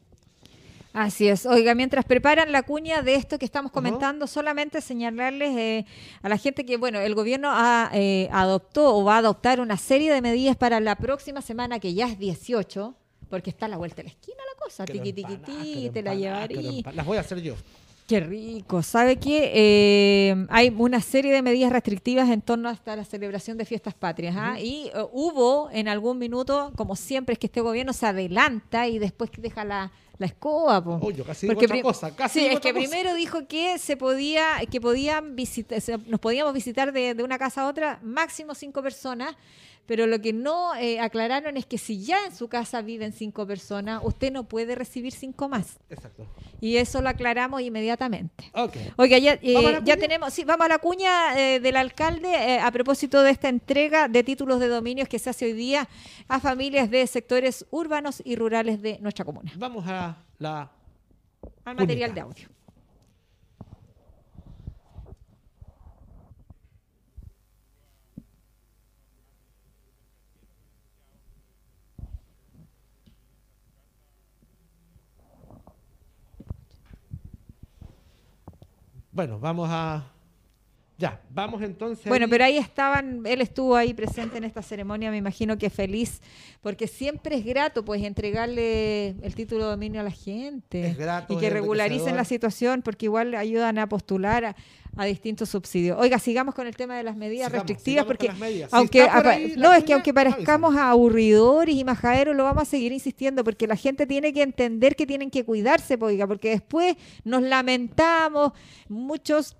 Así 0.95 1.27
es. 1.27 1.45
Oiga, 1.45 1.75
mientras 1.75 2.05
preparan 2.05 2.53
la 2.53 2.63
cuña 2.63 3.01
de 3.01 3.15
esto 3.15 3.37
que 3.37 3.43
estamos 3.43 3.69
comentando, 3.69 4.27
solamente 4.27 4.79
señalarles 4.79 5.57
eh, 5.57 5.85
a 6.21 6.29
la 6.29 6.37
gente 6.37 6.65
que, 6.65 6.77
bueno, 6.77 7.01
el 7.01 7.13
gobierno 7.15 7.49
ha, 7.51 7.91
eh, 7.93 8.29
adoptó 8.31 8.95
o 8.95 9.03
va 9.03 9.15
a 9.15 9.17
adoptar 9.17 9.59
una 9.59 9.75
serie 9.75 10.13
de 10.13 10.21
medidas 10.21 10.55
para 10.55 10.79
la 10.79 10.95
próxima 10.95 11.41
semana, 11.41 11.81
que 11.81 11.93
ya 11.93 12.07
es 12.07 12.17
18, 12.17 12.95
porque 13.29 13.49
está 13.49 13.65
a 13.65 13.69
la 13.69 13.75
vuelta 13.75 13.97
de 13.97 14.03
la 14.03 14.09
esquina 14.11 14.37
la 14.37 14.63
cosa. 14.63 14.85
Tiqui, 14.85 15.11
tiqui, 15.11 15.35
tiqui, 15.35 15.89
te 15.89 16.01
la 16.01 16.15
llevaría. 16.15 16.89
Las 16.93 17.05
voy 17.05 17.17
a 17.17 17.19
hacer 17.19 17.41
yo. 17.41 17.55
Qué 18.07 18.21
rico. 18.21 18.81
¿Sabe 18.81 19.17
qué? 19.17 19.51
Eh, 19.53 20.45
hay 20.49 20.73
una 20.77 21.01
serie 21.01 21.33
de 21.33 21.41
medidas 21.41 21.73
restrictivas 21.73 22.29
en 22.29 22.39
torno 22.39 22.69
hasta 22.69 22.95
la 22.95 23.03
celebración 23.03 23.57
de 23.57 23.65
fiestas 23.65 23.95
patrias. 23.95 24.35
¿ah? 24.37 24.59
Y 24.61 24.91
uh, 24.95 25.09
hubo 25.11 25.69
en 25.71 25.89
algún 25.89 26.19
minuto, 26.19 26.71
como 26.77 26.95
siempre, 26.95 27.33
es 27.33 27.39
que 27.39 27.47
este 27.47 27.59
gobierno 27.61 27.91
se 27.91 28.05
adelanta 28.05 28.87
y 28.87 28.99
después 28.99 29.31
deja 29.37 29.65
la, 29.65 29.91
la 30.17 30.25
escoba. 30.27 30.83
Po. 30.83 30.99
Oh, 31.01 31.11
yo 31.11 31.23
casi 31.23 31.47
digo 31.47 31.59
otra 31.59 31.81
cosa, 31.81 32.15
casi 32.15 32.39
sí, 32.39 32.45
digo 32.45 32.55
es 32.55 32.61
que 32.61 32.69
otra 32.69 32.79
cosa. 32.79 32.89
primero 32.89 33.15
dijo 33.15 33.47
que 33.47 33.77
se 33.77 33.97
podía, 33.97 34.59
que 34.71 34.81
podían 34.81 35.35
visitar, 35.35 35.79
nos 36.07 36.19
podíamos 36.19 36.53
visitar 36.53 36.91
de, 36.91 37.13
de 37.13 37.23
una 37.23 37.37
casa 37.37 37.61
a 37.61 37.67
otra 37.67 37.99
máximo 38.03 38.55
cinco 38.55 38.81
personas, 38.81 39.35
pero 39.85 40.07
lo 40.07 40.19
que 40.21 40.33
no 40.33 40.75
eh, 40.75 40.99
aclararon 40.99 41.57
es 41.57 41.65
que 41.65 41.77
si 41.77 42.03
ya 42.03 42.17
en 42.25 42.35
su 42.35 42.47
casa 42.47 42.81
viven 42.81 43.13
cinco 43.13 43.45
personas, 43.45 44.01
usted 44.03 44.31
no 44.31 44.45
puede 44.45 44.75
recibir 44.75 45.13
cinco 45.13 45.47
más. 45.49 45.77
Exacto. 45.89 46.25
Y 46.59 46.77
eso 46.77 47.01
lo 47.01 47.09
aclaramos 47.09 47.61
inmediatamente. 47.61 48.51
Ok. 48.53 48.75
Oiga, 48.97 49.17
ya, 49.17 49.33
eh, 49.33 49.53
¿Vamos 49.53 49.69
a 49.69 49.71
la 49.73 49.83
ya 49.83 49.97
tenemos, 49.97 50.33
sí, 50.33 50.43
vamos 50.43 50.65
a 50.65 50.69
la 50.69 50.79
cuña 50.79 51.39
eh, 51.39 51.59
del 51.59 51.75
alcalde 51.75 52.59
a 52.59 52.71
propósito 52.71 53.21
de 53.21 53.31
esta 53.31 53.49
entrega 53.49 54.07
de 54.07 54.23
títulos 54.23 54.59
de 54.59 54.67
dominios 54.67 55.07
que 55.07 55.19
se 55.19 55.29
hace 55.29 55.45
hoy 55.45 55.53
día 55.53 55.87
a 56.27 56.39
familias 56.39 56.89
de 56.89 57.05
sectores 57.07 57.65
urbanos 57.69 58.21
y 58.25 58.35
rurales 58.35 58.81
de 58.81 58.97
nuestra 59.01 59.25
comuna. 59.25 59.51
Vamos 59.57 59.85
a 59.87 60.17
la 60.39 60.71
Al 61.63 61.75
material 61.75 62.13
de 62.13 62.21
audio. 62.21 62.54
Bueno, 79.15 79.39
vamos 79.39 79.69
a. 79.71 80.14
Ya, 80.97 81.21
vamos 81.29 81.61
entonces. 81.61 82.05
Bueno, 82.05 82.25
ahí. 82.25 82.29
pero 82.29 82.45
ahí 82.45 82.57
estaban, 82.57 83.25
él 83.25 83.41
estuvo 83.41 83.75
ahí 83.75 83.93
presente 83.93 84.37
en 84.37 84.45
esta 84.45 84.61
ceremonia, 84.61 85.11
me 85.11 85.17
imagino 85.17 85.57
que 85.57 85.69
feliz, 85.69 86.21
porque 86.61 86.87
siempre 86.87 87.35
es 87.35 87.45
grato 87.45 87.83
pues 87.83 88.01
entregarle 88.01 89.09
el 89.21 89.35
título 89.35 89.65
de 89.65 89.71
dominio 89.71 89.99
a 89.99 90.03
la 90.05 90.11
gente 90.11 90.87
Es 90.87 90.97
grato, 90.97 91.33
y 91.33 91.37
que 91.37 91.49
regularicen 91.49 92.15
la 92.15 92.23
situación, 92.23 92.81
porque 92.81 93.07
igual 93.07 93.35
ayudan 93.35 93.77
a 93.77 93.89
postular 93.89 94.45
a, 94.45 94.55
a 94.95 95.05
distintos 95.05 95.49
subsidios. 95.49 95.97
Oiga, 95.99 96.17
sigamos 96.17 96.55
con 96.55 96.65
el 96.65 96.77
tema 96.77 96.95
de 96.95 97.03
las 97.03 97.17
medidas 97.17 97.47
Sigamos, 97.47 97.67
restrictivas, 97.67 97.85
sigamos 97.85 98.07
porque 98.07 98.27
las 98.27 98.39
medidas. 98.39 98.69
Si 98.69 98.75
aunque 98.77 99.05
por 99.05 99.27
ahí 99.27 99.53
no 99.57 99.73
es 99.73 99.83
que 99.83 99.93
aunque 99.93 100.13
parezcamos 100.13 100.77
aburridores 100.77 101.75
y 101.75 101.83
majaderos, 101.83 102.33
lo 102.37 102.45
vamos 102.45 102.63
a 102.63 102.65
seguir 102.65 102.93
insistiendo, 102.93 103.43
porque 103.43 103.67
la 103.67 103.75
gente 103.75 104.07
tiene 104.07 104.31
que 104.31 104.43
entender 104.43 104.95
que 104.95 105.05
tienen 105.05 105.29
que 105.29 105.43
cuidarse, 105.43 105.97
pues, 105.97 106.13
oiga, 106.13 106.25
porque 106.25 106.51
después 106.51 106.95
nos 107.25 107.41
lamentamos, 107.41 108.53
muchos 108.87 109.57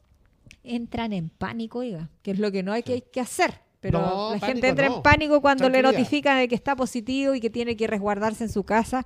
entran 0.66 1.14
en 1.14 1.30
pánico, 1.30 1.80
oiga, 1.80 2.10
que 2.22 2.32
es 2.32 2.40
lo 2.40 2.52
que 2.52 2.64
no 2.64 2.72
hay 2.74 2.84
que, 2.84 2.94
hay 2.94 3.02
que 3.02 3.20
hacer. 3.22 3.60
Pero 3.80 4.00
No, 4.02 4.32
la 4.34 4.40
gente 4.40 4.68
entra 4.68 4.90
no. 4.90 4.96
en 4.98 5.02
pánico 5.04 5.42
cuando 5.42 5.70
le 5.70 5.82
notifican 5.82 6.38
de 6.40 6.48
que 6.48 6.56
está 6.56 6.76
positivo 6.76 7.36
y 7.36 7.40
que 7.40 7.50
tiene 7.52 7.76
que 7.78 7.86
resguardarse 7.88 8.44
en 8.44 8.50
su 8.50 8.64
casa. 8.64 9.06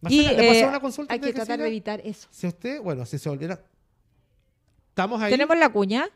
Marcela, 0.00 0.32
y 0.32 0.36
¿le 0.36 0.48
pasó 0.48 0.60
eh, 0.60 0.68
una 0.68 0.80
consulta 0.80 1.14
hay 1.14 1.20
que 1.20 1.32
tratar 1.32 1.58
de 1.60 1.68
evitar 1.68 2.00
eso. 2.04 2.26
Si 2.30 2.46
usted, 2.46 2.82
bueno, 2.82 3.06
si 3.06 3.18
se 3.18 3.28
volviera. 3.28 3.62
¿Estamos 4.88 5.20
ahí? 5.22 5.30
¿Tenemos 5.32 5.56
la 5.56 5.70
cuña? 5.70 6.06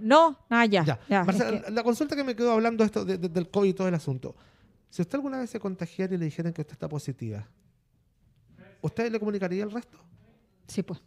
No, 0.00 0.36
ah, 0.50 0.66
ya. 0.66 0.84
Ya. 0.84 0.98
ya, 1.08 1.20
es 1.20 1.26
Marcela, 1.26 1.62
que- 1.62 1.70
la 1.70 1.82
consulta 1.84 2.16
que 2.16 2.24
me 2.24 2.34
quedó 2.34 2.50
hablando 2.52 2.82
esto 2.84 3.04
de- 3.04 3.16
de- 3.16 3.28
del 3.28 3.48
COVID 3.48 3.68
y 3.70 3.74
todo 3.74 3.86
el 3.88 3.94
asunto. 3.94 4.34
Si 4.90 5.02
usted 5.02 5.14
alguna 5.16 5.38
vez 5.38 5.50
se 5.50 5.60
contagiara 5.60 6.14
y 6.14 6.18
le 6.18 6.24
dijeran 6.24 6.52
que 6.52 6.62
usted 6.62 6.72
está 6.72 6.88
positiva, 6.88 7.46
¿usted 8.80 9.10
le 9.10 9.18
comunicaría 9.18 9.62
el 9.62 9.70
resto? 9.70 9.98
sí, 10.66 10.82
pues. 10.82 11.00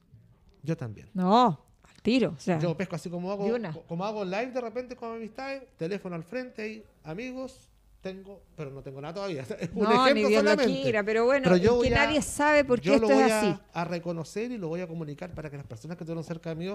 Yo 0.64 0.76
también. 0.76 1.10
No, 1.14 1.66
tiro. 2.08 2.34
O 2.38 2.40
sea, 2.40 2.58
Yo 2.58 2.78
pesco 2.78 2.96
así 2.96 3.10
como 3.10 3.30
hago, 3.34 3.46
como 3.86 4.06
hago 4.06 4.24
live 4.24 4.52
de 4.52 4.62
repente 4.62 4.96
con 4.96 5.14
amistades, 5.14 5.64
teléfono 5.78 6.16
al 6.16 6.24
frente 6.24 6.66
y 6.70 6.84
amigos, 7.04 7.68
tengo, 8.02 8.40
pero 8.56 8.72
no 8.72 8.82
tengo 8.82 9.02
nada 9.02 9.16
todavía. 9.16 9.42
Es 9.60 9.70
un 9.76 9.84
no, 9.84 9.92
ejemplo 9.92 10.14
ni 10.14 10.24
Dios 10.30 10.42
lo 10.46 10.56
quiera, 10.56 11.04
pero 11.04 11.26
bueno, 11.26 11.44
Pero 11.44 11.58
yo 11.58 11.72
es 11.72 11.76
voy 11.76 11.90
que 11.90 11.96
a- 11.96 12.06
nadie 12.06 12.22
sabe 12.22 12.64
por 12.64 12.80
qué 12.80 12.88
yo 12.88 12.94
esto 12.96 13.10
lo 13.10 13.16
voy 13.16 13.24
es 13.26 13.32
a, 13.34 13.52
así. 13.52 13.60
a 13.74 13.84
reconocer 13.84 14.52
y 14.54 14.58
lo 14.58 14.70
voy 14.70 14.80
a 14.80 14.88
comunicar 14.88 15.32
para 15.32 15.50
que 15.50 15.58
las 15.58 15.66
personas 15.66 15.98
que 15.98 16.06
estuvieron 16.06 16.24
cerca 16.24 16.50
de 16.52 16.56
mí 16.56 16.74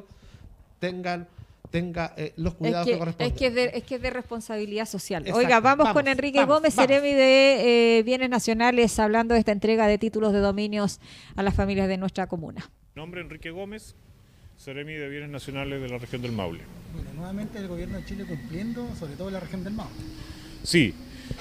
tengan 0.78 1.26
tenga 1.70 2.12
eh, 2.18 2.34
los 2.36 2.52
Es 2.52 2.58
cuidados 2.58 2.86
que, 2.86 2.92
que, 2.92 2.98
corresponden. 2.98 3.32
es, 3.32 3.38
que 3.38 3.46
es 3.46 3.54
de, 3.54 3.64
es 3.72 3.82
que 3.84 3.94
es 3.94 4.02
de 4.02 4.10
responsabilidad 4.10 4.84
social. 4.84 5.22
Exacto. 5.22 5.38
Oiga, 5.38 5.60
vamos, 5.60 5.84
Vamos, 5.84 5.94
con 5.94 6.06
Enrique 6.06 6.40
vamos, 6.40 6.56
Gómez, 6.56 6.76
vamos. 6.76 6.86
Ceremi 6.88 7.14
de 7.14 7.98
eh, 7.98 8.02
Bienes 8.02 8.28
Nacionales, 8.28 8.98
hablando 8.98 9.32
de 9.32 9.40
esta 9.40 9.52
entrega 9.52 9.86
de 9.86 9.96
títulos 9.96 10.34
de 10.34 10.40
dominios 10.40 11.00
a 11.34 11.42
las 11.42 11.54
familias 11.54 11.88
de 11.88 11.96
nuestra 11.96 12.26
comuna. 12.26 12.70
Nombre 12.94 13.22
Enrique 13.22 13.50
Gómez, 13.50 13.94
Seremi 14.58 14.94
de 14.94 15.08
Bienes 15.08 15.30
Nacionales 15.30 15.80
de 15.80 15.88
la 15.88 15.98
región 15.98 16.22
del 16.22 16.32
Maule. 16.32 16.60
Bueno, 16.94 17.10
nuevamente 17.16 17.58
el 17.58 17.68
gobierno 17.68 17.98
de 17.98 18.04
Chile 18.04 18.24
cumpliendo, 18.24 18.88
sobre 18.98 19.14
todo 19.14 19.28
en 19.28 19.34
la 19.34 19.40
región 19.40 19.64
del 19.64 19.72
Maule. 19.72 19.92
Sí, 20.62 20.94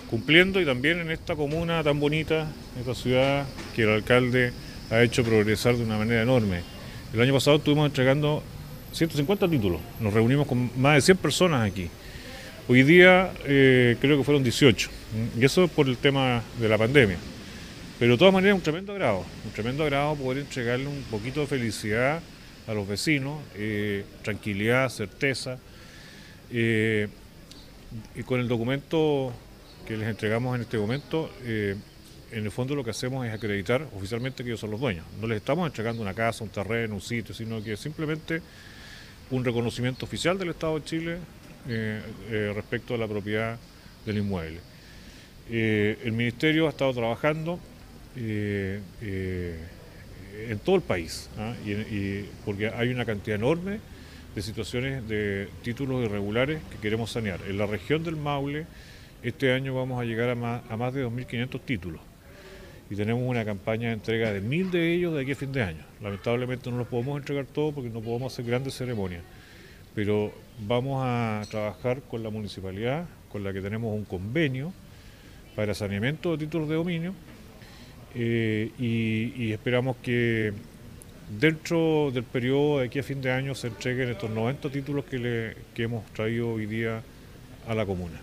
cumpliendo 0.10 0.60
y 0.60 0.66
también 0.66 1.00
en 1.00 1.12
esta 1.12 1.36
comuna 1.36 1.84
tan 1.84 2.00
bonita, 2.00 2.48
en 2.76 2.82
esta 2.82 2.96
ciudad 2.96 3.46
que 3.76 3.84
el 3.84 3.90
alcalde 3.90 4.52
ha 4.90 5.02
hecho 5.04 5.24
progresar 5.24 5.76
de 5.76 5.84
una 5.84 5.98
manera 5.98 6.24
enorme. 6.24 6.62
El 7.14 7.22
año 7.22 7.34
pasado 7.34 7.58
estuvimos 7.58 7.86
entregando 7.86 8.42
150 8.94 9.48
títulos, 9.48 9.80
nos 10.00 10.14
reunimos 10.14 10.48
con 10.48 10.72
más 10.80 10.96
de 10.96 11.02
100 11.02 11.18
personas 11.18 11.70
aquí. 11.70 11.90
Hoy 12.68 12.84
día 12.84 13.32
eh, 13.46 13.98
creo 14.00 14.18
que 14.18 14.24
fueron 14.24 14.44
18, 14.44 14.90
¿m? 15.16 15.42
y 15.42 15.46
eso 15.46 15.64
es 15.66 15.72
por 15.72 15.88
el 15.88 15.98
tema 15.98 16.42
de 16.60 16.70
la 16.70 16.78
pandemia. 16.78 17.18
Pero 18.00 18.14
de 18.14 18.18
todas 18.18 18.34
maneras 18.34 18.56
un 18.56 18.64
tremendo 18.64 18.94
agrado, 18.94 19.26
un 19.46 19.52
tremendo 19.52 19.84
agrado 19.84 20.16
poder 20.16 20.40
entregarle 20.40 20.88
un 20.88 21.04
poquito 21.12 21.42
de 21.42 21.48
felicidad 21.48 22.22
a 22.72 22.74
los 22.74 22.88
vecinos, 22.88 23.40
eh, 23.56 24.06
tranquilidad, 24.24 24.90
certeza. 24.90 25.60
eh, 26.54 27.08
y 28.16 28.24
con 28.24 28.40
el 28.40 28.48
documento 28.48 29.34
que 29.86 29.98
les 29.98 30.08
entregamos 30.08 30.56
en 30.56 30.62
este 30.62 30.78
momento, 30.78 31.30
eh, 31.44 31.76
en 32.32 32.46
el 32.46 32.52
fondo 32.52 32.74
lo 32.76 32.84
que 32.84 32.92
hacemos 32.92 33.26
es 33.26 33.34
acreditar 33.34 33.86
oficialmente 33.96 34.44
que 34.44 34.52
ellos 34.52 34.62
son 34.62 34.72
los 34.72 34.80
dueños. 34.80 35.06
No 35.20 35.28
les 35.28 35.38
estamos 35.38 35.68
entregando 35.68 36.02
una 36.02 36.14
casa, 36.14 36.44
un 36.46 36.50
terreno, 36.50 36.96
un 36.96 37.02
sitio, 37.02 37.36
sino 37.36 37.62
que 37.62 37.76
simplemente 37.76 38.42
un 39.30 39.44
reconocimiento 39.44 40.06
oficial 40.06 40.38
del 40.38 40.50
Estado 40.50 40.80
de 40.80 40.86
Chile 40.86 41.18
eh, 41.68 42.02
respecto 42.56 42.96
a 42.96 42.98
la 42.98 43.08
propiedad 43.08 43.58
del 44.06 44.18
inmueble. 44.20 44.60
El 45.50 46.14
Ministerio 46.14 46.68
ha 46.68 46.70
estado 46.70 46.94
trabajando 46.94 47.60
en 50.50 50.60
todo 50.60 50.76
el 50.76 50.82
país, 50.82 51.30
¿ah? 51.38 51.54
y, 51.66 52.26
porque 52.46 52.70
hay 52.70 52.90
una 52.90 53.06
cantidad 53.06 53.36
enorme 53.36 53.80
de 54.36 54.42
situaciones 54.42 55.08
de 55.08 55.50
títulos 55.64 56.06
irregulares 56.06 56.62
que 56.72 56.78
queremos 56.78 57.12
sanear. 57.12 57.40
En 57.48 57.58
la 57.58 57.66
región 57.66 58.04
del 58.04 58.16
Maule, 58.16 58.66
este 59.24 59.54
año 59.54 59.76
vamos 59.76 60.02
a 60.02 60.06
llegar 60.06 60.30
a 60.30 60.36
más, 60.36 60.62
a 60.70 60.78
más 60.78 60.94
de 60.94 61.06
2.500 61.06 61.62
títulos 61.62 62.02
y 62.92 62.96
tenemos 62.98 63.24
una 63.26 63.46
campaña 63.46 63.88
de 63.88 63.94
entrega 63.94 64.34
de 64.34 64.42
mil 64.42 64.70
de 64.70 64.94
ellos 64.94 65.14
de 65.16 65.22
aquí 65.22 65.32
a 65.32 65.36
fin 65.36 65.54
de 65.54 65.64
año. 65.64 65.82
Lamentablemente 66.02 66.70
no 66.70 66.78
los 66.78 66.88
podemos 66.88 67.18
entregar 67.18 67.46
todos 67.46 67.74
porque 67.74 67.90
no 67.90 68.02
podemos 68.02 68.34
hacer 68.34 68.44
grandes 68.44 68.76
ceremonias, 68.76 69.24
pero 69.96 70.34
vamos 70.68 71.02
a 71.02 71.42
trabajar 71.50 72.02
con 72.02 72.22
la 72.22 72.30
municipalidad, 72.30 73.06
con 73.32 73.46
la 73.46 73.54
que 73.54 73.62
tenemos 73.62 73.96
un 73.96 74.04
convenio 74.04 74.74
para 75.56 75.74
saneamiento 75.74 76.32
de 76.32 76.46
títulos 76.46 76.68
de 76.68 76.76
dominio 76.76 77.14
eh, 78.16 78.72
y, 78.80 79.34
y 79.46 79.52
esperamos 79.54 79.98
que 80.02 80.54
dentro 81.40 82.12
del 82.12 82.24
periodo 82.24 82.80
de 82.80 82.88
aquí 82.88 83.00
a 83.00 83.04
fin 83.04 83.22
de 83.22 83.32
año 83.32 83.56
se 83.56 83.68
entreguen 83.68 84.10
estos 84.10 84.30
90 84.30 84.70
títulos 84.70 85.06
que, 85.06 85.18
le, 85.18 85.56
que 85.74 85.84
hemos 85.84 86.06
traído 86.14 86.50
hoy 86.54 86.66
día 86.66 87.04
a 87.68 87.74
la 87.76 87.86
comuna. 87.86 88.22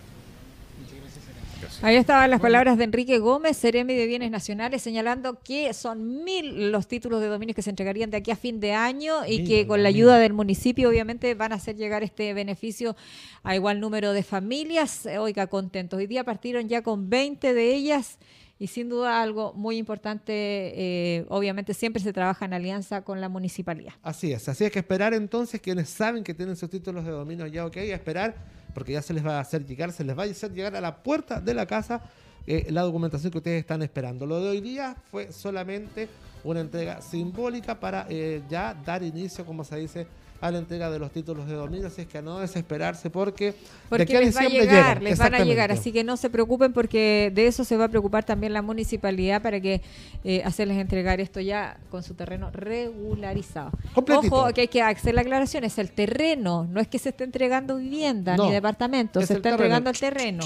Gracias. 1.61 1.83
Ahí 1.83 1.95
estaban 1.97 2.29
las 2.29 2.39
palabras 2.39 2.77
de 2.77 2.85
Enrique 2.85 3.19
Gómez, 3.19 3.57
Ceremi 3.59 3.93
de 3.93 4.05
Bienes 4.05 4.31
Nacionales, 4.31 4.81
señalando 4.81 5.39
que 5.43 5.73
son 5.73 6.23
mil 6.23 6.71
los 6.71 6.87
títulos 6.87 7.19
de 7.21 7.27
dominio 7.27 7.53
que 7.53 7.61
se 7.61 7.69
entregarían 7.69 8.09
de 8.11 8.17
aquí 8.17 8.31
a 8.31 8.37
fin 8.37 8.59
de 8.61 8.73
año 8.73 9.25
y 9.25 9.39
Mil, 9.39 9.47
que 9.47 9.67
con 9.67 9.83
la 9.83 9.89
mil. 9.89 9.97
ayuda 9.97 10.19
del 10.19 10.33
municipio 10.33 10.89
obviamente 10.89 11.35
van 11.35 11.51
a 11.51 11.55
hacer 11.55 11.75
llegar 11.75 12.01
este 12.03 12.33
beneficio 12.33 12.95
a 13.43 13.55
igual 13.55 13.81
número 13.81 14.13
de 14.13 14.23
familias. 14.23 15.05
Eh, 15.05 15.17
Oiga, 15.17 15.47
contentos. 15.47 15.97
Hoy 15.99 16.07
día 16.07 16.23
partieron 16.23 16.69
ya 16.69 16.81
con 16.81 17.09
20 17.09 17.53
de 17.53 17.73
ellas 17.75 18.19
y 18.59 18.67
sin 18.67 18.89
duda 18.89 19.21
algo 19.21 19.53
muy 19.53 19.77
importante, 19.77 20.33
eh, 20.35 21.25
obviamente 21.29 21.73
siempre 21.73 22.03
se 22.03 22.11
trabaja 22.11 22.45
en 22.45 22.53
alianza 22.53 23.01
con 23.01 23.21
la 23.21 23.29
municipalidad. 23.29 23.93
Así 24.03 24.33
es, 24.33 24.47
así 24.49 24.65
es 24.65 24.71
que 24.71 24.79
esperar 24.79 25.13
entonces 25.13 25.61
quienes 25.61 25.89
saben 25.89 26.23
que 26.23 26.33
tienen 26.33 26.57
sus 26.57 26.69
títulos 26.69 27.05
de 27.05 27.11
dominio 27.11 27.47
ya 27.47 27.65
ok, 27.65 27.77
esperar, 27.77 28.35
porque 28.73 28.91
ya 28.91 29.01
se 29.01 29.13
les 29.13 29.25
va 29.25 29.37
a 29.37 29.39
hacer 29.39 29.65
llegar, 29.65 29.91
se 29.93 30.03
les 30.03 30.17
va 30.17 30.23
a 30.23 30.25
hacer 30.25 30.51
llegar 30.51 30.75
a 30.75 30.81
la 30.81 31.01
puerta 31.01 31.39
de 31.39 31.53
la 31.53 31.65
casa 31.65 32.03
eh, 32.47 32.67
la 32.71 32.81
documentación 32.81 33.31
que 33.31 33.37
ustedes 33.37 33.59
están 33.59 33.81
esperando. 33.81 34.25
Lo 34.25 34.41
de 34.41 34.49
hoy 34.49 34.61
día 34.61 34.95
fue 35.11 35.31
solamente 35.31 36.09
una 36.43 36.61
entrega 36.61 37.01
simbólica 37.01 37.79
para 37.79 38.07
eh, 38.09 38.41
ya 38.49 38.73
dar 38.73 39.03
inicio, 39.03 39.45
como 39.45 39.63
se 39.63 39.77
dice, 39.77 40.07
a 40.41 40.51
la 40.51 40.59
entrega 40.59 40.89
de 40.89 40.99
los 40.99 41.11
títulos 41.11 41.47
de 41.47 41.53
dominio, 41.55 41.87
así 41.87 42.01
es 42.01 42.07
que 42.07 42.19
a 42.19 42.21
no 42.21 42.39
desesperarse 42.39 43.09
porque, 43.09 43.53
Porque 43.89 44.03
aquí 44.03 44.13
les 44.13 44.35
va 44.35 44.41
a 44.41 44.47
llegar, 44.47 44.67
llegan. 44.67 45.03
les 45.03 45.19
van 45.19 45.35
a 45.35 45.43
llegar, 45.43 45.71
así 45.71 45.91
que 45.91 46.03
no 46.03 46.15
se 46.15 46.29
preocupen 46.29 46.71
porque 46.71 47.31
de 47.35 47.47
eso 47.47 47.63
se 47.65 47.75
va 47.75 47.85
a 47.85 47.87
preocupar 47.89 48.23
también 48.23 48.53
la 48.53 48.61
municipalidad 48.61 49.41
para 49.41 49.59
que 49.59 49.81
eh, 50.23 50.41
hacerles 50.45 50.77
entregar 50.77 51.19
esto 51.19 51.41
ya 51.41 51.77
con 51.91 52.03
su 52.03 52.13
terreno 52.13 52.51
regularizado. 52.51 53.71
Completito. 53.93 54.33
Ojo, 54.35 54.53
que 54.53 54.61
hay 54.61 54.67
que 54.69 54.81
hacer 54.81 55.13
la 55.13 55.21
aclaración, 55.21 55.63
es 55.65 55.77
el 55.77 55.91
terreno, 55.91 56.67
no 56.71 56.79
es 56.79 56.87
que 56.87 56.99
se 56.99 57.09
esté 57.09 57.25
entregando 57.25 57.75
vivienda 57.77 58.37
No, 58.37 58.47
ni 58.47 58.53
departamento, 58.53 59.19
es 59.19 59.27
se 59.27 59.33
está 59.35 59.49
entregando 59.49 59.89
el 59.89 59.99
terreno. 59.99 60.45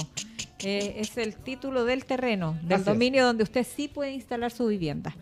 Eh, 0.60 0.94
es 0.98 1.16
el 1.18 1.34
título 1.34 1.84
del 1.84 2.04
terreno, 2.06 2.56
del 2.62 2.72
Así 2.74 2.80
es. 2.80 2.86
dominio 2.86 3.24
donde 3.26 3.42
usted 3.42 3.64
sí 3.64 3.86
puede 3.88 4.12
instalar 4.12 4.50
su 4.50 4.66
vivienda. 4.66 5.14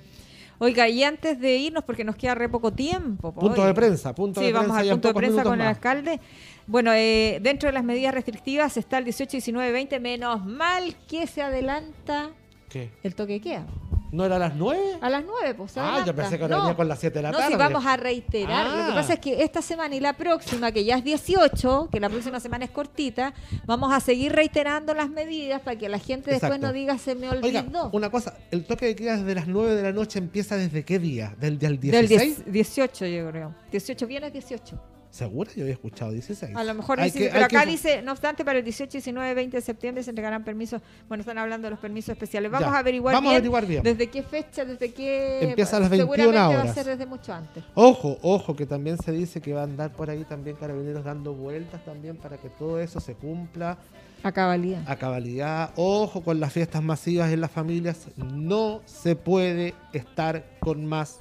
Oiga, 0.63 0.89
y 0.89 1.03
antes 1.03 1.41
de 1.41 1.57
irnos, 1.57 1.83
porque 1.83 2.05
nos 2.05 2.15
queda 2.15 2.37
re 2.37 2.49
poco 2.49 2.73
tiempo. 2.73 3.33
po, 3.33 3.41
Punto 3.41 3.65
de 3.67 3.75
prensa, 3.75 4.15
punto 4.15 4.39
Sí, 4.41 4.47
de 4.47 4.53
vamos 4.53 4.67
prensa 4.69 4.79
al 4.81 4.87
y 4.87 4.89
en 4.91 4.95
punto 4.95 5.09
de 5.09 5.15
prensa 5.15 5.43
con 5.43 5.61
el 5.61 5.67
alcalde. 5.67 6.21
Bueno, 6.69 6.93
eh, 6.95 7.41
dentro 7.43 7.69
de 7.69 7.73
las 7.73 7.83
medidas 7.83 8.15
restrictivas 8.15 8.77
está 8.77 8.99
el 8.99 9.05
18, 9.05 9.33
19, 9.33 9.73
20. 9.73 9.99
Menos 9.99 10.47
mal 10.47 10.95
que 11.09 11.27
se 11.27 11.43
adelanta 11.43 12.31
¿Qué? 12.69 12.91
el 13.03 13.17
toque 13.17 13.33
de 13.35 13.41
queda. 13.41 13.67
¿No 14.13 14.27
era 14.27 14.37
a 14.37 14.39
las 14.39 14.55
nueve? 14.55 14.99
A 15.01 15.09
las 15.09 15.25
9, 15.25 15.55
pues. 15.55 15.73
Ah, 15.79 16.05
yo 16.07 16.15
pensé 16.15 16.39
que 16.39 16.47
no, 16.47 16.59
venía 16.61 16.77
con 16.77 16.87
las 16.87 16.99
7 17.01 17.19
de 17.19 17.23
la 17.23 17.31
no, 17.33 17.39
tarde. 17.39 17.53
si 17.53 17.57
vamos 17.59 17.85
a 17.87 17.97
reiterar. 17.97 18.67
Lo 18.67 18.75
que 18.75 18.93
Ah. 18.93 18.95
pasa 18.95 19.15
es 19.15 19.21
que 19.21 19.43
esta 19.43 19.63
semana 19.63 19.97
y 19.97 20.01
la 20.01 20.13
próxima, 20.13 20.71
que 20.71 20.85
ya 20.85 20.97
es 20.99 21.05
18, 21.05 21.89
que 21.91 21.99
la 21.99 22.11
próxima 22.11 22.39
semana 22.39 22.67
es 22.67 22.71
cortita, 22.71 23.33
vamos 23.65 23.91
a 23.91 24.01
seguir 24.01 24.33
reiterando 24.33 24.93
las 24.93 25.09
medidas 25.09 25.63
para 25.63 25.77
que 25.79 25.89
la 25.89 25.99
gente 25.99 26.31
después 26.31 26.61
no 26.61 26.73
diga 26.75 26.99
se 26.99 27.15
me 27.15 27.31
Oiga, 27.31 27.61
olvidó. 27.61 27.89
una 27.95 28.11
cosa, 28.11 28.35
el 28.51 28.65
toque 28.67 28.85
de 28.85 28.95
queda 28.97 29.17
desde 29.17 29.35
las 29.35 29.49
9 29.49 29.75
de 29.77 29.83
la 29.83 29.93
noche 29.93 30.19
empieza 30.19 30.57
desde 30.57 30.85
qué 30.85 30.99
día? 30.99 31.35
¿Del, 31.41 31.59
del 31.59 31.81
Del 31.81 32.07
16? 32.07 32.45
10 32.45 32.53
18, 32.53 33.07
yo 33.07 33.31
creo. 33.31 33.55
18, 33.71 34.07
viernes 34.07 34.33
18. 34.35 34.79
¿Segura? 35.13 35.51
Yo 35.55 35.63
había 35.65 35.75
escuchado 35.75 36.11
16. 36.11 36.57
A 36.57 36.65
lo 36.65 36.73
mejor 36.73 36.99
Hay 36.99 37.11
que- 37.11 37.27
pero 37.27 37.37
hay 37.37 37.43
acá 37.43 37.65
que- 37.65 37.71
dice, 37.71 38.01
no 38.01 38.13
obstante, 38.13 38.47
para 38.47 38.61
el 38.61 38.65
18, 38.65 38.93
19, 38.93 39.35
20 39.35 39.59
de 39.59 39.61
septiembre 39.61 40.03
se 40.03 40.09
entregarán 40.09 40.43
permisos. 40.43 40.81
Bueno, 41.07 41.21
están 41.21 41.37
hablando 41.37 41.67
de 41.67 41.73
los 41.73 41.79
permisos 41.81 42.15
especiales. 42.15 42.51
Vamos 42.51 42.71
Ya, 42.71 42.77
a 42.77 42.79
averiguar 42.79 43.15
vamos 43.15 43.31
a 43.31 43.37
averiguar 43.37 43.67
bien. 43.67 43.83
desde 43.83 44.09
qué 44.09 44.23
fecha, 44.23 44.65
desde 44.65 44.91
qué... 44.95 45.51
Empieza 45.51 45.77
a 45.77 45.81
las 45.81 45.91
21 45.91 46.15
Seguramente 46.17 46.55
va 46.55 46.61
a 46.61 46.63
horas. 46.65 46.75
ser 46.75 46.87
desde 46.87 47.05
mucho 47.05 47.35
antes. 47.35 47.63
Ojo, 47.75 48.17
ojo, 48.23 48.57
que 48.57 48.65
también 48.65 48.97
se 48.97 49.13
dice 49.13 49.43
que 49.43 49.53
va 49.53 49.61
a 49.61 49.65
andar 49.65 49.93
por 49.93 50.09
ahí 50.09 50.25
también 50.25 50.57
carabineros 50.57 51.05
dando 51.05 51.35
vueltas 51.35 51.85
también 51.85 52.17
para 52.17 52.39
que 52.39 52.49
todo 52.49 52.81
eso 52.81 52.99
se 52.99 53.13
cumpla 53.15 53.77
A 54.23 54.33
cabalidad. 54.33 54.83
a 54.87 54.97
cabalidad. 54.97 55.73
Ojo 55.77 56.23
con 56.23 56.41
las 56.41 56.55
fiestas 56.55 56.83
masivas 56.83 57.31
en 57.31 57.43
las 57.43 57.51
familias. 57.51 58.07
No 58.17 58.81
se 58.87 59.15
puede 59.15 59.75
estar 59.93 60.43
con 60.59 60.87
más 60.87 61.19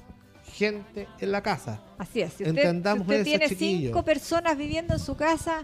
gente 0.53 1.07
en 1.19 1.31
la 1.31 1.41
casa. 1.41 1.79
Así 1.97 2.21
es. 2.21 2.33
Si 2.33 2.43
usted, 2.43 2.57
Entendamos 2.57 3.07
si 3.07 3.13
usted 3.13 3.21
eso, 3.21 3.23
tiene 3.23 3.49
cinco 3.49 4.03
personas 4.03 4.57
viviendo 4.57 4.93
en 4.93 4.99
su 4.99 5.15
casa, 5.15 5.63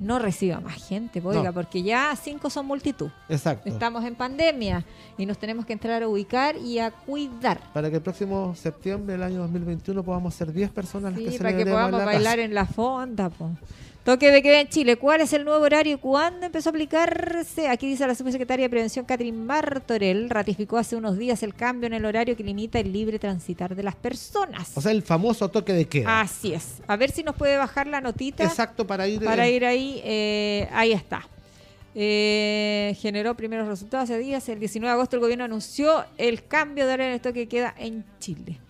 no 0.00 0.18
reciba 0.18 0.58
más 0.60 0.74
gente, 0.88 1.22
pues, 1.22 1.36
No. 1.40 1.52
porque 1.52 1.82
ya 1.82 2.14
cinco 2.20 2.50
son 2.50 2.66
multitud. 2.66 3.10
Exacto. 3.28 3.68
Estamos 3.68 4.04
en 4.04 4.16
pandemia 4.16 4.84
y 5.16 5.24
nos 5.24 5.38
tenemos 5.38 5.64
que 5.66 5.72
entrar 5.72 6.02
a 6.02 6.08
ubicar 6.08 6.56
y 6.56 6.78
a 6.80 6.90
cuidar. 6.90 7.60
Para 7.72 7.88
que 7.90 7.96
el 7.96 8.02
próximo 8.02 8.54
septiembre 8.56 9.12
del 9.12 9.22
año 9.22 9.38
2021 9.38 10.02
podamos 10.02 10.34
ser 10.34 10.52
10 10.52 10.70
personas 10.70 11.12
las 11.12 11.20
Sí, 11.22 11.30
que 11.30 11.38
para 11.38 11.54
que 11.56 11.62
en 11.62 11.68
podamos 11.68 11.98
la 12.00 12.04
bailar 12.06 12.34
casa. 12.36 12.44
en 12.44 12.54
la 12.54 12.66
fonda. 12.66 13.30
po. 13.30 13.50
Toque 14.04 14.30
de 14.30 14.42
queda 14.42 14.60
en 14.60 14.68
Chile. 14.68 14.96
¿Cuál 14.96 15.22
es 15.22 15.32
el 15.32 15.46
nuevo 15.46 15.64
horario 15.64 15.94
y 15.94 15.96
cuándo 15.96 16.44
empezó 16.44 16.68
a 16.68 16.72
aplicarse? 16.72 17.68
Aquí 17.68 17.88
dice 17.88 18.06
la 18.06 18.14
subsecretaria 18.14 18.66
de 18.66 18.68
Prevención, 18.68 19.06
Catherine 19.06 19.38
Martorell, 19.38 20.28
ratificó 20.28 20.76
hace 20.76 20.94
unos 20.94 21.16
días 21.16 21.42
el 21.42 21.54
cambio 21.54 21.86
en 21.86 21.94
el 21.94 22.04
horario 22.04 22.36
que 22.36 22.44
limita 22.44 22.78
el 22.78 22.92
libre 22.92 23.18
transitar 23.18 23.74
de 23.74 23.82
las 23.82 23.94
personas. 23.94 24.72
O 24.74 24.82
sea, 24.82 24.92
el 24.92 25.00
famoso 25.00 25.48
toque 25.48 25.72
de 25.72 25.86
queda. 25.86 26.20
Así 26.20 26.52
es. 26.52 26.82
A 26.86 26.96
ver 26.96 27.12
si 27.12 27.22
nos 27.22 27.34
puede 27.34 27.56
bajar 27.56 27.86
la 27.86 28.02
notita 28.02 28.44
Exacto, 28.44 28.86
para 28.86 29.08
ir. 29.08 29.24
para 29.24 29.46
eh, 29.46 29.52
ir 29.52 29.64
ahí. 29.64 30.02
eh, 30.04 30.68
ahí 30.72 30.92
está. 30.92 31.26
Eh, 31.94 32.94
generó 33.00 33.34
primeros 33.34 33.66
resultados 33.66 34.10
hace 34.10 34.18
días. 34.18 34.46
El 34.50 34.60
19 34.60 34.86
de 34.86 34.92
agosto 34.92 35.16
el 35.16 35.20
gobierno 35.20 35.44
anunció 35.44 36.04
el 36.18 36.46
cambio 36.46 36.86
de 36.86 36.92
horario 36.92 37.06
en 37.08 37.14
el 37.14 37.20
toque 37.22 37.40
de 37.40 37.48
queda 37.48 37.74
en 37.78 38.04
Chile. 38.18 38.60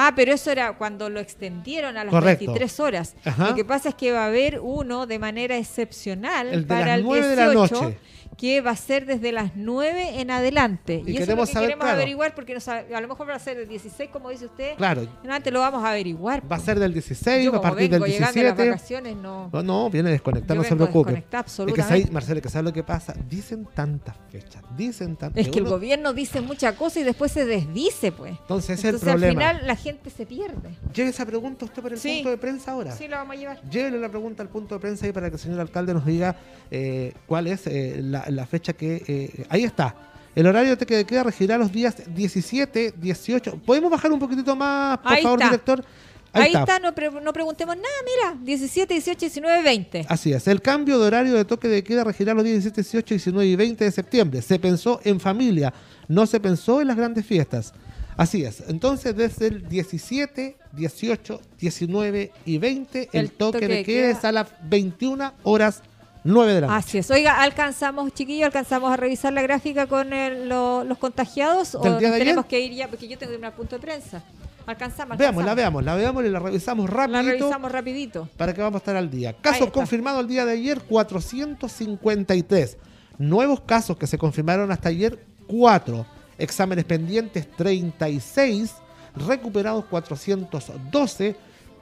Ah, 0.00 0.12
pero 0.14 0.32
eso 0.32 0.52
era 0.52 0.74
cuando 0.74 1.10
lo 1.10 1.18
extendieron 1.18 1.96
a 1.96 2.04
las 2.04 2.12
Correcto. 2.12 2.46
23 2.46 2.78
horas. 2.78 3.16
Ajá. 3.24 3.48
Lo 3.48 3.56
que 3.56 3.64
pasa 3.64 3.88
es 3.88 3.96
que 3.96 4.12
va 4.12 4.22
a 4.22 4.26
haber 4.26 4.60
uno 4.60 5.08
de 5.08 5.18
manera 5.18 5.56
excepcional 5.56 6.46
El 6.46 6.60
de 6.62 6.66
para 6.68 6.86
las 6.86 6.98
el 6.98 7.02
9 7.02 7.26
de 7.26 7.34
18 7.34 7.48
la 7.48 7.54
noche. 7.54 7.98
Que 8.38 8.60
va 8.60 8.70
a 8.70 8.76
ser 8.76 9.04
desde 9.04 9.32
las 9.32 9.56
9 9.56 10.20
en 10.20 10.30
adelante. 10.30 11.02
Y 11.04 11.10
Y, 11.10 11.14
eso 11.16 11.22
es 11.24 11.26
lo 11.26 11.26
queremos 11.26 11.48
que 11.48 11.52
saber, 11.54 11.68
queremos 11.70 11.84
claro. 11.84 11.96
averiguar 11.98 12.34
porque 12.36 12.54
no 12.54 12.60
sabe- 12.60 12.94
a 12.94 13.00
lo 13.00 13.08
mejor 13.08 13.28
va 13.28 13.34
a 13.34 13.38
ser 13.40 13.58
el 13.58 13.68
16, 13.68 14.10
como 14.10 14.30
dice 14.30 14.46
usted. 14.46 14.76
Claro, 14.76 15.06
Antes 15.28 15.52
lo 15.52 15.58
vamos 15.58 15.82
a 15.84 15.90
averiguar. 15.90 16.42
va 16.50 16.54
a 16.56 16.60
ser 16.60 16.78
del 16.78 16.92
16, 16.92 17.44
Yo 17.44 17.54
a 17.56 17.60
partir 17.60 17.90
vengo 17.90 18.04
del 18.04 18.12
llegando 18.14 18.40
de 18.40 18.46
las 18.46 18.56
17. 18.56 18.70
vacaciones, 18.70 19.16
no... 19.16 19.50
No, 19.52 19.62
no, 19.64 19.90
viene 19.90 20.10
desconectado, 20.10 20.54
no 20.60 20.62
se 20.64 20.76
preocupe. 20.76 21.10
desconectada 21.10 21.40
Es 21.40 21.46
que 21.46 21.52
sabes, 21.52 21.68
absolutamente. 21.74 22.12
Marcelo, 22.12 22.40
que 22.42 22.48
sabes 22.48 22.64
lo 22.64 22.72
que 22.72 22.82
pasa. 22.84 23.14
Dicen 23.28 23.66
tantas 23.74 24.14
fechas, 24.30 24.62
dicen 24.76 25.16
tantas. 25.16 25.44
Es 25.44 25.50
que 25.50 25.58
el 25.58 25.64
gobierno 25.64 26.12
dice 26.12 26.40
mucha 26.40 26.76
cosa 26.76 27.00
y 27.00 27.02
después 27.02 27.32
se 27.32 27.44
desdice, 27.44 28.12
pues. 28.12 28.38
Entonces 28.40 28.78
ese 28.78 28.80
es 28.80 28.84
el 28.84 28.88
Entonces 28.94 29.08
al 29.08 29.20
problema. 29.20 29.40
final 29.52 29.66
la 29.66 29.74
gente 29.74 30.10
se 30.10 30.26
pierde. 30.26 30.70
Lleve 30.94 31.10
esa 31.10 31.26
pregunta 31.26 31.64
usted 31.64 31.82
para 31.82 31.96
el 31.96 32.00
Sí. 32.00 32.14
punto 32.18 32.30
de 32.30 32.38
prensa 32.38 32.70
ahora. 32.70 32.92
Sí, 32.92 33.08
lo 33.08 33.16
vamos 33.16 33.34
a 33.36 33.38
llevar. 33.40 33.60
Llévele 33.68 33.98
la 33.98 34.08
pregunta 34.08 34.44
al 34.44 34.48
punto 34.48 34.76
de 34.76 34.80
prensa 34.80 35.06
ahí 35.06 35.12
para 35.12 35.28
que 35.28 35.34
el 35.34 35.40
señor 35.40 35.58
alcalde 35.58 35.92
nos 35.92 36.06
diga 36.06 36.36
eh, 36.70 37.14
cuál 37.26 37.48
es 37.48 37.66
eh, 37.66 38.00
la, 38.02 38.27
la 38.30 38.46
fecha 38.46 38.72
que... 38.72 39.02
eh, 39.06 39.46
ahí 39.48 39.64
está. 39.64 39.94
El 40.34 40.46
horario 40.46 40.70
de 40.70 40.76
toque 40.76 40.96
de 40.96 41.04
queda 41.04 41.24
regirá 41.24 41.58
los 41.58 41.72
días 41.72 41.96
17, 42.14 42.94
18. 42.96 43.56
¿Podemos 43.64 43.90
bajar 43.90 44.12
un 44.12 44.18
poquitito 44.20 44.54
más, 44.54 44.98
por 44.98 45.12
Ahí 45.12 45.22
favor, 45.22 45.38
está. 45.40 45.50
director? 45.50 45.84
Ahí, 46.32 46.52
está, 46.54 46.78
no, 46.78 46.94
pre- 46.94 47.10
no 47.10 47.32
preguntemos 47.32 47.74
nada, 47.74 47.88
mira. 48.04 48.38
17, 48.44 48.92
18, 48.94 49.18
19, 49.18 49.62
20. 49.62 50.06
Así 50.08 50.32
es, 50.32 50.46
el 50.46 50.60
cambio 50.60 50.98
de 51.00 51.06
horario 51.06 51.32
de 51.34 51.44
toque 51.44 51.66
de 51.68 51.82
queda 51.82 52.04
regirá 52.04 52.34
los 52.34 52.44
días 52.44 52.62
17, 52.62 52.82
18, 52.82 53.14
19 53.14 53.46
y 53.48 53.56
20 53.56 53.84
de 53.84 53.90
septiembre. 53.90 54.42
Se 54.42 54.58
pensó 54.58 55.00
en 55.04 55.18
familia, 55.18 55.72
no 56.06 56.26
se 56.26 56.38
pensó 56.38 56.80
en 56.82 56.88
las 56.88 56.96
grandes 56.96 57.24
fiestas. 57.26 57.72
Así 58.16 58.44
es, 58.44 58.62
entonces 58.68 59.16
desde 59.16 59.46
el 59.46 59.68
17, 59.68 60.56
18, 60.72 61.40
19 61.58 62.32
y 62.44 62.58
20 62.58 63.08
el, 63.12 63.20
El 63.20 63.30
toque, 63.32 63.52
toque 63.60 63.68
de 63.68 63.74
de 63.76 63.84
queda 63.84 64.08
queda. 64.08 64.18
es 64.18 64.24
a 64.24 64.32
las 64.32 64.48
21 64.68 65.32
horas 65.44 65.82
9 66.28 66.54
de 66.54 66.60
la 66.62 66.66
noche. 66.68 66.78
Así 66.78 66.98
es. 66.98 67.10
Oiga, 67.10 67.40
alcanzamos, 67.42 68.12
chiquillos, 68.12 68.46
alcanzamos 68.46 68.92
a 68.92 68.96
revisar 68.96 69.32
la 69.32 69.42
gráfica 69.42 69.86
con 69.86 70.12
el- 70.12 70.48
lo- 70.48 70.84
los 70.84 70.98
contagiados 70.98 71.74
o 71.74 71.80
tenemos 71.80 72.46
que 72.46 72.60
ir 72.60 72.72
ya, 72.74 72.88
porque 72.88 73.08
yo 73.08 73.16
tengo 73.18 73.32
que 73.32 73.38
ir 73.38 73.44
a 73.46 73.50
punto 73.54 73.76
de 73.76 73.80
prensa. 73.82 74.22
Alcanzamos, 74.66 75.16
Veámosla, 75.16 75.52
alcanzamos. 75.52 75.56
veámosla, 75.56 75.94
veámosla 75.96 76.28
y 76.28 76.32
la 76.32 76.38
revisamos 76.40 76.90
La 76.90 76.96
rapidito 76.96 77.30
revisamos 77.30 77.72
rapidito. 77.72 78.28
para 78.36 78.52
que 78.52 78.60
vamos 78.60 78.74
a 78.74 78.78
estar 78.78 78.96
al 78.96 79.10
día. 79.10 79.32
Casos 79.32 79.70
confirmados 79.70 80.20
el 80.20 80.28
día 80.28 80.44
de 80.44 80.52
ayer, 80.52 80.80
453. 80.82 82.76
Nuevos 83.18 83.60
casos 83.62 83.96
que 83.96 84.06
se 84.06 84.18
confirmaron 84.18 84.70
hasta 84.70 84.90
ayer, 84.90 85.24
4. 85.46 86.04
Exámenes 86.36 86.84
pendientes, 86.84 87.50
36. 87.56 88.74
Recuperados, 89.16 89.84
412. 89.86 91.34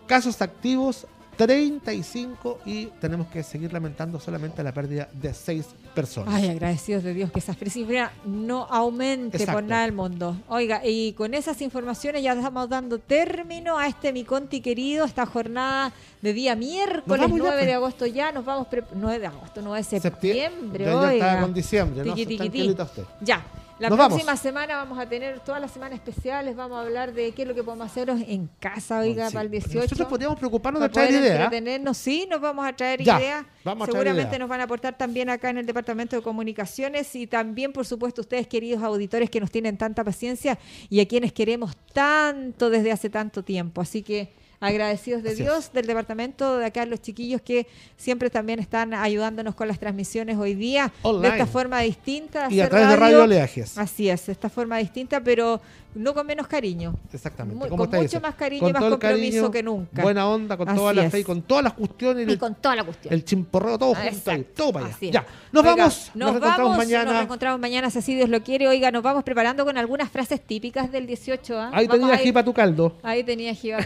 Casos 0.07 0.41
activos, 0.41 1.07
35 1.37 2.61
y 2.65 2.87
tenemos 3.01 3.27
que 3.29 3.43
seguir 3.43 3.73
lamentando 3.73 4.19
solamente 4.21 4.63
la 4.63 4.73
pérdida 4.73 5.09
de 5.13 5.33
6 5.35 5.67
personas. 5.95 6.35
Ay, 6.35 6.49
agradecidos 6.49 7.03
de 7.05 7.15
Dios 7.15 7.31
que 7.33 7.39
esa 7.39 7.55
cifra 7.55 8.13
no 8.25 8.65
aumente 8.65 9.37
Exacto. 9.37 9.61
por 9.61 9.65
nada 9.69 9.83
del 9.83 9.93
mundo. 9.93 10.37
Oiga, 10.49 10.83
y 10.85 11.13
con 11.13 11.35
esas 11.35 11.61
informaciones 11.63 12.23
ya 12.23 12.33
estamos 12.35 12.69
dando 12.69 12.99
término 12.99 13.79
a 13.79 13.87
este 13.87 14.13
mi 14.13 14.25
conti 14.25 14.61
querido, 14.61 15.05
esta 15.05 15.27
jornada 15.27 15.93
de 16.23 16.33
día 16.33 16.57
miércoles 16.57 17.21
vamos 17.23 17.39
ya, 17.39 17.45
9 17.45 17.57
de 17.57 17.65
pues. 17.65 17.77
agosto 17.77 18.07
ya, 18.07 18.33
nos 18.33 18.45
vamos 18.45 18.67
pre- 18.69 18.85
9 18.95 19.19
de 19.19 19.27
agosto, 19.27 19.61
9 19.63 19.85
de 19.91 20.01
septiembre, 20.01 20.85
Ya, 20.85 21.15
ya 21.15 21.41
con 21.41 21.55
diciembre, 21.55 22.05
¿no? 22.05 22.15
Tiqui, 22.15 22.27
tiqui, 22.27 22.37
Tranquilita 22.39 22.87
tiqui. 22.87 23.01
usted. 23.03 23.15
Ya. 23.25 23.45
La 23.79 23.91
Nos 23.91 23.99
próxima 23.99 24.25
vamos. 24.25 24.41
semana 24.41 24.77
vamos 24.77 24.99
a 24.99 25.07
tener 25.07 25.41
todas 25.41 25.61
las 25.61 25.71
semanas 25.71 25.99
especiales, 25.99 26.57
vamos 26.57 26.79
a 26.79 26.81
hablar 26.81 27.13
de 27.13 27.33
qué 27.33 27.43
es 27.43 27.49
lo 27.49 27.55
que 27.55 27.63
podemos 27.63 27.87
hacer 27.87 28.09
en 28.09 28.49
casa, 28.59 29.01
oiga, 29.01 29.29
Sí. 29.29 29.35
para 29.35 29.45
el 29.45 29.51
18. 29.51 29.81
Nosotros 29.81 30.09
podríamos 30.09 30.39
preocuparnos 30.39 30.81
de 30.81 30.89
traer 30.89 31.11
ideas. 31.11 31.97
sí, 31.99 32.27
nos 32.31 32.41
vamos 32.41 32.67
a 32.67 32.73
traer 32.75 33.03
Ya, 33.03 33.19
ideas. 33.21 33.45
vamos 33.65 33.87
a 33.87 33.93
traer 33.93 34.07
Seguramente 34.07 34.39
nos 34.39 34.49
van 34.49 34.61
a 34.61 34.65
aportar 34.65 34.97
también 34.97 35.29
acá 35.29 35.51
en 35.51 35.59
el 35.59 35.67
Departamento 35.67 36.17
de 36.17 36.23
Comunicaciones 36.23 37.15
y 37.17 37.27
también, 37.27 37.75
por 37.75 37.85
supuesto, 37.85 38.23
ustedes, 38.23 38.47
queridos 38.47 38.83
auditores 38.83 39.29
que 39.29 39.41
nos 39.41 39.51
tienen 39.51 39.77
tanta 39.77 40.03
paciencia 40.03 40.59
y 40.89 41.01
a 41.01 41.07
quienes 41.07 41.35
queremos 41.35 41.77
tanto 41.93 42.71
desde 42.71 42.93
hace 42.93 43.11
tanto 43.11 43.43
tiempo. 43.45 43.83
Así 43.83 44.03
que 44.03 44.33
agradecidos 44.61 45.23
de 45.23 45.31
Así 45.31 45.43
Dios, 45.43 45.73
del 45.73 45.87
departamento, 45.87 46.59
de 46.59 46.67
acá 46.67 46.87
los 46.87 47.01
chiquillos 47.01 47.41
que 47.43 47.67
siempre 47.97 48.31
también 48.31 48.59
están 48.59 48.95
ayudándonos 48.95 49.55
con 49.55 49.69
las 49.69 49.79
transmisiones 49.79 50.37
hoy 50.39 50.55
día 50.55 50.93
Online. 51.03 51.29
de 51.35 51.41
esta 51.43 51.47
forma 51.47 51.81
distinta. 51.81 52.49
Y 52.51 52.61
a 52.61 52.69
través 52.69 52.89
de 52.89 52.97
Radio 52.97 53.23
Oleajes. 53.25 53.77
Así 53.79 54.09
es, 54.09 54.27
de 54.27 54.33
esta 54.33 54.49
forma 54.49 54.79
distinta, 54.79 55.21
pero 55.21 55.61
no 55.95 56.13
con 56.13 56.27
menos 56.27 56.47
cariño. 56.47 56.95
Exactamente. 57.13 57.59
Muy- 57.59 57.69
¿Cómo 57.71 57.89
con 57.89 58.01
mucho 58.01 58.21
más 58.21 58.35
cariño 58.35 58.61
Con 58.61 58.71
y 58.71 58.73
más 58.75 58.83
compromiso 58.83 59.01
cariño, 59.37 59.51
que 59.51 59.63
nunca. 59.63 60.03
Buena 60.03 60.29
onda, 60.29 60.57
con 60.57 60.75
toda 60.75 60.93
la 60.93 61.05
es. 61.07 61.13
fe 61.13 61.21
y 61.21 61.25
con 61.25 61.41
todas 61.43 61.65
las 61.65 61.73
cuestiones. 61.73 62.29
Y 62.29 62.33
el- 62.33 62.39
con 62.39 62.55
toda 62.57 62.77
la 62.77 62.85
cuestión. 62.85 63.15
el 63.15 63.25
chimporreo 63.25 63.79
todo 63.79 63.95
Ah, 63.97 64.05
junto 64.11 64.31
ahí, 64.31 64.47
todo 64.55 64.73
para 64.73 64.87
allá. 64.87 64.97
Ya, 65.01 65.27
nos 65.53 65.63
Oiga, 65.65 65.77
vamos, 65.77 66.11
nos, 66.15 66.17
nos 66.17 66.29
encontramos 66.37 66.59
vamos, 66.59 66.77
mañana. 66.77 67.13
Nos 67.13 67.23
encontramos 67.23 67.61
mañana, 67.61 67.91
si 67.91 67.99
así 67.99 68.15
Dios 68.15 68.29
lo 68.29 68.43
quiere. 68.43 68.69
Oiga, 68.69 68.91
nos 68.91 69.03
vamos 69.03 69.25
preparando 69.25 69.65
con 69.65 69.79
algunas 69.79 70.11
frases 70.11 70.41
típicas 70.43 70.93
del 70.93 71.07
18. 71.07 71.59
¿ah? 71.59 71.71
Ahí 71.73 71.87
Vamos 71.87 72.03
tenía 72.09 72.19
jipa 72.19 72.45
tu 72.45 72.53
caldo. 72.53 72.97
Ahí 73.03 73.25
tenía 73.25 73.55
jiba 73.55 73.79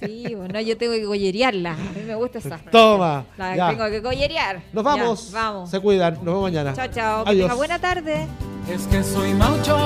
sí. 0.00 0.34
Bueno, 0.34 0.60
yo 0.60 0.76
tengo 0.76 0.92
que 0.94 1.04
gollerearla. 1.04 1.72
A 1.72 1.76
mí 1.76 2.02
me 2.06 2.14
gusta 2.14 2.38
esa. 2.38 2.58
Toma, 2.70 3.24
La 3.36 3.56
ya. 3.56 3.68
tengo 3.70 3.86
que 3.90 4.00
gollerear. 4.00 4.56
Nos 4.72 4.84
Ya, 4.84 4.90
vamos. 4.90 5.30
vamos. 5.32 5.70
Se 5.70 5.80
cuidan. 5.80 6.14
Nos 6.14 6.24
vemos 6.24 6.42
mañana. 6.42 6.72
Chao, 6.74 6.88
chao. 6.88 7.24
Que 7.24 7.30
Adiós. 7.30 7.44
tenga 7.46 7.54
buena 7.56 7.78
tarde. 7.78 8.26
Es 8.72 8.86
que 8.86 9.02
soy 9.02 9.34
maucho. 9.34 9.76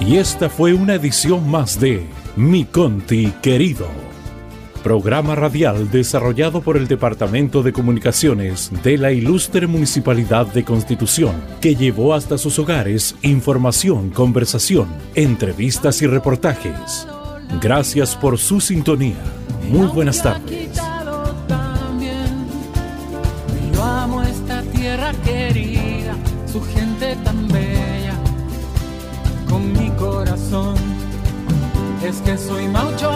Y 0.00 0.16
esta 0.16 0.48
fue 0.50 0.74
una 0.74 0.94
edición 0.94 1.48
más 1.48 1.78
de 1.78 2.04
Mi 2.36 2.64
Conti 2.64 3.32
Querido, 3.40 3.86
programa 4.82 5.34
radial 5.34 5.90
desarrollado 5.90 6.60
por 6.60 6.76
el 6.76 6.88
Departamento 6.88 7.62
de 7.62 7.72
Comunicaciones 7.72 8.70
de 8.82 8.98
la 8.98 9.12
Ilustre 9.12 9.66
Municipalidad 9.66 10.46
de 10.46 10.64
Constitución, 10.64 11.34
que 11.60 11.74
llevó 11.76 12.14
hasta 12.14 12.36
sus 12.38 12.58
hogares 12.58 13.14
información, 13.22 14.10
conversación, 14.10 14.88
entrevistas 15.14 16.02
y 16.02 16.06
reportajes. 16.06 17.06
Gracias 17.60 18.16
por 18.16 18.38
su 18.38 18.60
sintonía. 18.60 19.22
Muy 19.70 19.86
buenas 19.86 20.22
tardes. 20.22 20.82
querida, 25.24 26.14
su 26.50 26.60
gente 26.62 27.16
tan 27.24 27.48
bella, 27.48 28.14
con 29.48 29.72
mi 29.72 29.90
corazón. 29.90 30.76
Es 32.04 32.16
que 32.22 32.36
soy 32.36 32.68
maucho 32.68 33.11